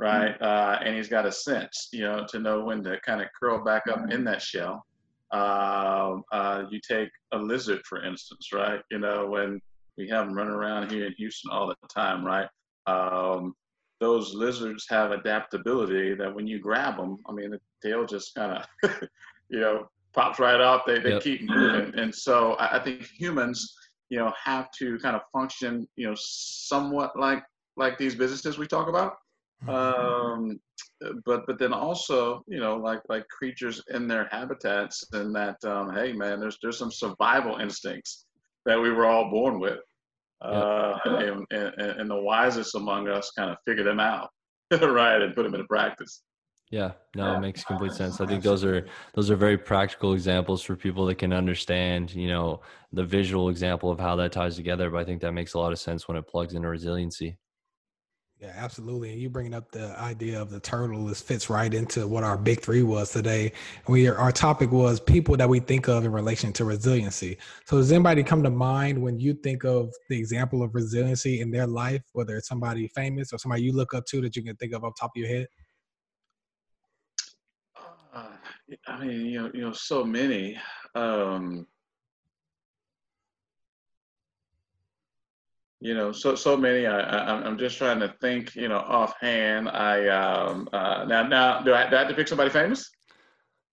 right? 0.01 0.35
Uh, 0.41 0.79
and 0.83 0.95
he's 0.95 1.07
got 1.07 1.27
a 1.27 1.31
sense, 1.31 1.89
you 1.93 2.01
know, 2.01 2.25
to 2.27 2.39
know 2.39 2.65
when 2.65 2.83
to 2.83 2.99
kind 3.05 3.21
of 3.21 3.27
curl 3.39 3.63
back 3.63 3.83
up 3.87 4.11
in 4.11 4.23
that 4.23 4.41
shell. 4.41 4.83
Uh, 5.31 6.15
uh, 6.31 6.63
you 6.71 6.81
take 6.85 7.09
a 7.33 7.37
lizard, 7.37 7.81
for 7.87 8.03
instance, 8.03 8.49
right? 8.51 8.81
You 8.89 8.97
know, 8.97 9.27
when 9.27 9.61
we 9.97 10.09
have 10.09 10.25
them 10.25 10.35
running 10.35 10.53
around 10.53 10.91
here 10.91 11.05
in 11.05 11.13
Houston 11.13 11.51
all 11.51 11.67
the 11.67 11.75
time, 11.87 12.25
right? 12.25 12.47
Um, 12.87 13.53
those 13.99 14.33
lizards 14.33 14.87
have 14.89 15.11
adaptability 15.11 16.15
that 16.15 16.33
when 16.33 16.47
you 16.47 16.59
grab 16.59 16.97
them, 16.97 17.19
I 17.29 17.33
mean, 17.33 17.51
the 17.51 17.59
tail 17.83 18.03
just 18.03 18.33
kind 18.33 18.57
of, 18.83 18.91
you 19.49 19.59
know, 19.59 19.87
pops 20.13 20.39
right 20.39 20.59
off. 20.59 20.81
They, 20.87 20.97
they 20.97 21.11
yep. 21.11 21.21
keep 21.21 21.43
moving. 21.43 21.93
And 21.97 22.13
so 22.13 22.53
I, 22.53 22.79
I 22.79 22.83
think 22.83 23.03
humans, 23.03 23.75
you 24.09 24.17
know, 24.17 24.33
have 24.43 24.71
to 24.79 24.97
kind 24.97 25.15
of 25.15 25.21
function, 25.31 25.87
you 25.95 26.07
know, 26.07 26.15
somewhat 26.17 27.17
like 27.17 27.43
like 27.77 27.97
these 27.97 28.15
businesses 28.15 28.57
we 28.57 28.67
talk 28.67 28.89
about 28.89 29.13
um, 29.67 30.59
but 31.25 31.45
but 31.45 31.59
then 31.59 31.73
also 31.73 32.43
you 32.47 32.59
know 32.59 32.77
like 32.77 33.01
like 33.09 33.27
creatures 33.27 33.81
in 33.93 34.07
their 34.07 34.27
habitats 34.31 35.03
and 35.13 35.35
that 35.35 35.63
um, 35.65 35.93
hey 35.93 36.13
man 36.13 36.39
there's 36.39 36.57
there's 36.61 36.77
some 36.77 36.91
survival 36.91 37.57
instincts 37.57 38.25
that 38.65 38.79
we 38.79 38.91
were 38.91 39.05
all 39.05 39.29
born 39.29 39.59
with. 39.59 39.79
Uh, 40.41 40.97
and, 41.05 41.45
and, 41.51 41.73
and 41.77 42.09
the 42.09 42.19
wisest 42.19 42.73
among 42.75 43.07
us 43.07 43.31
kind 43.37 43.51
of 43.51 43.57
figure 43.65 43.83
them 43.83 43.99
out 43.99 44.29
right 44.81 45.21
and 45.21 45.35
put 45.35 45.43
them 45.43 45.53
into 45.53 45.67
practice. 45.67 46.23
Yeah. 46.71 46.93
No 47.15 47.35
it 47.35 47.41
makes 47.41 47.63
complete 47.65 47.91
sense. 47.91 48.21
I 48.21 48.25
think 48.25 48.43
those 48.43 48.63
are 48.63 48.87
those 49.13 49.29
are 49.29 49.35
very 49.35 49.57
practical 49.57 50.13
examples 50.13 50.63
for 50.63 50.75
people 50.75 51.05
that 51.07 51.15
can 51.15 51.33
understand 51.33 52.13
you 52.13 52.29
know 52.29 52.61
the 52.93 53.03
visual 53.03 53.49
example 53.49 53.91
of 53.91 53.99
how 53.99 54.15
that 54.15 54.31
ties 54.31 54.55
together 54.55 54.89
but 54.89 54.99
i 54.99 55.03
think 55.03 55.21
that 55.21 55.33
makes 55.33 55.53
a 55.53 55.59
lot 55.59 55.71
of 55.71 55.79
sense 55.79 56.07
when 56.07 56.17
it 56.17 56.27
plugs 56.27 56.53
into 56.53 56.67
resiliency 56.67 57.37
Yeah, 58.41 58.53
absolutely. 58.55 59.11
And 59.11 59.21
you 59.21 59.29
bringing 59.29 59.53
up 59.53 59.71
the 59.71 59.95
idea 59.99 60.41
of 60.41 60.49
the 60.49 60.59
turtle 60.59 61.05
this 61.05 61.21
fits 61.21 61.47
right 61.47 61.71
into 61.71 62.07
what 62.07 62.23
our 62.23 62.35
big 62.35 62.59
three 62.59 62.81
was 62.81 63.11
today. 63.11 63.51
We 63.87 64.07
our 64.07 64.31
topic 64.31 64.71
was 64.71 64.99
people 64.99 65.37
that 65.37 65.47
we 65.47 65.59
think 65.59 65.87
of 65.87 66.05
in 66.05 66.11
relation 66.11 66.51
to 66.53 66.65
resiliency. 66.65 67.37
So 67.65 67.77
does 67.77 67.91
anybody 67.91 68.23
come 68.23 68.41
to 68.41 68.49
mind 68.49 68.99
when 68.99 69.19
you 69.19 69.35
think 69.35 69.63
of 69.63 69.93
the 70.09 70.17
example 70.17 70.63
of 70.63 70.73
resiliency 70.73 71.39
in 71.41 71.51
their 71.51 71.67
life, 71.67 72.01
whether 72.13 72.35
it's 72.35 72.47
somebody 72.47 72.87
famous 72.87 73.31
or 73.31 73.37
somebody 73.37 73.61
you 73.61 73.73
look 73.73 73.93
up 73.93 74.05
to 74.07 74.21
that 74.21 74.35
you 74.35 74.41
can 74.41 74.55
think 74.55 74.73
of 74.73 74.83
off 74.83 74.93
top 74.99 75.11
of 75.15 75.19
your 75.19 75.29
head? 75.29 75.47
Uh, 78.11 78.25
I 78.87 79.05
mean, 79.05 79.27
you 79.27 79.39
know, 79.39 79.51
you 79.53 79.61
know, 79.61 79.71
so 79.71 80.03
many. 80.03 80.57
Um, 80.95 81.67
you 85.81 85.95
know, 85.95 86.11
so 86.11 86.35
so 86.35 86.55
many. 86.55 86.85
I, 86.85 86.99
I 86.99 87.47
am 87.47 87.57
just 87.57 87.77
trying 87.77 87.99
to 87.99 88.13
think. 88.21 88.55
You 88.55 88.67
know, 88.67 88.77
offhand. 88.77 89.67
I 89.67 90.07
um 90.07 90.69
uh, 90.71 91.05
now 91.05 91.23
now 91.23 91.61
do 91.61 91.73
I, 91.73 91.89
do 91.89 91.95
I 91.95 91.99
have 91.99 92.07
to 92.09 92.13
pick 92.13 92.27
somebody 92.27 92.51
famous? 92.51 92.89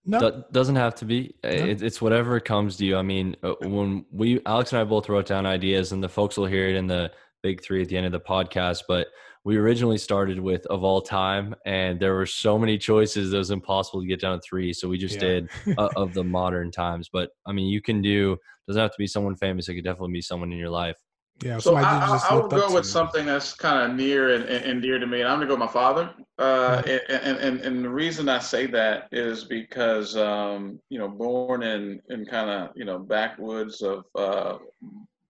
No, 0.07 0.19
Do- 0.19 0.45
doesn't 0.51 0.77
have 0.77 0.95
to 0.97 1.05
be. 1.05 1.35
No. 1.45 1.51
It, 1.51 1.83
it's 1.83 2.01
whatever 2.01 2.41
comes 2.41 2.79
to 2.79 2.87
you. 2.87 2.97
I 2.97 3.03
mean, 3.03 3.37
uh, 3.43 3.55
when 3.61 4.07
we 4.11 4.41
Alex 4.47 4.73
and 4.73 4.81
I 4.81 4.85
both 4.85 5.11
wrote 5.11 5.27
down 5.27 5.45
ideas, 5.45 5.93
and 5.93 6.03
the 6.03 6.09
folks 6.09 6.39
will 6.39 6.47
hear 6.47 6.69
it 6.69 6.77
in 6.77 6.87
the 6.87 7.13
big 7.43 7.63
three 7.63 7.83
at 7.83 7.91
the 7.91 7.97
end 7.99 8.07
of 8.07 8.13
the 8.13 8.21
podcast. 8.21 8.85
But 8.89 9.09
we 9.45 9.59
originally 9.59 9.99
started 9.99 10.41
with 10.41 10.65
of 10.67 10.83
all 10.85 11.03
time, 11.03 11.55
and 11.67 12.01
there 12.01 12.15
were 12.15 12.27
so 12.27 12.59
many 12.59 12.79
choices 12.79 13.35
it 13.35 13.37
was 13.37 13.51
impossible 13.51 14.01
to 14.01 14.07
get 14.07 14.23
down 14.23 14.39
to 14.39 14.43
three. 14.43 14.73
So 14.73 14.89
we 14.89 14.97
just 14.97 15.17
yeah. 15.17 15.21
did 15.21 15.51
uh, 15.77 15.91
of 15.97 16.15
the 16.15 16.25
modern 16.25 16.71
times. 16.71 17.11
But 17.13 17.29
I 17.47 17.53
mean, 17.53 17.67
you 17.67 17.83
can 17.83 18.01
do. 18.01 18.39
Doesn't 18.67 18.81
have 18.81 18.93
to 18.93 18.99
be 18.99 19.07
someone 19.07 19.37
famous. 19.37 19.69
It 19.69 19.75
could 19.75 19.85
definitely 19.85 20.13
be 20.13 20.23
someone 20.23 20.53
in 20.53 20.59
your 20.59 20.71
life. 20.71 20.97
Yeah, 21.43 21.59
so 21.59 21.77
I, 21.77 22.19
I, 22.31 22.35
would 22.35 22.51
go 22.51 22.75
with 22.75 22.85
something 22.85 23.25
that's 23.25 23.55
kind 23.55 23.89
of 23.89 23.97
near 23.97 24.35
and, 24.35 24.45
and, 24.45 24.83
dear 24.83 24.99
to 24.99 25.07
me. 25.07 25.21
And 25.21 25.29
I'm 25.29 25.37
gonna 25.37 25.47
go 25.47 25.53
with 25.53 25.61
my 25.61 25.69
father. 25.69 26.13
Uh, 26.37 26.83
mm-hmm. 26.83 27.13
and, 27.13 27.39
and, 27.39 27.61
and 27.61 27.85
the 27.85 27.89
reason 27.89 28.29
I 28.29 28.41
say 28.41 28.67
that 28.67 29.09
is 29.13 29.45
because 29.45 30.17
um, 30.17 30.81
you 30.89 30.99
know, 30.99 31.09
born 31.09 31.63
in 31.63 32.01
in 32.09 32.27
kind 32.27 32.51
of 32.51 32.71
you 32.75 32.85
know 32.85 32.99
backwoods 32.99 33.83
of 33.83 34.05
uh, 34.17 34.59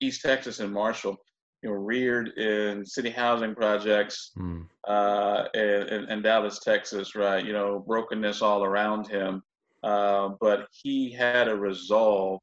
East 0.01 0.23
Texas 0.23 0.61
and 0.61 0.73
Marshall, 0.73 1.17
you 1.63 1.69
know, 1.69 1.77
reared 1.77 2.29
in 2.39 2.87
city 2.87 3.11
housing 3.11 3.55
projects 3.55 4.31
mm. 4.39 4.65
uh, 4.87 5.45
in, 5.53 6.11
in, 6.11 6.23
Dallas, 6.23 6.61
Texas, 6.61 7.15
right? 7.17 7.45
You 7.45 7.53
know, 7.53 7.85
brokenness 7.87 8.41
all 8.41 8.65
around 8.65 9.09
him, 9.09 9.43
uh, 9.83 10.31
but 10.41 10.69
he 10.71 11.11
had 11.11 11.49
a 11.49 11.55
resolve 11.55 12.41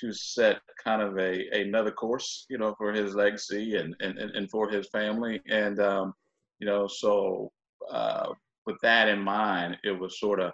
to 0.00 0.12
set 0.12 0.60
kind 0.82 1.02
of 1.02 1.18
a 1.18 1.48
another 1.52 1.90
course, 1.90 2.46
you 2.48 2.58
know, 2.58 2.74
for 2.76 2.92
his 2.92 3.14
legacy 3.14 3.76
and 3.76 3.94
and, 4.00 4.18
and 4.18 4.50
for 4.50 4.68
his 4.68 4.88
family. 4.88 5.40
And 5.48 5.80
um, 5.80 6.14
you 6.58 6.66
know, 6.66 6.86
so 6.86 7.50
uh, 7.90 8.32
with 8.66 8.76
that 8.82 9.08
in 9.08 9.20
mind, 9.20 9.78
it 9.84 9.92
was 9.98 10.18
sort 10.20 10.40
of 10.40 10.52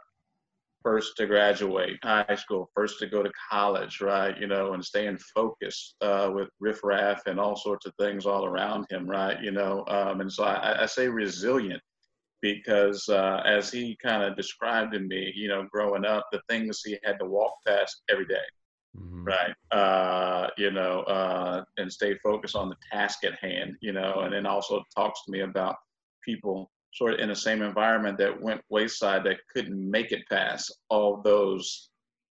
first 0.82 1.16
to 1.16 1.26
graduate 1.26 1.98
high 2.02 2.36
school, 2.36 2.70
first 2.74 2.98
to 2.98 3.06
go 3.06 3.22
to 3.22 3.30
college, 3.50 4.00
right? 4.00 4.36
You 4.38 4.48
know, 4.48 4.74
and 4.74 4.84
staying 4.84 5.18
focused 5.34 5.94
uh, 6.00 6.30
with 6.34 6.48
riffraff 6.60 7.26
and 7.26 7.38
all 7.38 7.56
sorts 7.56 7.86
of 7.86 7.94
things 8.00 8.26
all 8.26 8.44
around 8.44 8.86
him, 8.90 9.08
right? 9.08 9.40
You 9.40 9.52
know, 9.52 9.84
um, 9.88 10.20
and 10.20 10.32
so 10.32 10.44
I, 10.44 10.82
I 10.82 10.86
say 10.86 11.08
resilient 11.08 11.82
because 12.40 13.08
uh, 13.08 13.42
as 13.46 13.70
he 13.70 13.96
kind 14.02 14.24
of 14.24 14.36
described 14.36 14.92
to 14.92 14.98
me, 14.98 15.32
you 15.36 15.48
know, 15.48 15.66
growing 15.70 16.04
up, 16.04 16.26
the 16.32 16.42
things 16.48 16.82
he 16.84 16.98
had 17.04 17.18
to 17.20 17.26
walk 17.26 17.52
past 17.64 18.02
every 18.10 18.26
day 18.26 18.42
Mm-hmm. 18.96 19.24
Right. 19.24 19.54
Uh, 19.70 20.48
you 20.58 20.70
know, 20.70 21.00
uh, 21.02 21.64
and 21.78 21.90
stay 21.90 22.14
focused 22.22 22.56
on 22.56 22.68
the 22.68 22.76
task 22.90 23.24
at 23.24 23.38
hand, 23.38 23.76
you 23.80 23.92
know, 23.92 24.20
and 24.20 24.32
then 24.34 24.44
also 24.46 24.82
talks 24.94 25.24
to 25.24 25.32
me 25.32 25.40
about 25.40 25.76
people 26.22 26.70
sort 26.92 27.14
of 27.14 27.20
in 27.20 27.28
the 27.30 27.36
same 27.36 27.62
environment 27.62 28.18
that 28.18 28.40
went 28.42 28.60
wayside 28.68 29.24
that 29.24 29.38
couldn't 29.52 29.90
make 29.90 30.12
it 30.12 30.28
past 30.30 30.70
all 30.90 31.22
those 31.22 31.88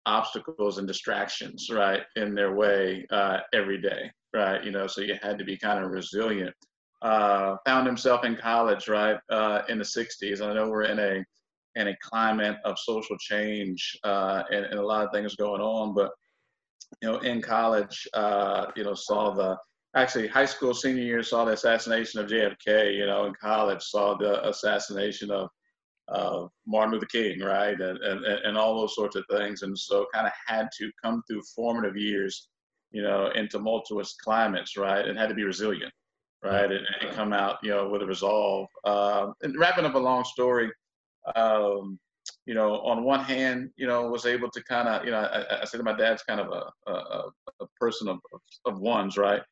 obstacles 0.06 0.78
and 0.78 0.86
distractions, 0.86 1.68
right, 1.70 2.02
in 2.16 2.34
their 2.34 2.54
way 2.54 3.06
uh, 3.10 3.38
every 3.52 3.80
day, 3.80 4.10
right? 4.32 4.62
You 4.64 4.70
know, 4.70 4.86
so 4.86 5.00
you 5.00 5.16
had 5.20 5.38
to 5.38 5.44
be 5.44 5.56
kind 5.56 5.84
of 5.84 5.90
resilient. 5.90 6.54
Uh, 7.02 7.56
found 7.66 7.86
himself 7.86 8.24
in 8.24 8.36
college, 8.36 8.88
right, 8.88 9.18
uh, 9.30 9.62
in 9.68 9.78
the 9.78 9.84
60s. 9.84 10.40
I 10.40 10.54
know 10.54 10.68
we're 10.68 10.84
in 10.84 10.98
a 10.98 11.24
in 11.76 11.88
a 11.88 11.96
climate 12.00 12.56
of 12.64 12.78
social 12.78 13.16
change 13.18 13.98
uh, 14.04 14.44
and, 14.52 14.64
and 14.66 14.78
a 14.78 14.86
lot 14.86 15.04
of 15.04 15.10
things 15.12 15.34
going 15.34 15.60
on, 15.60 15.92
but 15.92 16.12
you 17.02 17.10
know, 17.10 17.18
in 17.18 17.40
college, 17.40 18.06
uh, 18.14 18.66
you 18.76 18.84
know, 18.84 18.94
saw 18.94 19.32
the 19.32 19.56
actually 19.96 20.26
high 20.26 20.44
school 20.44 20.74
senior 20.74 21.02
year 21.02 21.22
saw 21.22 21.44
the 21.44 21.52
assassination 21.52 22.20
of 22.20 22.28
JFK. 22.28 22.96
You 22.96 23.06
know, 23.06 23.26
in 23.26 23.34
college 23.34 23.82
saw 23.82 24.16
the 24.16 24.46
assassination 24.48 25.30
of 25.30 25.48
of 26.08 26.50
Martin 26.66 26.92
Luther 26.92 27.06
King, 27.06 27.40
right, 27.40 27.80
and 27.80 27.98
and 27.98 28.24
and 28.24 28.56
all 28.56 28.80
those 28.80 28.94
sorts 28.94 29.16
of 29.16 29.24
things. 29.30 29.62
And 29.62 29.78
so, 29.78 30.06
kind 30.12 30.26
of 30.26 30.32
had 30.46 30.68
to 30.78 30.90
come 31.02 31.22
through 31.28 31.42
formative 31.54 31.96
years, 31.96 32.48
you 32.90 33.02
know, 33.02 33.30
in 33.34 33.48
tumultuous 33.48 34.14
climates, 34.22 34.76
right, 34.76 35.06
and 35.06 35.18
had 35.18 35.28
to 35.28 35.34
be 35.34 35.44
resilient, 35.44 35.92
right, 36.42 36.70
and, 36.70 36.86
and 37.00 37.10
come 37.12 37.32
out, 37.32 37.56
you 37.62 37.70
know, 37.70 37.88
with 37.88 38.02
a 38.02 38.06
resolve. 38.06 38.68
Uh, 38.84 39.28
and 39.42 39.58
wrapping 39.58 39.86
up 39.86 39.94
a 39.94 39.98
long 39.98 40.24
story. 40.24 40.70
Um, 41.36 41.98
you 42.46 42.54
know, 42.54 42.80
on 42.80 43.04
one 43.04 43.20
hand, 43.20 43.70
you 43.76 43.86
know, 43.86 44.08
was 44.08 44.26
able 44.26 44.50
to 44.50 44.62
kind 44.64 44.88
of, 44.88 45.04
you 45.04 45.10
know, 45.10 45.18
I, 45.18 45.62
I 45.62 45.64
said 45.64 45.82
my 45.82 45.96
dad's 45.96 46.22
kind 46.22 46.40
of 46.40 46.48
a, 46.48 46.90
a, 46.90 47.30
a 47.60 47.66
person 47.80 48.08
of, 48.08 48.18
of 48.66 48.78
ones, 48.78 49.16
right? 49.16 49.42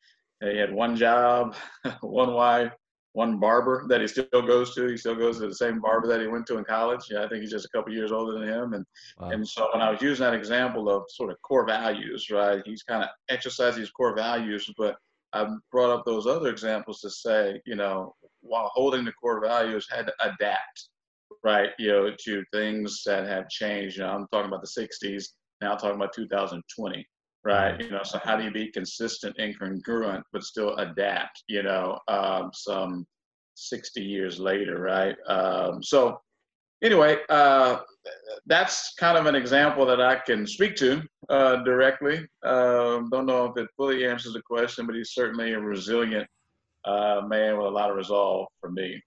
He 0.41 0.57
had 0.57 0.73
one 0.73 0.95
job, 0.95 1.55
one 2.01 2.33
wife, 2.33 2.73
one 3.13 3.39
barber 3.39 3.85
that 3.87 4.01
he 4.01 4.07
still 4.07 4.25
goes 4.31 4.75
to. 4.75 4.87
He 4.87 4.97
still 4.97 5.15
goes 5.15 5.39
to 5.39 5.47
the 5.47 5.55
same 5.55 5.79
barber 5.79 6.07
that 6.07 6.19
he 6.19 6.27
went 6.27 6.45
to 6.47 6.57
in 6.57 6.65
college. 6.65 7.05
Yeah, 7.09 7.23
I 7.23 7.29
think 7.29 7.41
he's 7.41 7.51
just 7.51 7.65
a 7.65 7.77
couple 7.77 7.93
years 7.93 8.11
older 8.11 8.33
than 8.33 8.47
him. 8.47 8.73
And 8.73 8.85
wow. 9.19 9.29
and 9.29 9.47
so 9.47 9.69
when 9.71 9.81
I 9.81 9.91
was 9.91 10.01
using 10.01 10.25
that 10.25 10.33
example 10.33 10.89
of 10.89 11.03
sort 11.09 11.31
of 11.31 11.41
core 11.41 11.65
values, 11.65 12.27
right? 12.31 12.61
He's 12.65 12.83
kind 12.83 13.03
of 13.03 13.09
exercised 13.29 13.77
these 13.77 13.91
core 13.91 14.15
values, 14.15 14.69
but 14.77 14.97
I 15.31 15.47
brought 15.71 15.91
up 15.91 16.05
those 16.05 16.27
other 16.27 16.49
examples 16.49 17.01
to 17.01 17.09
say, 17.09 17.61
you 17.65 17.75
know, 17.75 18.13
while 18.41 18.69
holding 18.73 19.05
the 19.05 19.13
core 19.13 19.41
values, 19.41 19.87
had 19.89 20.07
to 20.07 20.13
adapt 20.19 20.89
right? 21.43 21.69
You 21.77 21.87
know, 21.87 22.11
to 22.25 22.43
things 22.53 23.03
that 23.05 23.27
have 23.27 23.49
changed. 23.49 23.97
You 23.97 24.03
know, 24.03 24.09
I'm 24.09 24.27
talking 24.31 24.47
about 24.47 24.61
the 24.61 24.87
60s. 24.87 25.25
Now 25.61 25.75
talking 25.75 25.95
about 25.95 26.13
2020, 26.13 27.07
right? 27.43 27.79
You 27.79 27.91
know, 27.91 28.01
so 28.03 28.19
how 28.23 28.35
do 28.35 28.43
you 28.43 28.51
be 28.51 28.71
consistent 28.71 29.35
and 29.39 29.57
congruent, 29.57 30.23
but 30.33 30.43
still 30.43 30.75
adapt? 30.75 31.43
You 31.47 31.63
know, 31.63 31.99
um, 32.07 32.51
some 32.53 33.05
60 33.55 34.01
years 34.01 34.39
later, 34.39 34.79
right? 34.79 35.15
Um, 35.27 35.81
so 35.81 36.19
anyway, 36.83 37.17
uh, 37.29 37.77
that's 38.45 38.93
kind 38.95 39.17
of 39.17 39.25
an 39.25 39.35
example 39.35 39.85
that 39.85 40.01
I 40.01 40.15
can 40.15 40.45
speak 40.45 40.75
to 40.77 41.01
uh, 41.29 41.57
directly. 41.63 42.27
Um, 42.43 43.09
don't 43.09 43.25
know 43.25 43.45
if 43.45 43.57
it 43.57 43.69
fully 43.77 44.05
answers 44.05 44.33
the 44.33 44.41
question, 44.41 44.85
but 44.85 44.95
he's 44.95 45.13
certainly 45.13 45.53
a 45.53 45.59
resilient 45.59 46.27
uh, 46.85 47.21
man 47.25 47.57
with 47.57 47.67
a 47.67 47.69
lot 47.69 47.89
of 47.89 47.95
resolve 47.95 48.47
for 48.59 48.69
me. 48.71 49.01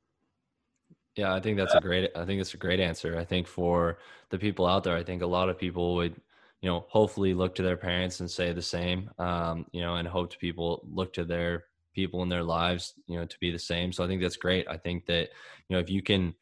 Yeah, 1.17 1.35
I 1.35 1.41
think 1.41 1.57
that's 1.57 1.75
a 1.75 1.81
great 1.81 2.11
I 2.14 2.25
think 2.25 2.41
it's 2.41 2.55
a 2.55 2.59
great 2.59 2.81
answer. 2.81 3.19
I 3.19 3.25
think 3.25 3.47
for 3.47 3.99
the 4.31 4.39
people 4.39 4.67
out 4.67 4.85
there, 4.85 4.97
I 4.97 5.03
think 5.03 5.23
a 5.23 5.27
lot 5.27 5.49
of 5.49 5.59
people 5.59 5.95
would, 5.97 6.21
you 6.61 6.71
know, 6.71 6.85
hopefully 6.89 7.33
look 7.33 7.55
to 7.57 7.62
their 7.62 7.77
parents 7.77 8.21
and 8.21 8.31
say 8.31 8.53
the 8.53 8.62
same. 8.62 9.11
Um, 9.19 9.67
you 9.73 9.81
know, 9.81 9.97
and 9.97 10.07
hope 10.07 10.39
people 10.39 10.87
look 10.91 11.12
to 11.14 11.25
their 11.25 11.64
people 11.95 12.23
in 12.23 12.29
their 12.29 12.43
lives, 12.43 12.95
you 13.07 13.19
know, 13.19 13.25
to 13.25 13.39
be 13.41 13.51
the 13.51 13.59
same. 13.59 13.93
So 13.93 14.05
I 14.05 14.07
think 14.07 14.21
that's 14.21 14.37
great. 14.37 14.67
I 14.69 14.77
think 14.77 15.07
that, 15.07 15.31
you 15.69 15.77
know, 15.77 15.79
if 15.79 15.89
you 15.89 16.03
can 16.03 16.35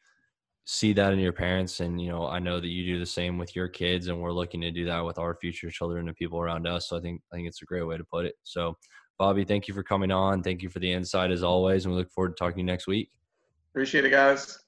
see 0.65 0.93
that 0.93 1.13
in 1.13 1.19
your 1.19 1.31
parents 1.31 1.79
and 1.79 2.01
you 2.01 2.09
know 2.09 2.25
i 2.25 2.39
know 2.39 2.59
that 2.59 2.67
you 2.67 2.83
do 2.85 2.99
the 2.99 3.05
same 3.05 3.37
with 3.37 3.55
your 3.55 3.67
kids 3.67 4.07
and 4.07 4.19
we're 4.19 4.31
looking 4.31 4.59
to 4.59 4.71
do 4.71 4.83
that 4.83 4.99
with 4.99 5.19
our 5.19 5.35
future 5.35 5.69
children 5.69 6.07
and 6.07 6.17
people 6.17 6.39
around 6.39 6.67
us 6.67 6.89
so 6.89 6.97
i 6.97 6.99
think 6.99 7.21
i 7.31 7.35
think 7.35 7.47
it's 7.47 7.61
a 7.61 7.65
great 7.65 7.83
way 7.83 7.97
to 7.97 8.03
put 8.03 8.25
it 8.25 8.33
so 8.43 8.75
bobby 9.19 9.45
thank 9.45 9.67
you 9.67 9.75
for 9.75 9.83
coming 9.83 10.11
on 10.11 10.41
thank 10.41 10.63
you 10.63 10.69
for 10.69 10.79
the 10.79 10.91
insight 10.91 11.29
as 11.29 11.43
always 11.43 11.85
and 11.85 11.93
we 11.93 11.99
look 11.99 12.11
forward 12.11 12.29
to 12.29 12.35
talking 12.35 12.55
to 12.55 12.61
you 12.61 12.65
next 12.65 12.87
week 12.87 13.11
appreciate 13.73 14.05
it 14.05 14.09
guys 14.09 14.64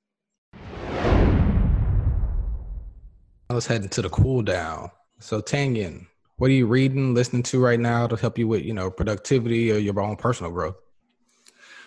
Let's 3.50 3.66
head 3.66 3.84
into 3.84 4.02
the 4.02 4.10
cool 4.10 4.42
down. 4.42 4.92
So 5.20 5.42
Tanyan, 5.42 6.08
what 6.36 6.50
are 6.50 6.54
you 6.54 6.68
reading, 6.68 7.14
listening 7.14 7.44
to 7.44 7.64
right 7.64 7.80
now 7.80 8.06
to 8.06 8.18
help 8.18 8.38
you 8.38 8.46
with, 8.46 8.64
you 8.64 8.74
know, 8.74 8.92
productivity 8.92 9.72
or 9.72 9.78
your 9.78 9.98
own 10.02 10.18
personal 10.18 10.52
growth? 10.52 10.76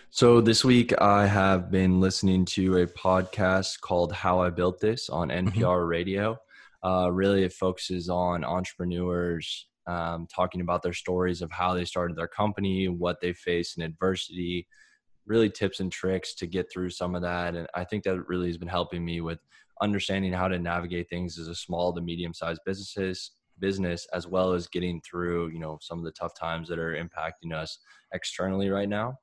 So 0.09 0.41
this 0.41 0.65
week 0.65 0.99
I 1.03 1.27
have 1.27 1.71
been 1.71 2.01
listening 2.01 2.47
to 2.47 2.79
a 2.79 2.87
podcast 2.87 3.79
called 3.83 4.11
How 4.11 4.41
I 4.41 4.49
Built 4.49 4.81
This 4.81 5.11
on 5.11 5.29
NPR 5.29 5.53
mm-hmm. 5.53 5.87
radio. 5.87 6.39
Uh, 6.83 7.11
really, 7.13 7.45
it 7.45 7.53
focuses 7.53 8.09
on 8.09 8.43
entrepreneurs 8.43 9.67
um, 9.87 10.27
talking 10.35 10.63
about 10.63 10.83
their 10.83 10.95
stories 10.95 11.43
of 11.43 11.53
how 11.53 11.75
they 11.75 11.85
started 11.85 12.17
their 12.17 12.27
company, 12.27 12.89
what 12.89 13.21
they 13.21 13.35
faced 13.35 13.77
in 13.77 13.85
adversity, 13.85 14.67
really 15.27 15.51
tips 15.51 15.81
and 15.81 15.93
tricks 15.93 16.35
to 16.37 16.47
get 16.47 16.73
through 16.73 16.89
some 16.89 17.15
of 17.15 17.21
that. 17.21 17.55
And 17.55 17.67
I 17.75 17.85
think 17.85 18.05
that 18.05 18.27
really 18.29 18.47
has 18.47 18.57
been 18.57 18.67
helping 18.67 19.05
me 19.05 19.21
with 19.21 19.41
understanding 19.81 20.33
how 20.33 20.49
to 20.49 20.59
navigate 20.59 21.09
things 21.09 21.39
as 21.39 21.49
a 21.49 21.55
small 21.55 21.93
to 21.93 22.01
medium 22.01 22.35
sized 22.35 22.61
businesses 22.65 23.33
business 23.59 24.07
as 24.15 24.27
well 24.27 24.53
as 24.53 24.67
getting 24.69 25.01
through 25.03 25.49
you 25.49 25.59
know 25.59 25.79
some 25.83 25.99
of 25.99 26.05
the 26.05 26.13
tough 26.13 26.35
times 26.35 26.67
that 26.69 26.79
are 26.79 26.95
impacting 26.95 27.55
us 27.55 27.79
externally 28.15 28.71
right 28.71 28.89
now 28.89 29.15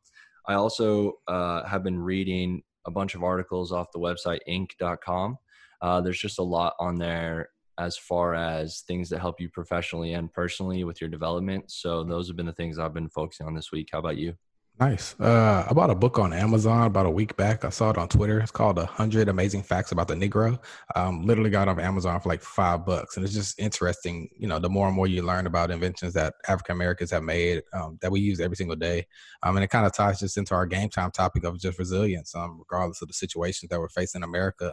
i 0.47 0.53
also 0.53 1.13
uh, 1.27 1.63
have 1.65 1.83
been 1.83 1.99
reading 1.99 2.61
a 2.87 2.91
bunch 2.91 3.13
of 3.13 3.23
articles 3.23 3.71
off 3.71 3.91
the 3.91 3.99
website 3.99 4.39
inc.com. 4.49 5.37
Uh, 5.81 6.01
there's 6.01 6.19
just 6.19 6.39
a 6.39 6.43
lot 6.43 6.73
on 6.79 6.95
there 6.95 7.49
as 7.77 7.95
far 7.95 8.33
as 8.33 8.81
things 8.87 9.09
that 9.09 9.19
help 9.19 9.39
you 9.39 9.49
professionally 9.49 10.13
and 10.13 10.33
personally 10.33 10.83
with 10.83 10.99
your 10.99 11.09
development. 11.09 11.69
So 11.69 12.03
those 12.03 12.27
have 12.27 12.35
been 12.35 12.47
the 12.47 12.53
things 12.53 12.79
I've 12.79 12.93
been 12.93 13.09
focusing 13.09 13.45
on 13.45 13.53
this 13.53 13.71
week. 13.71 13.89
How 13.91 13.99
about 13.99 14.17
you? 14.17 14.33
Nice. 14.79 15.19
Uh, 15.19 15.65
I 15.67 15.73
bought 15.73 15.89
a 15.89 15.95
book 15.95 16.19
on 16.19 16.31
Amazon 16.33 16.85
about 16.85 17.07
a 17.07 17.09
week 17.09 17.35
back. 17.35 17.65
I 17.65 17.69
saw 17.69 17.89
it 17.89 17.97
on 17.97 18.07
Twitter. 18.09 18.39
It's 18.39 18.51
called 18.51 18.77
"A 18.77 18.85
Hundred 18.85 19.27
Amazing 19.27 19.63
Facts 19.63 19.91
About 19.91 20.07
the 20.07 20.13
Negro." 20.13 20.59
Um, 20.95 21.25
literally 21.25 21.49
got 21.49 21.67
off 21.67 21.79
Amazon 21.79 22.19
for 22.19 22.29
like 22.29 22.43
five 22.43 22.85
bucks, 22.85 23.17
and 23.17 23.25
it's 23.25 23.33
just 23.33 23.57
interesting. 23.59 24.29
You 24.37 24.47
know, 24.47 24.59
the 24.59 24.69
more 24.69 24.85
and 24.85 24.95
more 24.95 25.07
you 25.07 25.23
learn 25.23 25.47
about 25.47 25.71
inventions 25.71 26.13
that 26.13 26.35
African 26.47 26.75
Americans 26.75 27.09
have 27.09 27.23
made 27.23 27.63
um, 27.73 27.97
that 28.03 28.11
we 28.11 28.19
use 28.19 28.39
every 28.39 28.55
single 28.55 28.75
day, 28.75 29.07
um, 29.41 29.57
and 29.57 29.63
it 29.63 29.69
kind 29.71 29.87
of 29.87 29.93
ties 29.93 30.19
just 30.19 30.37
into 30.37 30.53
our 30.53 30.67
game 30.67 30.89
time 30.89 31.09
topic 31.09 31.43
of 31.43 31.59
just 31.59 31.79
resilience, 31.79 32.35
um, 32.35 32.59
regardless 32.59 33.01
of 33.01 33.07
the 33.07 33.15
situations 33.15 33.69
that 33.71 33.79
we're 33.79 33.89
facing 33.89 34.19
in 34.19 34.23
America. 34.23 34.71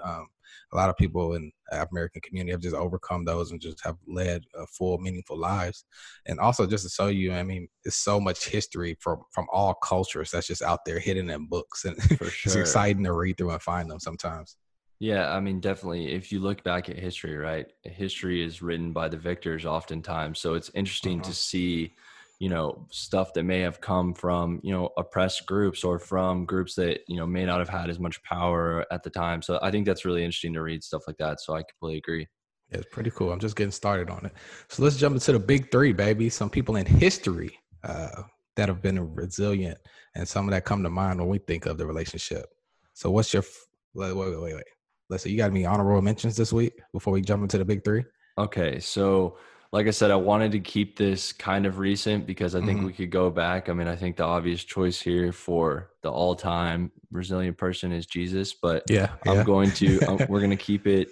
A 0.72 0.76
lot 0.76 0.90
of 0.90 0.96
people 0.96 1.34
in 1.34 1.50
African 1.72 1.94
American 1.94 2.22
community 2.22 2.52
have 2.52 2.61
just 2.61 2.74
overcome 2.74 3.24
those 3.24 3.50
and 3.50 3.61
just 3.61 3.84
have 3.84 3.96
led 4.07 4.42
uh, 4.59 4.66
full, 4.66 4.98
meaningful 4.98 5.38
lives. 5.38 5.84
And 6.26 6.38
also, 6.40 6.66
just 6.66 6.84
to 6.84 6.90
show 6.90 7.09
you, 7.09 7.32
I 7.32 7.42
mean, 7.42 7.68
it's 7.84 7.96
so 7.96 8.20
much 8.20 8.48
history 8.48 8.96
from 9.00 9.22
from 9.32 9.46
all 9.52 9.74
cultures 9.74 10.30
that's 10.30 10.46
just 10.46 10.62
out 10.62 10.80
there 10.84 10.98
hidden 10.98 11.30
in 11.30 11.46
books, 11.46 11.84
and 11.84 12.00
sure. 12.02 12.28
it's 12.44 12.55
exciting 12.57 13.05
to 13.05 13.12
read 13.12 13.36
through 13.36 13.50
and 13.50 13.62
find 13.62 13.90
them 13.90 14.00
sometimes. 14.00 14.57
Yeah, 15.00 15.34
I 15.34 15.40
mean, 15.40 15.61
definitely. 15.61 16.12
If 16.12 16.32
you 16.32 16.40
look 16.40 16.62
back 16.64 16.88
at 16.88 16.98
history, 16.98 17.36
right, 17.36 17.66
history 17.82 18.44
is 18.44 18.62
written 18.62 18.92
by 18.92 19.09
the 19.09 19.16
victors 19.16 19.66
oftentimes. 19.66 20.38
So 20.38 20.55
it's 20.55 20.70
interesting 20.74 21.20
uh-huh. 21.20 21.30
to 21.30 21.34
see 21.34 21.94
you 22.41 22.49
know 22.49 22.87
stuff 22.91 23.32
that 23.35 23.45
may 23.45 23.61
have 23.61 23.80
come 23.80 24.12
from 24.12 24.61
you 24.62 24.72
know 24.72 24.91
oppressed 24.97 25.47
groups 25.47 25.85
or 25.85 25.99
from 25.99 26.45
groups 26.45 26.74
that 26.74 27.01
you 27.09 27.16
know 27.16 27.26
may 27.26 27.45
not 27.45 27.59
have 27.59 27.68
had 27.68 27.89
as 27.89 27.99
much 27.99 28.22
power 28.22 28.85
at 28.91 29.03
the 29.03 29.11
time. 29.11 29.43
So 29.43 29.59
i 29.62 29.70
think 29.70 29.87
that's 29.87 30.05
really 30.05 30.24
interesting 30.24 30.53
to 30.55 30.62
read 30.62 30.82
stuff 30.82 31.03
like 31.07 31.16
that 31.18 31.41
so 31.41 31.55
i 31.55 31.62
completely 31.62 31.99
agree. 31.99 32.26
Yeah, 32.70 32.78
it's 32.78 32.89
pretty 32.91 33.11
cool. 33.11 33.30
I'm 33.30 33.41
just 33.41 33.57
getting 33.57 33.70
started 33.70 34.11
on 34.11 34.24
it. 34.24 34.32
So 34.68 34.82
let's 34.82 34.97
jump 34.97 35.14
into 35.14 35.32
the 35.32 35.39
big 35.39 35.70
three 35.70 35.93
baby. 35.93 36.30
Some 36.30 36.51
people 36.51 36.76
in 36.76 36.87
history 36.87 37.59
uh, 37.82 38.22
that 38.57 38.68
have 38.68 38.82
been 38.82 39.14
resilient 39.14 39.78
and 40.14 40.26
some 40.26 40.47
of 40.47 40.53
that 40.53 40.64
come 40.64 40.82
to 40.82 40.91
mind 40.91 41.18
when 41.20 41.28
we 41.28 41.39
think 41.39 41.66
of 41.66 41.78
the 41.78 41.87
relationship. 41.87 42.47
So 42.95 43.11
what's 43.11 43.32
your 43.32 43.45
wait 43.95 44.14
wait 44.14 44.41
wait 44.41 44.55
wait. 44.55 44.64
Let's 45.11 45.24
see 45.24 45.30
you 45.30 45.37
got 45.37 45.51
any 45.51 45.66
honorable 45.66 46.01
mentions 46.03 46.37
this 46.37 46.53
week 46.53 46.72
before 46.93 47.12
we 47.12 47.20
jump 47.20 47.43
into 47.43 47.59
the 47.59 47.64
big 47.64 47.85
three? 47.85 48.05
Okay 48.39 48.80
so 48.80 49.37
like 49.75 49.89
I 49.89 49.91
said, 49.91 50.12
I 50.12 50.16
wanted 50.16 50.53
to 50.53 50.61
keep 50.61 50.97
this 50.97 51.33
kind 51.33 51.66
of 51.66 51.79
recent 51.79 52.29
because 52.29 52.55
I 52.55 52.61
think 52.61 52.79
mm-hmm. 52.79 52.87
we 52.87 52.93
could 52.93 53.11
go 53.11 53.29
back. 53.29 53.68
I 53.68 53.72
mean, 53.72 53.89
I 53.89 53.97
think 53.97 54.16
the 54.16 54.22
obvious 54.22 54.62
choice 54.62 55.01
here 55.01 55.33
for 55.33 55.91
the 56.03 56.12
all-time 56.12 56.93
resilient 57.11 57.59
person 57.59 57.91
is 57.91 58.07
Jesus, 58.07 58.55
but 58.55 58.85
yeah, 58.89 59.16
I'm 59.27 59.43
going 59.43 59.72
to 59.72 59.99
we're 60.29 60.39
going 60.39 60.51
to 60.51 60.57
keep 60.57 60.87
it 60.87 61.09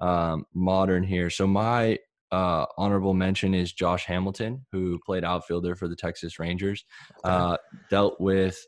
um, 0.00 0.46
modern 0.54 1.02
here. 1.02 1.28
So 1.28 1.46
my 1.46 1.98
uh, 2.32 2.64
honorable 2.78 3.12
mention 3.12 3.52
is 3.52 3.74
Josh 3.74 4.06
Hamilton, 4.06 4.64
who 4.72 4.98
played 5.04 5.22
outfielder 5.22 5.76
for 5.76 5.86
the 5.86 5.94
Texas 5.94 6.38
Rangers. 6.38 6.86
Uh, 7.22 7.58
dealt 7.90 8.18
with 8.18 8.58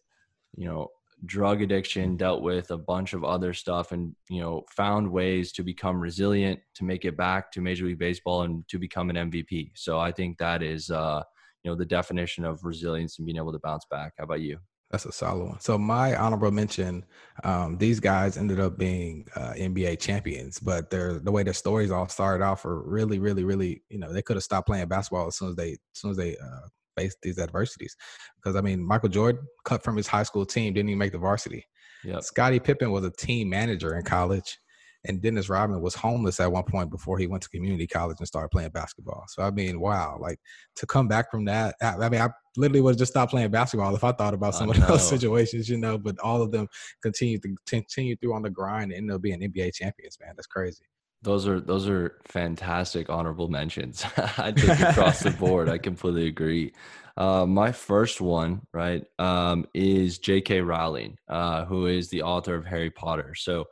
you 0.59 0.66
know 0.66 0.88
drug 1.26 1.62
addiction, 1.62 2.16
dealt 2.16 2.42
with 2.42 2.70
a 2.70 2.78
bunch 2.78 3.12
of 3.12 3.24
other 3.24 3.52
stuff, 3.52 3.92
and 3.92 4.14
you 4.28 4.40
know 4.40 4.64
found 4.70 5.10
ways 5.10 5.52
to 5.52 5.62
become 5.62 6.00
resilient, 6.00 6.60
to 6.74 6.84
make 6.84 7.04
it 7.04 7.16
back 7.16 7.52
to 7.52 7.60
Major 7.60 7.86
League 7.86 7.98
Baseball, 7.98 8.42
and 8.42 8.66
to 8.68 8.78
become 8.78 9.10
an 9.10 9.30
MVP. 9.30 9.72
So 9.74 9.98
I 9.98 10.12
think 10.12 10.38
that 10.38 10.62
is 10.62 10.90
uh, 10.90 11.22
you 11.62 11.70
know 11.70 11.76
the 11.76 11.86
definition 11.86 12.44
of 12.44 12.64
resilience 12.64 13.18
and 13.18 13.26
being 13.26 13.36
able 13.36 13.52
to 13.52 13.60
bounce 13.60 13.84
back. 13.90 14.12
How 14.18 14.24
about 14.24 14.40
you? 14.40 14.58
That's 14.90 15.04
a 15.04 15.12
solid 15.12 15.44
one. 15.44 15.60
So 15.60 15.76
my 15.76 16.16
honorable 16.16 16.50
mention, 16.50 17.04
um, 17.44 17.76
these 17.76 18.00
guys 18.00 18.38
ended 18.38 18.58
up 18.58 18.78
being 18.78 19.26
uh, 19.36 19.52
NBA 19.52 20.00
champions, 20.00 20.58
but 20.58 20.88
they're 20.88 21.18
the 21.18 21.30
way 21.30 21.42
their 21.42 21.52
stories 21.52 21.90
all 21.90 22.08
started 22.08 22.42
off 22.42 22.64
are 22.64 22.80
really, 22.82 23.18
really, 23.18 23.44
really. 23.44 23.82
You 23.90 23.98
know, 23.98 24.12
they 24.12 24.22
could 24.22 24.36
have 24.36 24.44
stopped 24.44 24.66
playing 24.66 24.88
basketball 24.88 25.26
as 25.26 25.36
soon 25.36 25.50
as 25.50 25.56
they, 25.56 25.72
as 25.72 25.78
soon 25.92 26.12
as 26.12 26.16
they 26.16 26.38
uh, 26.38 26.68
face 26.99 27.16
these 27.22 27.38
adversities. 27.38 27.96
Because 28.36 28.57
I 28.57 28.61
mean, 28.61 28.82
Michael 28.82 29.09
Jordan 29.09 29.42
cut 29.64 29.82
from 29.82 29.96
his 29.96 30.07
high 30.07 30.22
school 30.22 30.46
team, 30.46 30.74
didn't 30.74 30.90
even 30.90 30.99
make 30.99 31.12
the 31.12 31.18
varsity. 31.18 31.64
Yep. 32.05 32.22
Scottie 32.22 32.61
Pippen 32.61 32.90
was 32.90 33.05
a 33.05 33.11
team 33.11 33.49
manager 33.49 33.96
in 33.96 34.03
college, 34.05 34.59
and 35.05 35.20
Dennis 35.20 35.49
Rodman 35.49 35.80
was 35.80 35.94
homeless 35.94 36.40
at 36.40 36.51
one 36.51 36.64
point 36.64 36.90
before 36.90 37.18
he 37.18 37.26
went 37.26 37.42
to 37.42 37.49
community 37.49 37.86
college 37.86 38.16
and 38.18 38.26
started 38.26 38.51
playing 38.51 38.70
basketball. 38.70 39.24
So 39.28 39.42
I 39.42 39.51
mean, 39.51 39.80
wow, 39.80 40.18
like 40.20 40.38
to 40.76 40.86
come 40.86 41.09
back 41.09 41.30
from 41.30 41.44
that. 41.46 41.74
I 41.80 42.09
mean, 42.09 42.20
I 42.20 42.28
literally 42.57 42.80
would 42.80 42.92
have 42.92 42.99
just 42.99 43.12
stopped 43.12 43.30
playing 43.30 43.51
basketball 43.51 43.94
if 43.94 44.05
I 44.05 44.12
thought 44.12 44.34
about 44.34 44.55
some 44.55 44.70
of 44.70 44.86
those 44.86 45.09
situations, 45.09 45.68
you 45.68 45.78
know. 45.78 45.99
But 45.99 46.18
all 46.20 46.42
of 46.42 46.53
them 46.53 46.68
continued 47.03 47.42
to 47.42 47.57
continue 47.66 48.16
through 48.16 48.34
on 48.34 48.42
the 48.42 48.51
grind 48.51 48.92
and 48.92 48.99
end 48.99 49.12
up 49.12 49.22
being 49.22 49.40
NBA 49.40 49.74
champions. 49.74 50.18
Man, 50.20 50.34
that's 50.36 50.46
crazy. 50.46 50.84
Those 51.22 51.48
are 51.48 51.60
those 51.60 51.88
are 51.88 52.18
fantastic 52.24 53.10
honorable 53.10 53.48
mentions. 53.48 54.04
I 54.16 54.52
think 54.52 54.80
across 54.80 55.20
the 55.20 55.30
board. 55.30 55.68
I 55.68 55.78
completely 55.78 56.28
agree. 56.28 56.72
Uh, 57.16 57.44
my 57.44 57.72
first 57.72 58.20
one, 58.20 58.62
right, 58.72 59.04
um, 59.18 59.66
is 59.74 60.18
J.K. 60.18 60.60
Rowling, 60.60 61.18
uh, 61.28 61.64
who 61.64 61.86
is 61.86 62.08
the 62.08 62.22
author 62.22 62.54
of 62.54 62.64
Harry 62.64 62.90
Potter. 62.90 63.34
So, 63.34 63.64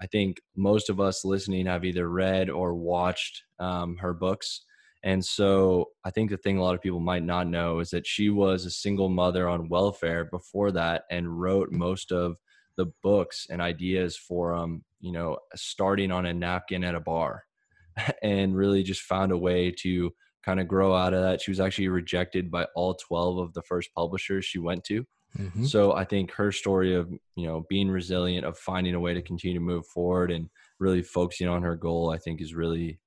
I 0.00 0.06
think 0.06 0.40
most 0.56 0.88
of 0.88 1.00
us 1.00 1.24
listening 1.24 1.66
have 1.66 1.84
either 1.84 2.08
read 2.08 2.48
or 2.48 2.74
watched 2.74 3.42
um, 3.58 3.96
her 3.96 4.14
books. 4.14 4.62
And 5.02 5.24
so, 5.24 5.86
I 6.04 6.10
think 6.10 6.30
the 6.30 6.36
thing 6.36 6.58
a 6.58 6.62
lot 6.62 6.76
of 6.76 6.80
people 6.82 7.00
might 7.00 7.24
not 7.24 7.48
know 7.48 7.80
is 7.80 7.90
that 7.90 8.06
she 8.06 8.30
was 8.30 8.64
a 8.64 8.70
single 8.70 9.08
mother 9.08 9.48
on 9.48 9.68
welfare 9.68 10.26
before 10.26 10.70
that, 10.72 11.02
and 11.10 11.40
wrote 11.40 11.72
most 11.72 12.12
of 12.12 12.36
the 12.76 12.86
books 13.02 13.48
and 13.50 13.60
ideas 13.60 14.16
for 14.16 14.54
um 14.54 14.84
you 15.00 15.12
know 15.12 15.36
starting 15.54 16.10
on 16.10 16.26
a 16.26 16.34
napkin 16.34 16.84
at 16.84 16.94
a 16.94 17.00
bar 17.00 17.44
and 18.22 18.56
really 18.56 18.82
just 18.82 19.02
found 19.02 19.32
a 19.32 19.36
way 19.36 19.70
to 19.70 20.10
kind 20.44 20.60
of 20.60 20.68
grow 20.68 20.94
out 20.94 21.14
of 21.14 21.22
that 21.22 21.40
she 21.40 21.50
was 21.50 21.60
actually 21.60 21.88
rejected 21.88 22.50
by 22.50 22.64
all 22.74 22.94
12 22.94 23.38
of 23.38 23.52
the 23.54 23.62
first 23.62 23.90
publishers 23.94 24.44
she 24.44 24.58
went 24.58 24.82
to 24.84 25.04
mm-hmm. 25.38 25.64
so 25.64 25.92
i 25.92 26.04
think 26.04 26.30
her 26.32 26.50
story 26.50 26.94
of 26.94 27.10
you 27.36 27.46
know 27.46 27.64
being 27.68 27.90
resilient 27.90 28.46
of 28.46 28.58
finding 28.58 28.94
a 28.94 29.00
way 29.00 29.12
to 29.14 29.22
continue 29.22 29.54
to 29.54 29.64
move 29.64 29.86
forward 29.86 30.30
and 30.30 30.48
really 30.78 31.02
focusing 31.02 31.48
on 31.48 31.62
her 31.62 31.76
goal 31.76 32.10
i 32.10 32.18
think 32.18 32.40
is 32.40 32.54
really 32.54 32.98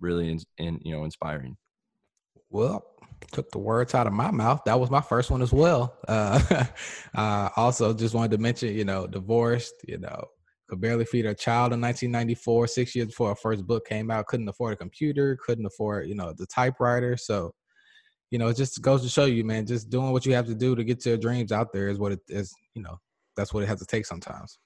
really 0.00 0.30
in, 0.30 0.40
in 0.58 0.80
you 0.82 0.94
know 0.94 1.04
inspiring 1.04 1.56
well 2.48 2.84
took 3.32 3.50
the 3.50 3.58
words 3.58 3.94
out 3.94 4.06
of 4.06 4.12
my 4.12 4.30
mouth. 4.30 4.62
That 4.64 4.80
was 4.80 4.90
my 4.90 5.00
first 5.00 5.30
one 5.30 5.42
as 5.42 5.52
well. 5.52 5.96
Uh, 6.08 6.64
uh, 7.14 7.50
also, 7.56 7.92
just 7.92 8.14
wanted 8.14 8.32
to 8.32 8.38
mention, 8.38 8.74
you 8.74 8.84
know, 8.84 9.06
divorced, 9.06 9.74
you 9.86 9.98
know, 9.98 10.24
could 10.70 10.80
barely 10.80 11.04
feed 11.04 11.26
a 11.26 11.34
child 11.34 11.72
in 11.72 11.80
1994, 11.80 12.68
six 12.68 12.94
years 12.94 13.08
before 13.08 13.28
our 13.28 13.36
first 13.36 13.66
book 13.66 13.86
came 13.86 14.10
out, 14.10 14.26
couldn't 14.26 14.48
afford 14.48 14.72
a 14.72 14.76
computer, 14.76 15.36
couldn't 15.44 15.66
afford, 15.66 16.08
you 16.08 16.14
know, 16.14 16.32
the 16.32 16.46
typewriter. 16.46 17.16
So, 17.16 17.52
you 18.30 18.38
know, 18.38 18.48
it 18.48 18.56
just 18.56 18.80
goes 18.80 19.02
to 19.02 19.08
show 19.08 19.24
you, 19.24 19.44
man, 19.44 19.66
just 19.66 19.90
doing 19.90 20.12
what 20.12 20.24
you 20.24 20.34
have 20.34 20.46
to 20.46 20.54
do 20.54 20.76
to 20.76 20.84
get 20.84 21.04
your 21.04 21.18
dreams 21.18 21.50
out 21.50 21.72
there 21.72 21.88
is 21.88 21.98
what 21.98 22.12
it 22.12 22.20
is, 22.28 22.54
you 22.74 22.82
know, 22.82 22.98
that's 23.36 23.52
what 23.52 23.64
it 23.64 23.66
has 23.66 23.80
to 23.80 23.86
take 23.86 24.06
sometimes. 24.06 24.58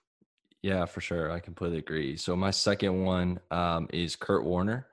Yeah, 0.62 0.84
for 0.84 1.00
sure. 1.00 1.30
I 1.30 1.40
completely 1.40 1.78
agree. 1.78 2.16
So 2.16 2.36
my 2.36 2.50
second 2.50 3.04
one 3.04 3.40
um, 3.50 3.88
is 3.92 4.14
Kurt 4.14 4.44
Warner. 4.44 4.86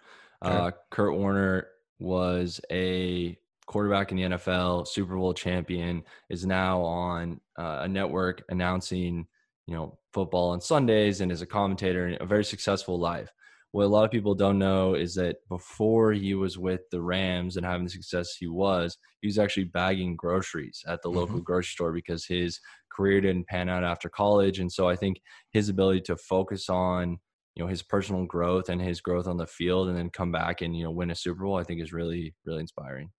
Okay. 0.43 0.55
Uh, 0.55 0.72
Kurt 0.89 1.14
Warner 1.14 1.68
was 1.99 2.62
a 2.72 3.38
quarterback 3.68 4.12
in 4.12 4.18
the 4.18 4.24
NFL, 4.24 4.88
Super 4.88 5.16
Bowl 5.16 5.34
champion, 5.34 6.03
is 6.30 6.45
now 6.45 6.82
on 6.82 7.39
uh, 7.57 7.80
a 7.82 7.88
network 7.88 8.43
announcing, 8.49 9.28
you 9.68 9.76
know, 9.76 9.97
football 10.14 10.49
on 10.49 10.62
Sundays 10.62 11.22
and 11.22 11.32
is 11.32 11.41
a 11.41 11.45
commentator 11.45 12.07
and 12.07 12.22
a 12.22 12.26
very 12.26 12.43
successful 12.43 12.99
life. 12.99 13.30
What 13.72 13.86
a 13.86 13.88
lot 13.88 14.03
of 14.03 14.12
people 14.12 14.36
don't 14.36 14.59
know 14.59 14.95
is 14.95 15.16
that 15.16 15.38
before 15.47 16.12
he 16.12 16.34
was 16.34 16.57
with 16.57 16.82
the 16.91 17.01
Rams 17.01 17.55
and 17.55 17.66
having 17.66 17.86
the 17.86 17.89
success 17.89 18.36
he 18.38 18.47
was, 18.47 18.97
he 19.22 19.28
was 19.28 19.39
actually 19.39 19.66
bagging 19.66 20.18
groceries 20.18 20.84
at 20.88 21.01
the 21.01 21.09
mm-hmm. 21.09 21.20
local 21.20 21.39
grocery 21.39 21.72
store 21.72 21.93
because 21.93 22.26
his 22.26 22.59
career 22.91 23.22
didn't 23.22 23.47
pan 23.47 23.70
out 23.70 23.86
after 23.86 24.09
college. 24.09 24.59
And 24.59 24.70
so 24.70 24.89
I 24.89 24.97
think 24.97 25.22
his 25.51 25.70
ability 25.70 26.01
to 26.01 26.18
focus 26.18 26.70
on 26.70 27.18
you 27.55 27.64
know 27.64 27.70
his 27.70 27.84
personal 27.84 28.26
growth 28.26 28.70
and 28.70 28.82
his 28.82 29.01
growth 29.01 29.28
on 29.28 29.36
the 29.36 29.45
field 29.45 29.89
and 29.89 29.97
then 29.97 30.09
come 30.09 30.32
back 30.32 30.62
and 30.62 30.74
you 30.76 30.86
know 30.86 30.91
win 30.91 31.12
a 31.12 31.16
super 31.16 31.43
bowl 31.43 31.57
i 31.57 31.64
think 31.66 31.82
is 31.82 31.91
really 31.91 32.34
really 32.45 32.62
inspiring 32.62 33.12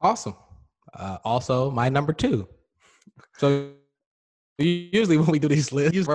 Awesome. 0.00 0.34
Uh, 0.94 1.18
also, 1.24 1.70
my 1.70 1.88
number 1.88 2.12
two. 2.12 2.48
So 3.36 3.72
usually 4.58 5.16
when 5.16 5.26
we 5.26 5.38
do 5.38 5.48
these 5.48 5.72
lists, 5.72 6.06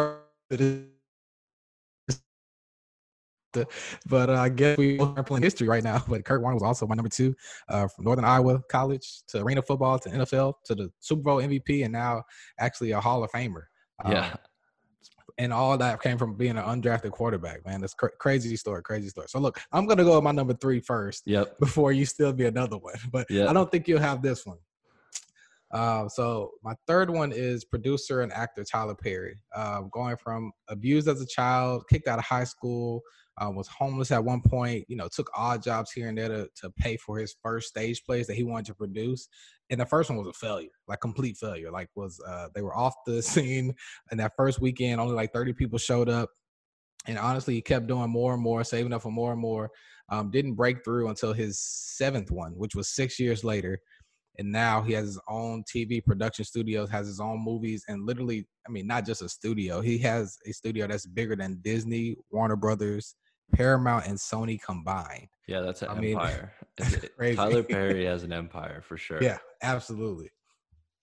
but 4.05 4.29
uh, 4.29 4.33
I 4.33 4.49
guess 4.49 4.77
we 4.77 4.99
are 4.99 5.23
playing 5.23 5.43
history 5.43 5.67
right 5.67 5.83
now. 5.83 6.03
But 6.09 6.25
Kurt 6.25 6.41
Warner 6.41 6.55
was 6.55 6.63
also 6.63 6.85
my 6.87 6.95
number 6.95 7.09
two 7.09 7.35
uh, 7.69 7.87
from 7.87 8.05
Northern 8.05 8.25
Iowa 8.25 8.61
College 8.69 9.23
to 9.27 9.41
arena 9.41 9.61
football 9.61 9.99
to 9.99 10.09
NFL 10.09 10.55
to 10.65 10.75
the 10.75 10.91
Super 10.99 11.21
Bowl 11.21 11.37
MVP 11.37 11.83
and 11.83 11.93
now 11.93 12.23
actually 12.59 12.91
a 12.91 13.01
Hall 13.01 13.23
of 13.23 13.31
Famer. 13.31 13.63
Yeah. 14.07 14.27
Um, 14.27 14.37
and 15.37 15.51
all 15.51 15.77
that 15.77 16.01
came 16.01 16.17
from 16.17 16.35
being 16.35 16.57
an 16.57 16.63
undrafted 16.63 17.11
quarterback, 17.11 17.65
man. 17.65 17.81
That's 17.81 17.93
cr- 17.93 18.07
crazy 18.19 18.55
story, 18.55 18.81
crazy 18.83 19.09
story. 19.09 19.27
So 19.27 19.39
look, 19.39 19.59
I'm 19.71 19.85
gonna 19.85 20.03
go 20.03 20.15
with 20.15 20.23
my 20.23 20.31
number 20.31 20.53
three 20.53 20.79
first. 20.79 21.23
Yep. 21.25 21.57
Before 21.59 21.91
you 21.91 22.05
still 22.05 22.31
be 22.31 22.45
another 22.45 22.77
one, 22.77 22.95
but 23.11 23.29
yep. 23.29 23.49
I 23.49 23.53
don't 23.53 23.69
think 23.69 23.87
you'll 23.87 23.99
have 23.99 24.21
this 24.21 24.45
one. 24.45 24.57
Uh, 25.71 26.07
so 26.07 26.51
my 26.63 26.73
third 26.87 27.09
one 27.09 27.31
is 27.31 27.65
producer 27.65 28.21
and 28.21 28.31
actor 28.31 28.63
Tyler 28.63 28.95
Perry. 28.95 29.37
Uh, 29.55 29.81
going 29.91 30.15
from 30.17 30.51
abused 30.69 31.07
as 31.07 31.21
a 31.21 31.25
child, 31.25 31.83
kicked 31.89 32.07
out 32.07 32.19
of 32.19 32.25
high 32.25 32.43
school, 32.43 33.01
uh, 33.37 33.51
was 33.51 33.67
homeless 33.67 34.11
at 34.11 34.23
one 34.23 34.41
point. 34.41 34.85
You 34.87 34.95
know, 34.95 35.07
took 35.07 35.29
odd 35.35 35.63
jobs 35.63 35.91
here 35.91 36.07
and 36.07 36.17
there 36.17 36.29
to, 36.29 36.49
to 36.61 36.69
pay 36.71 36.97
for 36.97 37.17
his 37.17 37.35
first 37.41 37.67
stage 37.67 38.03
plays 38.05 38.27
that 38.27 38.35
he 38.35 38.43
wanted 38.43 38.67
to 38.67 38.75
produce. 38.75 39.27
And 39.69 39.79
the 39.79 39.85
first 39.85 40.09
one 40.09 40.19
was 40.19 40.27
a 40.27 40.33
failure, 40.33 40.69
like 40.87 41.01
complete 41.01 41.37
failure. 41.37 41.71
Like 41.71 41.89
was 41.95 42.19
uh, 42.27 42.49
they 42.53 42.61
were 42.61 42.75
off 42.75 42.93
the 43.05 43.21
scene, 43.23 43.73
and 44.11 44.19
that 44.19 44.33
first 44.37 44.61
weekend 44.61 45.01
only 45.01 45.15
like 45.15 45.33
30 45.33 45.53
people 45.53 45.79
showed 45.79 46.09
up. 46.09 46.29
And 47.07 47.19
honestly, 47.19 47.53
he 47.53 47.61
kept 47.61 47.87
doing 47.87 48.09
more 48.09 48.33
and 48.33 48.41
more, 48.41 48.63
saving 48.63 48.93
up 48.93 49.01
for 49.01 49.11
more 49.11 49.31
and 49.31 49.41
more. 49.41 49.69
Um, 50.09 50.31
didn't 50.31 50.53
break 50.53 50.83
through 50.83 51.09
until 51.09 51.33
his 51.33 51.59
seventh 51.59 52.31
one, 52.31 52.53
which 52.53 52.75
was 52.75 52.89
six 52.89 53.19
years 53.19 53.43
later 53.43 53.79
and 54.37 54.51
now 54.51 54.81
he 54.81 54.93
has 54.93 55.05
his 55.05 55.19
own 55.29 55.63
TV 55.63 56.03
production 56.03 56.45
studios, 56.45 56.89
has 56.89 57.07
his 57.07 57.19
own 57.19 57.43
movies, 57.43 57.83
and 57.87 58.05
literally, 58.05 58.45
I 58.67 58.71
mean, 58.71 58.87
not 58.87 59.05
just 59.05 59.21
a 59.21 59.29
studio. 59.29 59.81
He 59.81 59.97
has 59.99 60.37
a 60.45 60.51
studio 60.51 60.87
that's 60.87 61.05
bigger 61.05 61.35
than 61.35 61.59
Disney, 61.63 62.17
Warner 62.31 62.55
Brothers, 62.55 63.15
Paramount, 63.53 64.07
and 64.07 64.17
Sony 64.17 64.59
combined. 64.61 65.27
Yeah, 65.47 65.61
that's 65.61 65.81
an 65.81 65.89
I 65.89 65.97
empire. 65.97 66.53
Mean, 67.19 67.35
Tyler 67.35 67.63
Perry 67.69 68.05
has 68.05 68.23
an 68.23 68.33
empire 68.33 68.81
for 68.81 68.97
sure. 68.97 69.21
Yeah, 69.21 69.37
absolutely. 69.61 70.29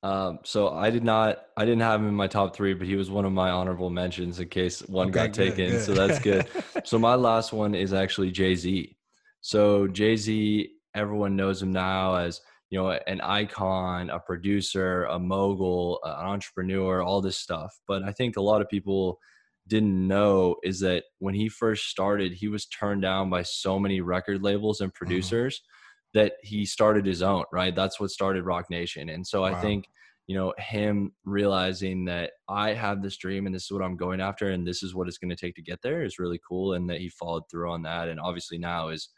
Um, 0.05 0.41
so 0.43 0.71
I 0.71 0.91
did 0.91 1.05
not, 1.05 1.45
I 1.57 1.65
didn't 1.65 1.83
have 1.83 2.01
him 2.01 2.09
in 2.09 2.15
my 2.15 2.27
top 2.27 2.57
three, 2.57 2.75
but 2.75 2.89
he 2.89 2.97
was 2.97 3.09
one 3.09 3.25
of 3.25 3.33
my 3.33 3.51
honorable 3.51 3.89
mentions 3.89 4.41
in 4.41 4.49
case 4.49 4.81
one 4.89 5.09
okay, 5.09 5.15
got 5.15 5.27
good, 5.27 5.35
taken. 5.35 5.71
Good. 5.71 5.85
So 5.85 5.95
that's 5.95 6.19
good. 6.19 6.49
so 6.85 6.99
my 6.99 7.15
last 7.15 7.53
one 7.53 7.77
is 7.77 7.93
actually 7.93 8.33
Jay 8.33 8.57
Z. 8.57 8.97
So 9.43 9.87
Jay 9.87 10.17
Z, 10.17 10.73
everyone 10.95 11.37
knows 11.37 11.63
him 11.63 11.73
now 11.73 12.17
as 12.17 12.41
you 12.73 12.79
know 12.79 12.91
an 12.91 13.21
icon 13.21 14.09
a 14.09 14.19
producer 14.19 15.05
a 15.05 15.19
mogul 15.19 16.01
an 16.05 16.27
entrepreneur 16.27 17.03
all 17.03 17.21
this 17.21 17.37
stuff 17.37 17.79
but 17.87 18.03
i 18.03 18.11
think 18.11 18.37
a 18.37 18.43
lot 18.43 18.63
of 18.63 18.69
people 18.69 19.19
didn't 19.69 20.09
know 20.09 20.57
is 20.65 20.81
that 20.81 21.05
when 21.19 21.35
he 21.35 21.49
first 21.49 21.89
started 21.89 22.33
he 22.33 22.49
was 22.49 22.67
turned 22.67 23.03
down 23.03 23.29
by 23.29 23.43
so 23.43 23.79
many 23.79 24.01
record 24.01 24.43
labels 24.43 24.81
and 24.81 24.89
mm-hmm. 24.89 24.97
producers 24.97 25.57
mm-hmm. 25.57 26.19
that 26.21 26.33
he 26.43 26.65
started 26.65 27.05
his 27.05 27.23
own 27.23 27.45
right 27.53 27.77
that's 27.77 28.01
what 28.01 28.11
started 28.11 28.45
Roc 28.45 28.69
Nation 28.71 29.11
and 29.11 29.25
so 29.25 29.43
wow. 29.43 29.49
i 29.49 29.61
think 29.61 29.85
you 30.27 30.35
know 30.35 30.55
him 30.57 31.13
realizing 31.25 32.07
that 32.07 32.33
i 32.49 32.73
have 32.73 33.03
this 33.03 33.19
dream 33.19 33.45
and 33.45 33.55
this 33.55 33.65
is 33.65 33.71
what 33.71 33.83
i'm 33.83 33.97
going 33.97 34.21
after 34.21 34.49
and 34.51 34.67
this 34.67 34.83
is 34.83 34.95
what 34.95 35.09
it's 35.09 35.19
going 35.19 35.29
to 35.29 35.37
take 35.37 35.55
to 35.55 35.63
get 35.63 35.83
there 35.83 36.03
is 36.03 36.19
really 36.19 36.41
cool 36.49 36.73
and 36.73 36.89
that 36.89 37.01
he 37.01 37.11
followed 37.11 37.43
through 37.51 37.71
on 37.71 37.83
that 37.83 38.09
and 38.09 38.19
obviously 38.19 38.57
now 38.57 38.89
is 38.89 39.11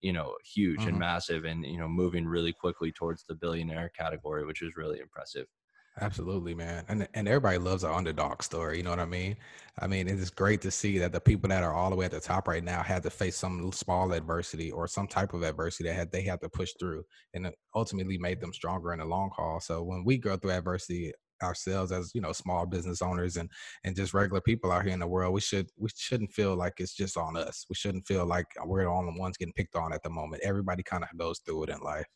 you 0.00 0.12
know 0.12 0.34
huge 0.44 0.80
and 0.82 0.92
mm-hmm. 0.92 1.00
massive 1.00 1.44
and 1.44 1.64
you 1.64 1.78
know 1.78 1.88
moving 1.88 2.26
really 2.26 2.52
quickly 2.52 2.90
towards 2.92 3.24
the 3.24 3.34
billionaire 3.34 3.90
category 3.96 4.44
which 4.44 4.62
is 4.62 4.76
really 4.76 4.98
impressive 4.98 5.46
absolutely 6.00 6.54
man 6.54 6.84
and 6.88 7.06
and 7.14 7.28
everybody 7.28 7.58
loves 7.58 7.84
an 7.84 7.90
underdog 7.90 8.42
story 8.42 8.78
you 8.78 8.82
know 8.82 8.90
what 8.90 8.98
i 8.98 9.04
mean 9.04 9.36
i 9.80 9.86
mean 9.86 10.08
it's 10.08 10.30
great 10.30 10.60
to 10.60 10.70
see 10.70 10.98
that 10.98 11.12
the 11.12 11.20
people 11.20 11.48
that 11.48 11.64
are 11.64 11.74
all 11.74 11.90
the 11.90 11.96
way 11.96 12.04
at 12.04 12.10
the 12.10 12.20
top 12.20 12.48
right 12.48 12.64
now 12.64 12.82
had 12.82 13.02
to 13.02 13.10
face 13.10 13.36
some 13.36 13.70
small 13.72 14.12
adversity 14.12 14.70
or 14.70 14.86
some 14.86 15.06
type 15.06 15.34
of 15.34 15.42
adversity 15.42 15.88
that 15.88 15.94
had 15.94 16.12
they 16.12 16.22
had 16.22 16.40
to 16.40 16.48
push 16.48 16.72
through 16.78 17.02
and 17.34 17.50
ultimately 17.74 18.18
made 18.18 18.40
them 18.40 18.52
stronger 18.52 18.92
in 18.92 19.00
the 19.00 19.04
long 19.04 19.30
haul 19.34 19.60
so 19.60 19.82
when 19.82 20.04
we 20.04 20.16
go 20.16 20.36
through 20.36 20.52
adversity 20.52 21.12
ourselves 21.42 21.92
as 21.92 22.10
you 22.14 22.20
know 22.20 22.32
small 22.32 22.66
business 22.66 23.02
owners 23.02 23.36
and 23.36 23.50
and 23.84 23.96
just 23.96 24.14
regular 24.14 24.40
people 24.40 24.70
out 24.70 24.84
here 24.84 24.92
in 24.92 25.00
the 25.00 25.06
world 25.06 25.32
we 25.32 25.40
should 25.40 25.68
we 25.76 25.88
shouldn't 25.96 26.32
feel 26.32 26.56
like 26.56 26.74
it's 26.78 26.94
just 26.94 27.16
on 27.16 27.36
us. 27.36 27.64
We 27.68 27.74
shouldn't 27.74 28.06
feel 28.06 28.26
like 28.26 28.46
we're 28.64 28.84
the 28.84 28.90
only 28.90 29.18
ones 29.18 29.36
getting 29.36 29.54
picked 29.54 29.76
on 29.76 29.92
at 29.92 30.02
the 30.02 30.10
moment. 30.10 30.42
Everybody 30.44 30.82
kind 30.82 31.04
of 31.04 31.18
goes 31.18 31.40
through 31.40 31.64
it 31.64 31.70
in 31.70 31.80
life. 31.80 32.06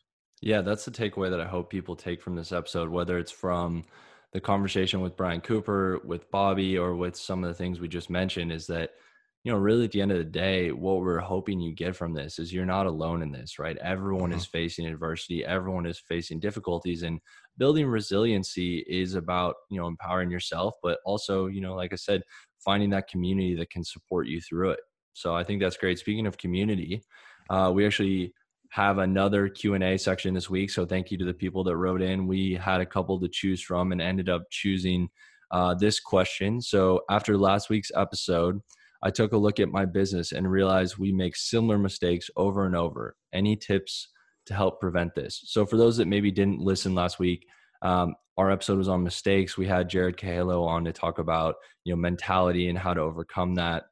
Yeah 0.40 0.62
that's 0.62 0.84
the 0.84 0.90
takeaway 0.90 1.30
that 1.30 1.40
i 1.40 1.46
hope 1.46 1.70
people 1.70 1.96
take 1.96 2.20
from 2.20 2.36
this 2.36 2.52
episode 2.52 2.90
whether 2.90 3.18
it's 3.18 3.32
from 3.32 3.84
the 4.32 4.40
conversation 4.40 5.00
with 5.00 5.16
brian 5.16 5.40
cooper 5.40 6.00
with 6.04 6.30
bobby 6.30 6.76
or 6.76 6.96
with 6.96 7.16
some 7.16 7.42
of 7.44 7.48
the 7.48 7.54
things 7.54 7.80
we 7.80 7.88
just 7.88 8.10
mentioned 8.10 8.52
is 8.52 8.66
that 8.66 8.90
you 9.44 9.52
know, 9.52 9.58
really 9.58 9.84
at 9.84 9.92
the 9.92 10.00
end 10.00 10.10
of 10.10 10.16
the 10.16 10.24
day, 10.24 10.72
what 10.72 11.00
we're 11.00 11.18
hoping 11.18 11.60
you 11.60 11.74
get 11.74 11.94
from 11.94 12.14
this 12.14 12.38
is 12.38 12.52
you're 12.52 12.64
not 12.64 12.86
alone 12.86 13.20
in 13.20 13.30
this, 13.30 13.58
right? 13.58 13.76
Everyone 13.76 14.30
mm-hmm. 14.30 14.38
is 14.38 14.46
facing 14.46 14.86
adversity, 14.86 15.44
everyone 15.44 15.84
is 15.84 15.98
facing 15.98 16.40
difficulties, 16.40 17.02
and 17.02 17.20
building 17.58 17.86
resiliency 17.86 18.84
is 18.88 19.14
about, 19.14 19.56
you 19.70 19.80
know, 19.80 19.86
empowering 19.86 20.30
yourself, 20.30 20.74
but 20.82 20.98
also, 21.04 21.46
you 21.46 21.60
know, 21.60 21.74
like 21.74 21.92
I 21.92 21.96
said, 21.96 22.22
finding 22.58 22.90
that 22.90 23.08
community 23.08 23.54
that 23.56 23.70
can 23.70 23.84
support 23.84 24.26
you 24.26 24.40
through 24.40 24.70
it. 24.70 24.80
So 25.12 25.34
I 25.34 25.44
think 25.44 25.60
that's 25.60 25.76
great. 25.76 25.98
Speaking 25.98 26.26
of 26.26 26.38
community, 26.38 27.02
uh, 27.50 27.70
we 27.74 27.86
actually 27.86 28.32
have 28.70 28.98
another 28.98 29.48
q&a 29.48 29.96
section 29.96 30.34
this 30.34 30.50
week 30.50 30.68
so 30.68 30.84
thank 30.84 31.08
you 31.08 31.16
to 31.16 31.24
the 31.24 31.32
people 31.32 31.62
that 31.62 31.76
wrote 31.76 32.02
in 32.02 32.26
we 32.26 32.54
had 32.54 32.80
a 32.80 32.86
couple 32.86 33.20
to 33.20 33.28
choose 33.28 33.62
from 33.62 33.92
and 33.92 34.00
ended 34.02 34.28
up 34.28 34.42
choosing 34.50 35.08
uh, 35.52 35.72
this 35.74 36.00
question 36.00 36.60
so 36.60 37.00
after 37.08 37.38
last 37.38 37.70
week's 37.70 37.92
episode 37.94 38.60
I 39.04 39.10
took 39.10 39.34
a 39.34 39.36
look 39.36 39.60
at 39.60 39.68
my 39.68 39.84
business 39.84 40.32
and 40.32 40.50
realized 40.50 40.96
we 40.96 41.12
make 41.12 41.36
similar 41.36 41.76
mistakes 41.76 42.30
over 42.36 42.64
and 42.64 42.74
over. 42.74 43.16
Any 43.34 43.54
tips 43.54 44.08
to 44.46 44.54
help 44.54 44.80
prevent 44.80 45.14
this? 45.14 45.42
So, 45.46 45.66
for 45.66 45.76
those 45.76 45.96
that 45.96 46.08
maybe 46.08 46.30
didn't 46.30 46.60
listen 46.60 46.94
last 46.94 47.18
week, 47.18 47.46
um, 47.82 48.14
our 48.36 48.50
episode 48.50 48.78
was 48.78 48.88
on 48.88 49.02
mistakes. 49.02 49.56
We 49.56 49.66
had 49.66 49.88
Jared 49.88 50.16
Cahalo 50.16 50.66
on 50.66 50.84
to 50.84 50.92
talk 50.92 51.18
about 51.18 51.56
you 51.84 51.92
know 51.92 51.96
mentality 51.96 52.68
and 52.68 52.78
how 52.78 52.94
to 52.94 53.00
overcome 53.00 53.54
that. 53.56 53.84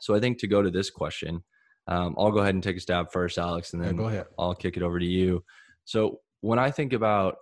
So, 0.00 0.14
I 0.14 0.20
think 0.20 0.38
to 0.38 0.46
go 0.46 0.62
to 0.62 0.70
this 0.70 0.90
question, 0.90 1.42
um, 1.86 2.14
I'll 2.18 2.32
go 2.32 2.38
ahead 2.38 2.54
and 2.54 2.62
take 2.62 2.76
a 2.76 2.80
stab 2.80 3.12
first, 3.12 3.38
Alex, 3.38 3.72
and 3.72 3.82
then 3.82 3.94
yeah, 3.94 4.02
go 4.02 4.08
ahead. 4.08 4.26
I'll 4.38 4.54
kick 4.54 4.76
it 4.76 4.82
over 4.82 4.98
to 4.98 5.06
you. 5.06 5.44
So, 5.84 6.20
when 6.40 6.58
I 6.58 6.70
think 6.70 6.92
about 6.92 7.36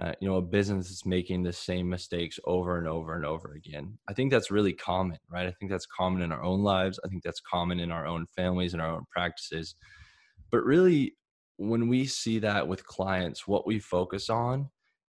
uh, 0.00 0.12
you 0.20 0.28
know 0.28 0.36
a 0.36 0.42
business 0.42 0.88
that's 0.88 1.04
making 1.04 1.42
the 1.42 1.52
same 1.52 1.88
mistakes 1.88 2.38
over 2.44 2.78
and 2.78 2.88
over 2.88 3.14
and 3.14 3.26
over 3.26 3.52
again 3.52 3.96
i 4.08 4.12
think 4.14 4.32
that's 4.32 4.50
really 4.50 4.72
common 4.72 5.18
right 5.28 5.46
i 5.46 5.52
think 5.52 5.70
that's 5.70 5.86
common 5.86 6.22
in 6.22 6.32
our 6.32 6.42
own 6.42 6.62
lives 6.62 6.98
i 7.04 7.08
think 7.08 7.22
that's 7.22 7.40
common 7.40 7.78
in 7.78 7.92
our 7.92 8.06
own 8.06 8.26
families 8.34 8.72
and 8.72 8.80
our 8.80 8.90
own 8.90 9.04
practices 9.10 9.74
but 10.50 10.64
really 10.64 11.14
when 11.68 11.88
we 11.88 12.06
see 12.06 12.38
that 12.40 12.66
with 12.66 12.86
clients 12.86 13.46
what 13.46 13.66
we 13.66 13.78
focus 13.78 14.28
on 14.28 14.68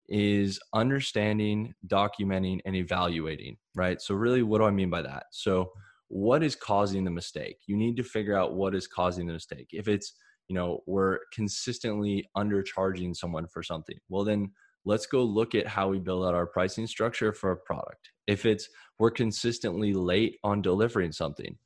is 0.09 0.59
understanding 0.73 1.73
documenting 1.87 2.59
and 2.65 2.75
evaluating 2.75 3.57
right? 3.75 4.01
So 4.01 4.13
really 4.15 4.43
what 4.43 4.59
do 4.59 4.65
i 4.65 4.71
mean 4.71 4.89
by 4.89 5.01
that? 5.01 5.25
So 5.31 5.71
what 6.09 6.43
is 6.43 6.55
causing 6.55 7.03
the 7.03 7.11
mistake? 7.11 7.57
You 7.65 7.75
need 7.75 7.97
to 7.97 8.03
figure 8.03 8.37
out 8.37 8.53
what 8.53 8.75
is 8.75 8.87
causing 8.87 9.25
the 9.25 9.33
mistake. 9.33 9.69
If 9.71 9.87
it's 9.87 10.13
you 10.47 10.55
know 10.55 10.81
we're 10.85 11.19
consistently 11.33 12.29
undercharging 12.37 13.15
someone 13.15 13.47
for 13.47 13.63
something 13.63 13.97
well 14.09 14.25
then 14.25 14.51
let's 14.85 15.05
go 15.05 15.23
look 15.23 15.55
at 15.55 15.67
how 15.67 15.87
we 15.87 15.99
build 15.99 16.25
out 16.25 16.35
our 16.35 16.45
pricing 16.45 16.87
structure 16.87 17.31
for 17.31 17.51
a 17.51 17.57
product. 17.57 18.09
If 18.27 18.45
it's 18.45 18.67
we're 18.99 19.11
consistently 19.11 19.93
late 19.93 20.37
on 20.43 20.61
delivering 20.61 21.11
something, 21.11 21.57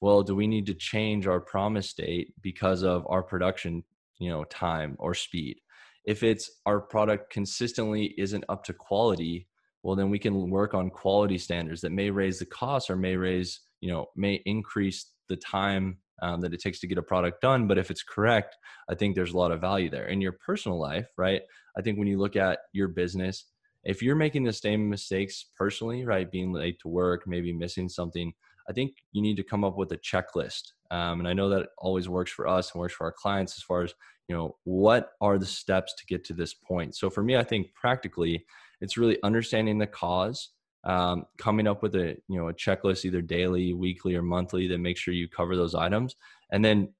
well, 0.00 0.22
do 0.22 0.34
we 0.34 0.46
need 0.46 0.66
to 0.66 0.74
change 0.74 1.26
our 1.26 1.40
promise 1.40 1.92
date 1.94 2.34
because 2.42 2.82
of 2.82 3.06
our 3.08 3.22
production, 3.22 3.82
you 4.18 4.30
know, 4.30 4.44
time 4.44 4.96
or 4.98 5.14
speed? 5.14 5.60
If 6.04 6.22
it's 6.22 6.50
our 6.66 6.80
product 6.80 7.30
consistently 7.30 8.14
isn't 8.16 8.44
up 8.48 8.64
to 8.64 8.72
quality, 8.72 9.48
well, 9.82 9.96
then 9.96 10.10
we 10.10 10.18
can 10.18 10.50
work 10.50 10.74
on 10.74 10.90
quality 10.90 11.38
standards 11.38 11.80
that 11.82 11.92
may 11.92 12.10
raise 12.10 12.38
the 12.38 12.46
cost 12.46 12.90
or 12.90 12.96
may 12.96 13.16
raise, 13.16 13.60
you 13.80 13.90
know, 13.90 14.06
may 14.16 14.42
increase 14.44 15.12
the 15.28 15.36
time 15.36 15.98
um, 16.22 16.40
that 16.40 16.54
it 16.54 16.60
takes 16.60 16.80
to 16.80 16.86
get 16.86 16.98
a 16.98 17.02
product 17.02 17.40
done. 17.40 17.66
But 17.66 17.78
if 17.78 17.90
it's 17.90 18.02
correct, 18.02 18.56
I 18.88 18.94
think 18.94 19.14
there's 19.14 19.32
a 19.32 19.36
lot 19.36 19.52
of 19.52 19.60
value 19.60 19.90
there. 19.90 20.06
In 20.06 20.20
your 20.20 20.32
personal 20.32 20.80
life, 20.80 21.08
right? 21.16 21.42
I 21.76 21.82
think 21.82 21.98
when 21.98 22.08
you 22.08 22.18
look 22.18 22.36
at 22.36 22.60
your 22.72 22.88
business, 22.88 23.44
if 23.84 24.02
you're 24.02 24.16
making 24.16 24.44
the 24.44 24.52
same 24.52 24.88
mistakes 24.88 25.46
personally, 25.56 26.04
right, 26.04 26.30
being 26.30 26.52
late 26.52 26.78
to 26.80 26.88
work, 26.88 27.22
maybe 27.26 27.52
missing 27.52 27.88
something, 27.88 28.32
I 28.68 28.72
think 28.72 28.92
you 29.12 29.22
need 29.22 29.36
to 29.36 29.44
come 29.44 29.62
up 29.62 29.76
with 29.76 29.92
a 29.92 29.98
checklist. 29.98 30.72
Um, 30.90 31.20
and 31.20 31.28
I 31.28 31.32
know 31.32 31.48
that 31.50 31.68
always 31.78 32.08
works 32.08 32.30
for 32.30 32.46
us 32.46 32.72
and 32.72 32.80
works 32.80 32.94
for 32.94 33.04
our 33.04 33.12
clients 33.12 33.56
as 33.58 33.62
far 33.62 33.82
as, 33.82 33.94
you 34.28 34.36
know, 34.36 34.56
what 34.64 35.10
are 35.20 35.38
the 35.38 35.46
steps 35.46 35.94
to 35.98 36.06
get 36.06 36.24
to 36.24 36.32
this 36.32 36.54
point? 36.54 36.96
So 36.96 37.10
for 37.10 37.22
me, 37.22 37.36
I 37.36 37.44
think 37.44 37.74
practically, 37.74 38.44
it's 38.80 38.96
really 38.96 39.18
understanding 39.22 39.78
the 39.78 39.86
cause 39.86 40.50
um, 40.86 41.26
coming 41.36 41.66
up 41.66 41.82
with 41.82 41.94
a 41.96 42.16
you 42.28 42.38
know 42.38 42.48
a 42.48 42.54
checklist 42.54 43.04
either 43.04 43.20
daily 43.20 43.74
weekly 43.74 44.14
or 44.14 44.22
monthly 44.22 44.68
that 44.68 44.78
makes 44.78 45.00
sure 45.00 45.12
you 45.12 45.28
cover 45.28 45.56
those 45.56 45.74
items 45.74 46.14
and 46.52 46.64
then 46.64 46.92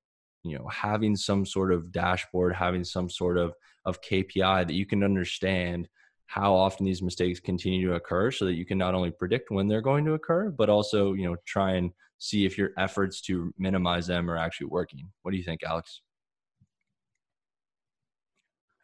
you 0.42 0.58
know 0.58 0.66
having 0.68 1.14
some 1.14 1.46
sort 1.46 1.72
of 1.72 1.92
dashboard 1.92 2.54
having 2.54 2.82
some 2.82 3.08
sort 3.08 3.38
of 3.38 3.54
of 3.84 4.00
kpi 4.02 4.66
that 4.66 4.74
you 4.74 4.84
can 4.84 5.04
understand 5.04 5.88
how 6.26 6.52
often 6.52 6.84
these 6.84 7.02
mistakes 7.02 7.38
continue 7.38 7.86
to 7.86 7.94
occur 7.94 8.32
so 8.32 8.44
that 8.44 8.54
you 8.54 8.66
can 8.66 8.76
not 8.76 8.94
only 8.94 9.12
predict 9.12 9.52
when 9.52 9.68
they're 9.68 9.80
going 9.80 10.04
to 10.04 10.14
occur 10.14 10.50
but 10.50 10.68
also 10.68 11.12
you 11.12 11.24
know 11.24 11.36
try 11.46 11.74
and 11.74 11.92
see 12.18 12.44
if 12.46 12.56
your 12.56 12.70
efforts 12.78 13.20
to 13.20 13.52
minimize 13.58 14.06
them 14.06 14.30
are 14.30 14.36
actually 14.36 14.66
working 14.66 15.08
what 15.22 15.30
do 15.30 15.36
you 15.36 15.44
think 15.44 15.62
alex 15.64 16.00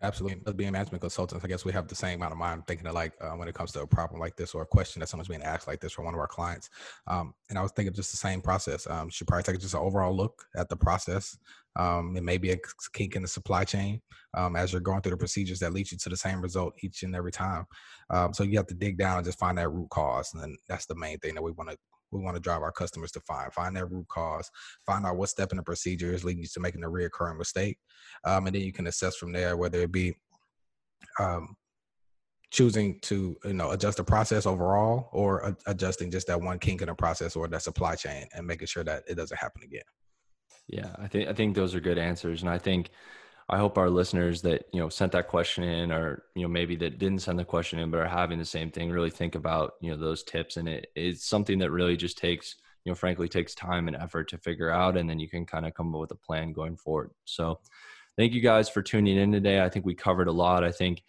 Absolutely. 0.03 0.43
As 0.47 0.55
being 0.55 0.69
a 0.69 0.73
management 0.73 1.01
consultants, 1.01 1.45
I 1.45 1.49
guess 1.49 1.65
we 1.65 1.73
have 1.73 1.87
the 1.87 1.95
same 1.95 2.19
amount 2.19 2.33
of 2.33 2.39
mind 2.39 2.67
thinking 2.67 2.87
of 2.89 2.95
like 2.95 3.13
uh, 3.21 3.31
when 3.31 3.47
it 3.47 3.55
comes 3.55 3.71
to 3.73 3.83
a 3.83 3.87
problem 3.87 4.21
like 4.21 4.35
this 4.35 4.53
or 4.53 4.63
a 4.63 4.67
question 4.67 4.99
that 5.01 5.07
someone's 5.07 5.29
being 5.29 5.43
asked 5.43 5.69
like 5.69 5.81
this 5.81 5.93
from 5.93 6.07
one 6.07 6.15
of 6.15 6.21
our 6.21 6.27
clients. 6.27 6.71
Um, 7.07 7.35
and 7.49 7.59
I 7.59 7.63
was 7.63 7.71
thinking 7.71 7.95
just 7.95 8.11
the 8.11 8.17
same 8.17 8.41
process. 8.41 8.89
Um, 8.91 9.09
should 9.11 9.29
probably 9.29 9.45
take 9.45 9.61
just 9.61 9.75
an 9.75 9.81
overall 9.81 10.15
look 10.15 10.45
at 10.57 10.69
the 10.69 10.77
process. 10.77 11.39
Um, 11.77 12.17
it 12.17 12.25
may 12.25 12.37
be 12.37 12.51
a 12.51 12.57
kink 12.93 13.15
in 13.15 13.23
the 13.23 13.29
supply 13.29 13.63
chain 13.63 14.03
um, 14.35 14.57
as 14.57 14.73
you're 14.73 14.81
going 14.81 15.03
through 15.03 15.13
the 15.13 15.17
procedures 15.19 15.61
that 15.61 15.73
lead 15.73 15.91
you 15.91 15.99
to 15.99 16.09
the 16.09 16.17
same 16.17 16.43
result 16.43 16.75
each 16.83 17.05
and 17.05 17.15
every 17.15 17.33
time. 17.33 17.65
Um, 18.11 18.35
so 18.35 18.43
you 18.43 18.57
have 18.57 18.67
to 18.67 18.75
dig 18.75 18.99
down 18.99 19.19
and 19.19 19.25
just 19.25 19.39
find 19.39 19.57
that 19.59 19.71
root 19.71 19.89
cause. 19.91 20.35
And 20.35 20.59
that's 20.69 20.87
the 20.87 20.97
main 20.97 21.19
thing 21.21 21.37
that 21.37 21.43
we 21.43 21.53
want 21.53 21.71
to 21.71 21.77
we 22.13 22.21
want 22.21 22.37
to 22.37 22.41
drive 22.41 22.63
our 22.63 22.73
customers 22.73 23.11
to 23.13 23.21
find. 23.21 23.53
Find 23.53 23.77
that 23.77 23.91
root 23.91 24.07
cause, 24.09 24.51
find 24.87 25.05
out 25.07 25.17
what 25.17 25.31
step 25.31 25.51
in 25.51 25.57
the 25.57 25.63
procedure 25.63 26.13
is 26.13 26.25
leading 26.25 26.43
you 26.43 26.49
to 26.53 26.61
making 26.61 26.85
a 26.85 26.89
reoccurring 26.89 27.39
mistake. 27.39 27.79
Um, 28.25 28.47
and 28.47 28.55
then 28.55 28.63
you 28.63 28.73
can 28.73 28.87
assess 28.87 29.17
from 29.17 29.33
there 29.33 29.57
whether 29.57 29.81
it 29.81 29.93
be 29.93 30.15
um, 31.19 31.57
choosing 32.51 33.01
to 33.01 33.37
you 33.45 33.55
know 33.55 33.71
adjust 33.71 33.97
the 33.97 34.05
process 34.05 34.47
overall 34.47 35.09
or 35.13 35.57
adjusting 35.67 36.11
just 36.11 36.27
that 36.27 36.41
one 36.41 36.59
kink 36.59 36.83
in 36.83 36.89
the 36.89 36.95
process 36.95 37.35
or 37.35 37.49
that 37.49 37.63
supply 37.63 37.95
chain 37.95 38.27
and 38.35 38.47
making 38.47 38.67
sure 38.67 38.85
that 38.85 39.03
it 39.09 39.15
doesn't 39.15 39.39
happen 39.39 39.63
again. 39.63 39.83
Yeah, 40.69 40.95
I 40.99 41.09
think 41.09 41.29
I 41.29 41.33
think 41.33 41.57
those 41.57 41.75
are 41.75 41.81
good 41.81 41.99
answers, 41.99 42.43
and 42.43 42.51
I 42.51 42.59
think 42.59 42.91
I 43.53 43.59
hope 43.59 43.77
our 43.77 43.91
listeners 43.91 44.41
that 44.43 44.65
you 44.73 44.81
know 44.81 44.89
sent 44.89 45.13
that 45.13 45.29
question 45.29 45.63
in, 45.63 45.93
or 45.93 46.23
you 46.35 46.41
know 46.41 46.49
maybe 46.49 46.75
that 46.77 46.99
didn't 46.99 47.19
send 47.21 47.39
the 47.39 47.45
question 47.45 47.79
in 47.79 47.91
but 47.91 48.01
are 48.01 48.09
having 48.09 48.39
the 48.39 48.47
same 48.47 48.71
thing, 48.71 48.91
really 48.91 49.11
think 49.11 49.35
about 49.35 49.75
you 49.83 49.91
know 49.91 49.97
those 49.99 50.23
tips, 50.25 50.57
and 50.57 50.67
it 50.67 50.87
is 50.97 51.23
something 51.23 51.59
that 51.59 51.71
really 51.71 51.95
just 51.95 52.17
takes 52.17 52.57
you 52.87 52.91
know 52.91 52.97
frankly 52.97 53.29
takes 53.29 53.55
time 53.55 53.89
and 53.89 53.97
effort 53.97 54.31
to 54.31 54.39
figure 54.39 54.71
out, 54.71 54.97
and 54.97 55.09
then 55.09 55.19
you 55.19 55.29
can 55.29 55.45
kind 55.45 55.67
of 55.67 55.75
come 55.75 55.95
up 55.95 56.01
with 56.01 56.11
a 56.13 56.17
plan 56.17 56.55
going 56.55 56.79
forward. 56.79 57.11
So, 57.27 57.61
thank 58.17 58.33
you 58.33 58.41
guys 58.41 58.71
for 58.71 58.81
tuning 58.81 59.19
in 59.19 59.31
today. 59.31 59.61
I 59.63 59.69
think 59.69 59.85
we 59.85 59.95
covered 59.95 60.29
a 60.29 60.33
lot. 60.33 60.65
I 60.65 60.73
think 60.73 61.03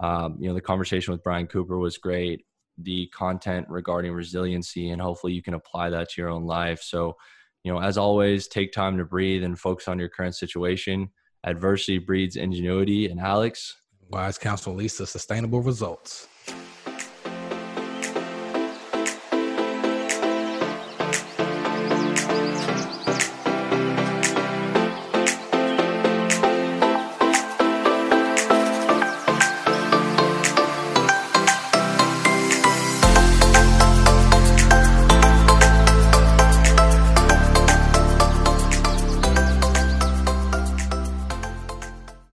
um, 0.00 0.38
you 0.40 0.48
know 0.48 0.54
the 0.54 0.62
conversation 0.62 1.12
with 1.12 1.22
Brian 1.22 1.46
Cooper 1.48 1.78
was 1.78 1.98
great. 1.98 2.46
The 2.78 3.08
content 3.08 3.66
regarding 3.68 4.14
resiliency, 4.14 4.88
and 4.88 5.02
hopefully 5.02 5.34
you 5.34 5.42
can 5.42 5.52
apply 5.52 5.90
that 5.90 6.08
to 6.10 6.22
your 6.22 6.30
own 6.30 6.46
life. 6.46 6.80
So, 6.82 7.18
you 7.62 7.70
know, 7.70 7.78
as 7.78 7.98
always, 7.98 8.48
take 8.48 8.72
time 8.72 8.96
to 8.96 9.04
breathe 9.04 9.44
and 9.44 9.58
focus 9.58 9.86
on 9.86 9.98
your 9.98 10.08
current 10.08 10.34
situation 10.34 11.10
Adversity 11.44 11.98
breeds 11.98 12.36
ingenuity. 12.36 13.08
And 13.08 13.20
Alex, 13.20 13.76
wise 14.10 14.38
counsel 14.38 14.74
leads 14.74 14.96
to 14.96 15.06
sustainable 15.06 15.60
results. 15.60 16.28